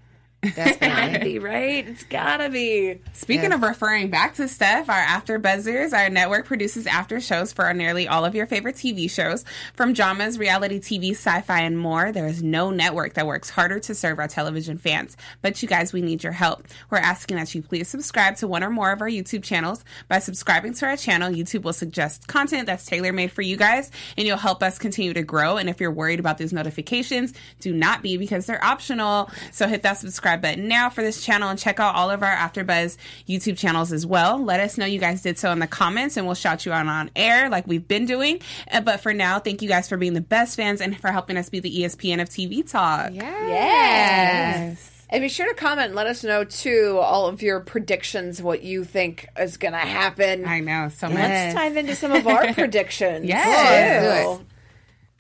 That's 0.54 0.76
gotta 0.80 1.18
be, 1.20 1.38
right? 1.38 1.86
It's 1.88 2.04
gotta 2.04 2.50
be. 2.50 3.00
Speaking 3.12 3.52
of 3.52 3.62
referring 3.62 4.10
back 4.10 4.34
to 4.34 4.48
Steph, 4.48 4.88
our 4.88 4.94
After 4.94 5.38
Buzzers, 5.38 5.92
our 5.92 6.10
network 6.10 6.46
produces 6.46 6.86
after 6.86 7.20
shows 7.20 7.52
for 7.52 7.72
nearly 7.72 8.08
all 8.08 8.24
of 8.24 8.34
your 8.34 8.46
favorite 8.46 8.76
TV 8.76 9.10
shows. 9.10 9.44
From 9.74 9.92
dramas, 9.92 10.38
reality 10.38 10.78
TV, 10.80 11.12
sci 11.12 11.40
fi, 11.42 11.60
and 11.60 11.78
more, 11.78 12.12
there 12.12 12.26
is 12.26 12.42
no 12.42 12.70
network 12.70 13.14
that 13.14 13.26
works 13.26 13.50
harder 13.50 13.78
to 13.80 13.94
serve 13.94 14.18
our 14.18 14.28
television 14.28 14.78
fans. 14.78 15.16
But 15.42 15.62
you 15.62 15.68
guys, 15.68 15.92
we 15.92 16.02
need 16.02 16.22
your 16.22 16.32
help. 16.32 16.66
We're 16.90 16.98
asking 16.98 17.36
that 17.36 17.54
you 17.54 17.62
please 17.62 17.88
subscribe 17.88 18.36
to 18.36 18.48
one 18.48 18.62
or 18.62 18.70
more 18.70 18.92
of 18.92 19.00
our 19.00 19.08
YouTube 19.08 19.42
channels. 19.42 19.84
By 20.08 20.18
subscribing 20.18 20.74
to 20.74 20.86
our 20.86 20.96
channel, 20.96 21.30
YouTube 21.30 21.62
will 21.62 21.72
suggest 21.72 22.26
content 22.26 22.66
that's 22.66 22.84
tailor 22.84 23.12
made 23.12 23.32
for 23.32 23.42
you 23.42 23.56
guys, 23.56 23.90
and 24.16 24.26
you'll 24.26 24.36
help 24.36 24.62
us 24.62 24.78
continue 24.78 25.14
to 25.14 25.22
grow. 25.22 25.56
And 25.56 25.68
if 25.68 25.80
you're 25.80 25.90
worried 25.90 26.20
about 26.20 26.38
these 26.38 26.52
notifications, 26.52 27.32
do 27.60 27.72
not 27.72 28.02
be 28.02 28.16
because 28.16 28.46
they're 28.46 28.64
optional. 28.64 29.30
So 29.52 29.66
hit 29.68 29.82
that 29.82 29.98
subscribe 29.98 30.33
button 30.36 30.68
now 30.68 30.90
for 30.90 31.02
this 31.02 31.24
channel 31.24 31.48
and 31.48 31.58
check 31.58 31.80
out 31.80 31.94
all 31.94 32.10
of 32.10 32.22
our 32.22 32.34
AfterBuzz 32.34 32.96
YouTube 33.28 33.56
channels 33.58 33.92
as 33.92 34.06
well. 34.06 34.42
Let 34.42 34.60
us 34.60 34.76
know 34.78 34.86
you 34.86 34.98
guys 34.98 35.22
did 35.22 35.38
so 35.38 35.50
in 35.52 35.58
the 35.58 35.66
comments, 35.66 36.16
and 36.16 36.26
we'll 36.26 36.34
shout 36.34 36.64
you 36.66 36.72
out 36.72 36.86
on 36.86 37.10
air 37.16 37.48
like 37.50 37.66
we've 37.66 37.86
been 37.86 38.06
doing. 38.06 38.40
Uh, 38.70 38.80
But 38.80 39.00
for 39.00 39.12
now, 39.14 39.38
thank 39.38 39.62
you 39.62 39.68
guys 39.68 39.88
for 39.88 39.96
being 39.96 40.14
the 40.14 40.20
best 40.20 40.56
fans 40.56 40.80
and 40.80 40.98
for 41.00 41.10
helping 41.12 41.36
us 41.36 41.48
be 41.50 41.60
the 41.60 41.82
ESPN 41.82 42.20
of 42.20 42.28
TV 42.28 42.68
talk. 42.68 43.10
Yes. 43.12 43.48
yes. 43.48 44.90
And 45.10 45.20
be 45.22 45.28
sure 45.28 45.46
to 45.46 45.54
comment 45.54 45.86
and 45.88 45.94
let 45.94 46.06
us 46.08 46.24
know 46.24 46.42
too 46.44 46.98
all 47.00 47.26
of 47.26 47.40
your 47.42 47.60
predictions, 47.60 48.42
what 48.42 48.62
you 48.64 48.82
think 48.84 49.28
is 49.38 49.56
gonna 49.58 49.76
happen. 49.78 50.44
I 50.44 50.58
know 50.60 50.88
so 50.88 51.08
much. 51.08 51.18
Let's 51.18 51.54
dive 51.54 51.76
into 51.76 51.94
some 51.94 52.10
of 52.10 52.26
our 52.26 52.52
predictions. 52.54 53.26
Yes. 53.26 54.38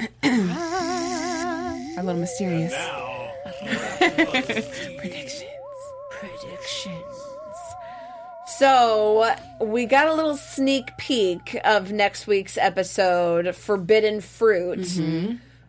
too. 0.00 0.08
A 1.96 2.02
little 2.02 2.20
mysterious. 2.20 2.74
predictions. 4.98 5.50
Predictions. 6.10 7.24
So 8.46 9.34
we 9.60 9.86
got 9.86 10.06
a 10.06 10.14
little 10.14 10.36
sneak 10.36 10.96
peek 10.96 11.58
of 11.64 11.90
next 11.90 12.26
week's 12.26 12.56
episode, 12.56 13.54
Forbidden 13.56 14.20
Fruit, 14.20 14.86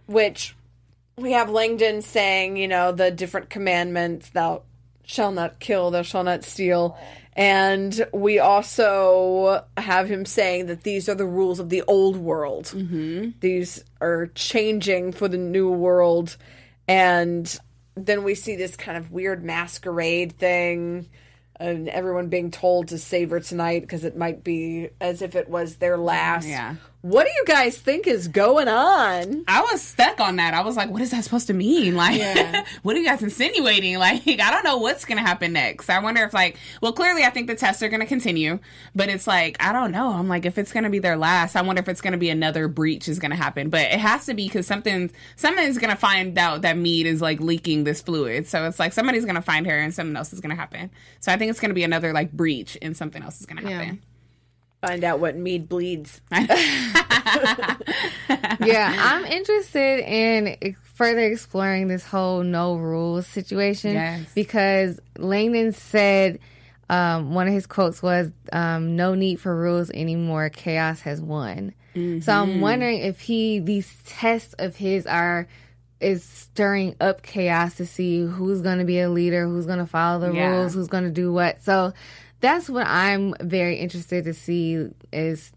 which 0.05 0.55
we 1.17 1.31
have 1.31 1.49
Langdon 1.49 2.01
saying, 2.01 2.57
you 2.57 2.67
know, 2.67 2.91
the 2.91 3.09
different 3.09 3.49
commandments: 3.49 4.29
"Thou 4.29 4.63
shall 5.03 5.31
not 5.31 5.59
kill, 5.59 5.91
thou 5.91 6.03
shall 6.03 6.23
not 6.23 6.43
steal." 6.43 6.97
And 7.35 8.05
we 8.13 8.39
also 8.39 9.65
have 9.77 10.07
him 10.07 10.25
saying 10.25 10.67
that 10.67 10.83
these 10.83 11.09
are 11.09 11.15
the 11.15 11.25
rules 11.25 11.59
of 11.59 11.69
the 11.69 11.81
old 11.83 12.15
world. 12.15 12.65
Mm-hmm. 12.65 13.31
These 13.41 13.83
are 13.99 14.27
changing 14.27 15.11
for 15.11 15.27
the 15.27 15.37
new 15.37 15.69
world. 15.69 16.37
And 16.87 17.59
then 17.95 18.23
we 18.23 18.35
see 18.35 18.55
this 18.55 18.75
kind 18.75 18.97
of 18.97 19.11
weird 19.11 19.43
masquerade 19.43 20.33
thing 20.33 21.07
and 21.57 21.87
everyone 21.87 22.27
being 22.27 22.51
told 22.51 22.89
to 22.89 22.97
savor 22.97 23.39
tonight 23.39 23.81
because 23.81 24.03
it 24.03 24.17
might 24.17 24.43
be 24.43 24.89
as 24.99 25.21
if 25.21 25.35
it 25.35 25.49
was 25.49 25.77
their 25.77 25.97
last. 25.97 26.47
Yeah. 26.47 26.75
What 27.05 27.27
do 27.27 27.31
you 27.31 27.43
guys 27.45 27.77
think 27.77 28.07
is 28.07 28.27
going 28.27 28.67
on? 28.67 29.43
I 29.47 29.61
was 29.61 29.79
stuck 29.83 30.19
on 30.19 30.37
that. 30.37 30.55
I 30.55 30.61
was 30.61 30.75
like, 30.75 30.89
what 30.89 31.03
is 31.03 31.11
that 31.11 31.23
supposed 31.23 31.45
to 31.47 31.53
mean? 31.53 31.93
Like, 32.05 32.19
what 32.81 32.95
are 32.95 32.99
you 32.99 33.05
guys 33.05 33.21
insinuating? 33.21 33.99
Like, 34.05 34.25
I 34.25 34.49
don't 34.49 34.63
know 34.63 34.77
what's 34.77 35.05
going 35.05 35.19
to 35.19 35.23
happen 35.23 35.53
next. 35.53 35.87
I 35.87 35.99
wonder 35.99 36.23
if, 36.23 36.33
like, 36.33 36.57
well, 36.81 36.93
clearly 36.93 37.23
I 37.23 37.29
think 37.29 37.45
the 37.45 37.53
tests 37.53 37.83
are 37.83 37.89
going 37.89 37.99
to 37.99 38.07
continue, 38.07 38.57
but 38.95 39.09
it's 39.09 39.27
like, 39.27 39.63
I 39.63 39.71
don't 39.71 39.91
know. 39.91 40.09
I'm 40.09 40.27
like, 40.27 40.45
if 40.45 40.57
it's 40.57 40.71
going 40.71 40.83
to 40.83 40.89
be 40.89 40.97
their 40.97 41.15
last, 41.15 41.55
I 41.55 41.61
wonder 41.61 41.79
if 41.79 41.87
it's 41.87 42.01
going 42.01 42.13
to 42.13 42.17
be 42.17 42.31
another 42.31 42.67
breach 42.67 43.07
is 43.07 43.19
going 43.19 43.29
to 43.29 43.37
happen. 43.37 43.69
But 43.69 43.81
it 43.81 43.99
has 43.99 44.25
to 44.25 44.33
be 44.33 44.47
because 44.47 44.65
something, 44.65 45.11
somebody's 45.35 45.77
going 45.77 45.91
to 45.91 45.95
find 45.95 46.35
out 46.39 46.63
that 46.63 46.75
Mead 46.75 47.05
is 47.05 47.21
like 47.21 47.39
leaking 47.39 47.83
this 47.83 48.01
fluid. 48.01 48.47
So 48.47 48.65
it's 48.65 48.79
like 48.79 48.93
somebody's 48.93 49.25
going 49.25 49.35
to 49.35 49.43
find 49.43 49.67
her 49.67 49.77
and 49.77 49.93
something 49.93 50.15
else 50.15 50.33
is 50.33 50.41
going 50.41 50.55
to 50.55 50.59
happen. 50.59 50.89
So 51.19 51.31
I 51.31 51.37
think 51.37 51.51
it's 51.51 51.59
going 51.59 51.69
to 51.69 51.75
be 51.75 51.83
another 51.83 52.13
like 52.13 52.31
breach 52.31 52.79
and 52.81 52.97
something 52.97 53.21
else 53.21 53.39
is 53.39 53.45
going 53.45 53.63
to 53.63 53.69
happen. 53.69 54.01
Find 54.85 55.03
out 55.03 55.19
what 55.19 55.35
Mead 55.35 55.67
bleeds. 55.69 56.21
yeah, 56.31 56.45
I'm 58.97 59.25
interested 59.25 59.99
in 60.07 60.75
further 60.93 61.21
exploring 61.21 61.87
this 61.87 62.05
whole 62.05 62.43
no 62.43 62.75
rules 62.75 63.27
situation 63.27 63.93
Yes. 63.93 64.33
because 64.33 64.99
Langdon 65.17 65.71
said 65.73 66.39
um, 66.89 67.33
one 67.33 67.47
of 67.47 67.53
his 67.53 67.65
quotes 67.67 68.01
was 68.03 68.31
um, 68.53 68.95
"No 68.95 69.15
need 69.15 69.39
for 69.39 69.55
rules 69.55 69.89
anymore. 69.89 70.49
Chaos 70.49 71.01
has 71.01 71.21
won." 71.21 71.73
So 72.19 72.33
I'm 72.33 72.59
wondering 72.59 72.99
if 72.99 73.21
he 73.21 73.59
these 73.59 73.89
tests 74.05 74.53
of 74.59 74.75
his 74.75 75.07
are 75.07 75.47
is 76.01 76.25
stirring 76.25 76.93
up 76.99 77.21
chaos 77.23 77.75
to 77.75 77.85
see 77.85 78.19
who's 78.21 78.61
going 78.61 78.79
to 78.79 78.83
be 78.83 78.99
a 78.99 79.09
leader, 79.09 79.47
who's 79.47 79.65
going 79.65 79.79
to 79.79 79.85
follow 79.85 80.19
the 80.19 80.33
Yeah. 80.33 80.57
rules, 80.57 80.73
who's 80.73 80.89
going 80.89 81.05
to 81.05 81.09
do 81.09 81.31
what. 81.31 81.63
So 81.63 81.93
that's 82.39 82.69
what 82.69 82.87
I'm 82.87 83.33
very 83.41 83.77
interested 83.77 84.25
to 84.25 84.33
see 84.33 84.87
is 85.11 85.51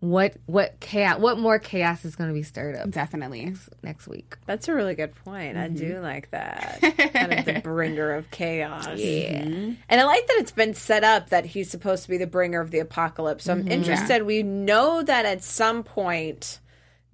what 0.00 0.36
what 0.44 0.78
chaos 0.78 1.18
what 1.18 1.38
more 1.38 1.58
chaos 1.58 2.04
is 2.04 2.16
going 2.16 2.28
to 2.28 2.34
be 2.34 2.42
stirred 2.42 2.76
up 2.76 2.90
Definitely. 2.90 3.54
next 3.82 4.06
week. 4.06 4.36
That's 4.46 4.68
a 4.68 4.74
really 4.74 4.94
good 4.94 5.14
point. 5.24 5.56
I 5.56 5.68
do 5.68 5.94
mm-hmm. 5.94 6.02
like 6.02 6.30
that. 6.32 6.80
kind 7.12 7.32
of 7.32 7.44
the 7.44 7.60
bringer 7.60 8.12
of 8.12 8.30
chaos. 8.30 8.86
Yeah. 8.96 9.42
Mm-hmm. 9.42 9.72
And 9.88 10.00
I 10.00 10.04
like 10.04 10.26
that 10.26 10.36
it's 10.38 10.52
been 10.52 10.74
set 10.74 11.02
up 11.02 11.30
that 11.30 11.46
he's 11.46 11.70
supposed 11.70 12.04
to 12.04 12.10
be 12.10 12.18
the 12.18 12.26
bringer 12.26 12.60
of 12.60 12.70
the 12.70 12.78
apocalypse. 12.78 13.44
So 13.44 13.52
I'm 13.52 13.60
mm-hmm. 13.60 13.72
interested. 13.72 14.24
We 14.24 14.42
know 14.42 15.02
that 15.02 15.24
at 15.24 15.42
some 15.42 15.82
point 15.82 16.60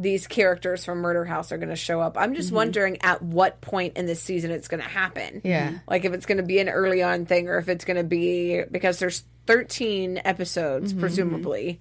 these 0.02 0.26
characters 0.26 0.84
from 0.84 0.98
Murder 0.98 1.24
House 1.24 1.52
are 1.52 1.58
going 1.58 1.68
to 1.68 1.76
show 1.76 2.00
up. 2.00 2.18
I'm 2.18 2.34
just 2.34 2.48
mm-hmm. 2.48 2.56
wondering 2.56 3.02
at 3.02 3.22
what 3.22 3.60
point 3.60 3.96
in 3.96 4.06
this 4.06 4.20
season 4.20 4.50
it's 4.50 4.68
going 4.68 4.82
to 4.82 4.88
happen. 4.88 5.40
Yeah. 5.44 5.78
Like 5.88 6.04
if 6.04 6.12
it's 6.12 6.26
going 6.26 6.38
to 6.38 6.44
be 6.44 6.58
an 6.58 6.68
early 6.68 7.02
on 7.02 7.26
thing 7.26 7.48
or 7.48 7.58
if 7.58 7.68
it's 7.68 7.84
going 7.84 7.96
to 7.96 8.04
be 8.04 8.62
because 8.70 8.98
there's 8.98 9.24
13 9.46 10.20
episodes 10.24 10.92
mm-hmm. 10.92 11.00
presumably. 11.00 11.80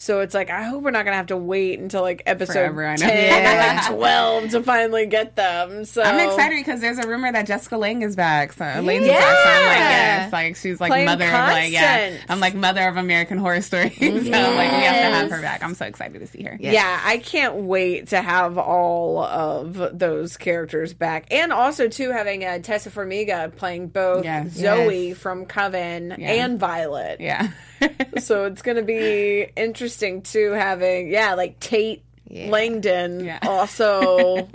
So 0.00 0.20
it's 0.20 0.32
like 0.32 0.48
I 0.48 0.62
hope 0.62 0.84
we're 0.84 0.92
not 0.92 1.04
gonna 1.04 1.16
have 1.16 1.26
to 1.26 1.36
wait 1.36 1.80
until 1.80 2.02
like 2.02 2.22
episode 2.24 2.52
Forever, 2.52 2.96
ten 2.98 3.74
like 3.76 3.86
twelve 3.88 4.48
to 4.50 4.62
finally 4.62 5.06
get 5.06 5.34
them. 5.34 5.84
So 5.86 6.02
I'm 6.02 6.20
excited 6.28 6.56
because 6.64 6.80
there's 6.80 6.98
a 6.98 7.08
rumor 7.08 7.32
that 7.32 7.48
Jessica 7.48 7.76
Lange 7.76 8.02
is 8.02 8.14
back. 8.14 8.52
So 8.52 8.64
Elaine's 8.64 9.08
back. 9.08 9.18
So 9.44 9.50
I'm 9.50 9.64
like, 9.66 9.76
yes, 9.76 10.32
like 10.32 10.56
she's 10.56 10.80
like 10.80 10.90
Playing 10.90 11.06
mother 11.06 11.24
of 11.24 11.32
like 11.32 11.72
yeah. 11.72 12.16
I'm 12.28 12.38
like 12.38 12.54
mother 12.54 12.86
of 12.86 12.96
American 12.96 13.38
Horror 13.38 13.60
Story. 13.60 13.90
so 13.98 14.06
like 14.06 14.22
we 14.24 14.30
have 14.30 14.60
to 14.60 15.16
have 15.16 15.30
her 15.32 15.42
back. 15.42 15.64
I'm 15.64 15.74
so 15.74 15.84
excited 15.86 16.20
to 16.20 16.26
see 16.28 16.44
her. 16.44 16.56
Yeah, 16.60 17.00
I 17.04 17.18
can't 17.18 17.56
wait 17.56 18.08
to 18.08 18.22
have 18.22 18.56
all 18.56 19.18
of 19.24 19.98
those 19.98 20.36
characters 20.36 20.94
back, 20.94 21.26
and 21.32 21.52
also 21.52 21.88
too 21.88 22.12
having 22.12 22.44
uh, 22.44 22.60
Taissa 22.62 22.92
Farmiga 22.92 23.54
playing 23.56 23.88
both 23.88 24.22
Yes. 24.24 24.52
Zoe 24.52 25.08
Yes. 25.08 25.18
from 25.18 25.44
Coven 25.44 26.14
Yeah. 26.18 26.44
and 26.44 26.60
Violet. 26.60 27.20
Yeah. 27.20 27.48
So 28.18 28.46
it's 28.46 28.62
going 28.62 28.76
to 28.76 28.82
be 28.82 29.46
interesting 29.54 29.87
too 30.22 30.52
having 30.52 31.08
yeah 31.10 31.34
like 31.34 31.58
Tate 31.60 32.02
Langdon 32.30 33.24
Yeah. 33.24 33.38
also 33.46 34.48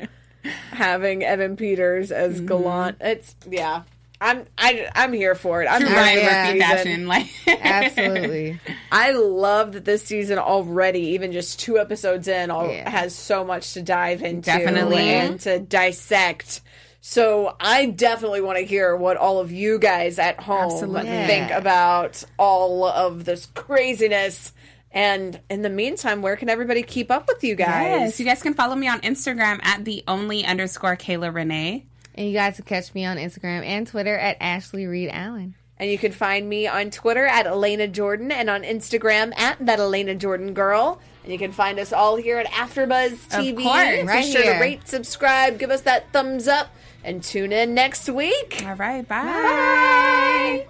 having 0.72 1.24
Evan 1.24 1.56
Peters 1.56 2.12
as 2.12 2.36
Mm-hmm. 2.38 2.46
Gallant. 2.48 2.98
It's 3.02 3.36
yeah. 3.50 3.84
I'm 4.22 4.46
I, 4.58 4.88
I'm 4.96 5.12
here 5.12 5.36
for 5.36 5.62
it. 5.64 5.68
I'm 5.68 5.82
True 5.82 5.90
Ryan 5.94 6.16
this 6.16 6.24
yeah. 6.26 6.46
Murphy 6.46 6.60
season. 6.60 6.78
fashion. 6.78 7.08
Like 7.08 7.28
Absolutely. 7.66 8.60
I 8.92 9.12
love 9.12 9.74
that 9.74 9.84
this 9.86 10.04
season 10.04 10.38
already, 10.40 11.00
even 11.10 11.32
just 11.34 11.60
two 11.60 11.78
episodes 11.78 12.28
in, 12.30 12.50
all, 12.50 12.70
Yeah. 12.72 12.90
has 12.90 13.14
so 13.14 13.44
much 13.44 13.74
to 13.74 13.82
dive 13.82 14.22
into 14.24 14.42
Definitely. 14.46 14.98
and 15.10 15.40
to 15.42 15.60
dissect. 15.60 16.62
So 17.02 17.54
I 17.60 17.88
definitely 17.88 18.40
want 18.40 18.60
to 18.60 18.64
hear 18.66 18.96
what 18.96 19.18
all 19.18 19.40
of 19.40 19.52
you 19.52 19.78
guys 19.78 20.18
at 20.20 20.40
home 20.40 20.72
Absolutely. 20.72 21.02
think 21.04 21.52
about 21.52 22.24
all 22.40 22.86
of 22.86 23.26
this 23.26 23.48
craziness. 23.48 24.54
And 24.94 25.40
in 25.50 25.64
the 25.64 25.70
meantime, 25.70 26.22
where 26.22 26.36
can 26.36 26.50
everybody 26.50 26.84
keep 26.84 27.10
up 27.10 27.28
with 27.28 27.44
you 27.44 27.56
guys? 27.56 27.88
Yes, 27.88 28.20
you 28.20 28.26
guys 28.26 28.44
can 28.44 28.54
follow 28.54 28.76
me 28.76 28.88
on 28.88 29.02
Instagram 29.02 29.60
at 29.66 29.84
the 29.84 30.04
only 30.08 30.46
underscore 30.46 30.96
Kayla 30.96 31.34
Renee. 31.34 31.86
And 32.16 32.28
you 32.28 32.34
guys 32.34 32.58
can 32.58 32.66
catch 32.66 32.94
me 32.94 33.04
on 33.06 33.18
Instagram 33.18 33.66
and 33.66 33.88
Twitter 33.88 34.16
at 34.16 34.38
Ashley 34.40 34.86
Reed 34.86 35.10
Allen. 35.12 35.56
And 35.80 35.90
you 35.90 35.98
can 35.98 36.12
find 36.12 36.48
me 36.48 36.68
on 36.68 36.92
Twitter 36.92 37.26
at 37.26 37.48
Alana 37.48 37.92
Jordan 37.92 38.32
and 38.32 38.52
on 38.52 38.62
Instagram 38.62 39.38
at 39.38 39.66
that 39.66 39.80
Alana 39.80 40.16
Jordan 40.18 40.54
girl. 40.54 41.02
And 41.24 41.32
you 41.32 41.40
can 41.40 41.52
find 41.52 41.80
us 41.80 41.92
all 41.92 42.16
here 42.16 42.38
at 42.38 42.46
AfterBuzz 42.48 43.30
TV. 43.30 43.64
course, 43.64 44.26
Be 44.26 44.32
sure 44.32 44.44
here. 44.44 44.54
to 44.54 44.60
rate, 44.60 44.88
subscribe, 44.88 45.58
give 45.58 45.72
us 45.72 45.82
that 45.82 46.12
thumbs 46.14 46.48
up, 46.48 46.68
and 47.04 47.24
tune 47.24 47.52
in 47.52 47.74
next 47.74 48.08
week. 48.10 48.62
All 48.66 48.76
right, 48.76 49.08
bye. 49.08 50.68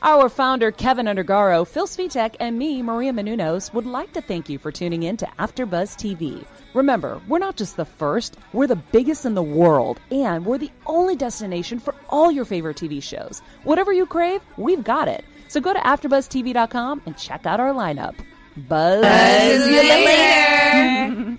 Our 0.00 0.28
founder, 0.28 0.70
Keven 0.70 1.06
Undergaro, 1.06 1.66
Phil 1.66 1.88
Svitek, 1.88 2.36
and 2.38 2.56
me, 2.56 2.82
Maria 2.82 3.12
Menounos, 3.12 3.74
would 3.74 3.84
like 3.84 4.12
to 4.12 4.20
thank 4.20 4.48
you 4.48 4.56
for 4.56 4.70
tuning 4.70 5.02
in 5.02 5.16
to 5.16 5.26
AfterBuzz 5.40 5.96
TV. 5.96 6.44
Remember, 6.72 7.20
we're 7.26 7.40
not 7.40 7.56
just 7.56 7.76
the 7.76 7.84
first, 7.84 8.36
we're 8.52 8.68
the 8.68 8.76
biggest 8.76 9.26
in 9.26 9.34
the 9.34 9.42
world, 9.42 9.98
and 10.12 10.46
we're 10.46 10.58
the 10.58 10.70
only 10.86 11.16
destination 11.16 11.80
for 11.80 11.96
all 12.08 12.30
your 12.30 12.44
favorite 12.44 12.76
TV 12.76 13.02
shows. 13.02 13.42
Whatever 13.64 13.92
you 13.92 14.06
crave, 14.06 14.40
we've 14.56 14.84
got 14.84 15.08
it. 15.08 15.24
So 15.48 15.60
go 15.60 15.72
to 15.72 15.80
AfterBuzzTV.com 15.80 17.02
and 17.04 17.18
check 17.18 17.44
out 17.44 17.58
our 17.58 17.72
lineup. 17.72 18.14
Buzz, 18.56 19.66
you 19.66 19.82
later. 19.82 21.38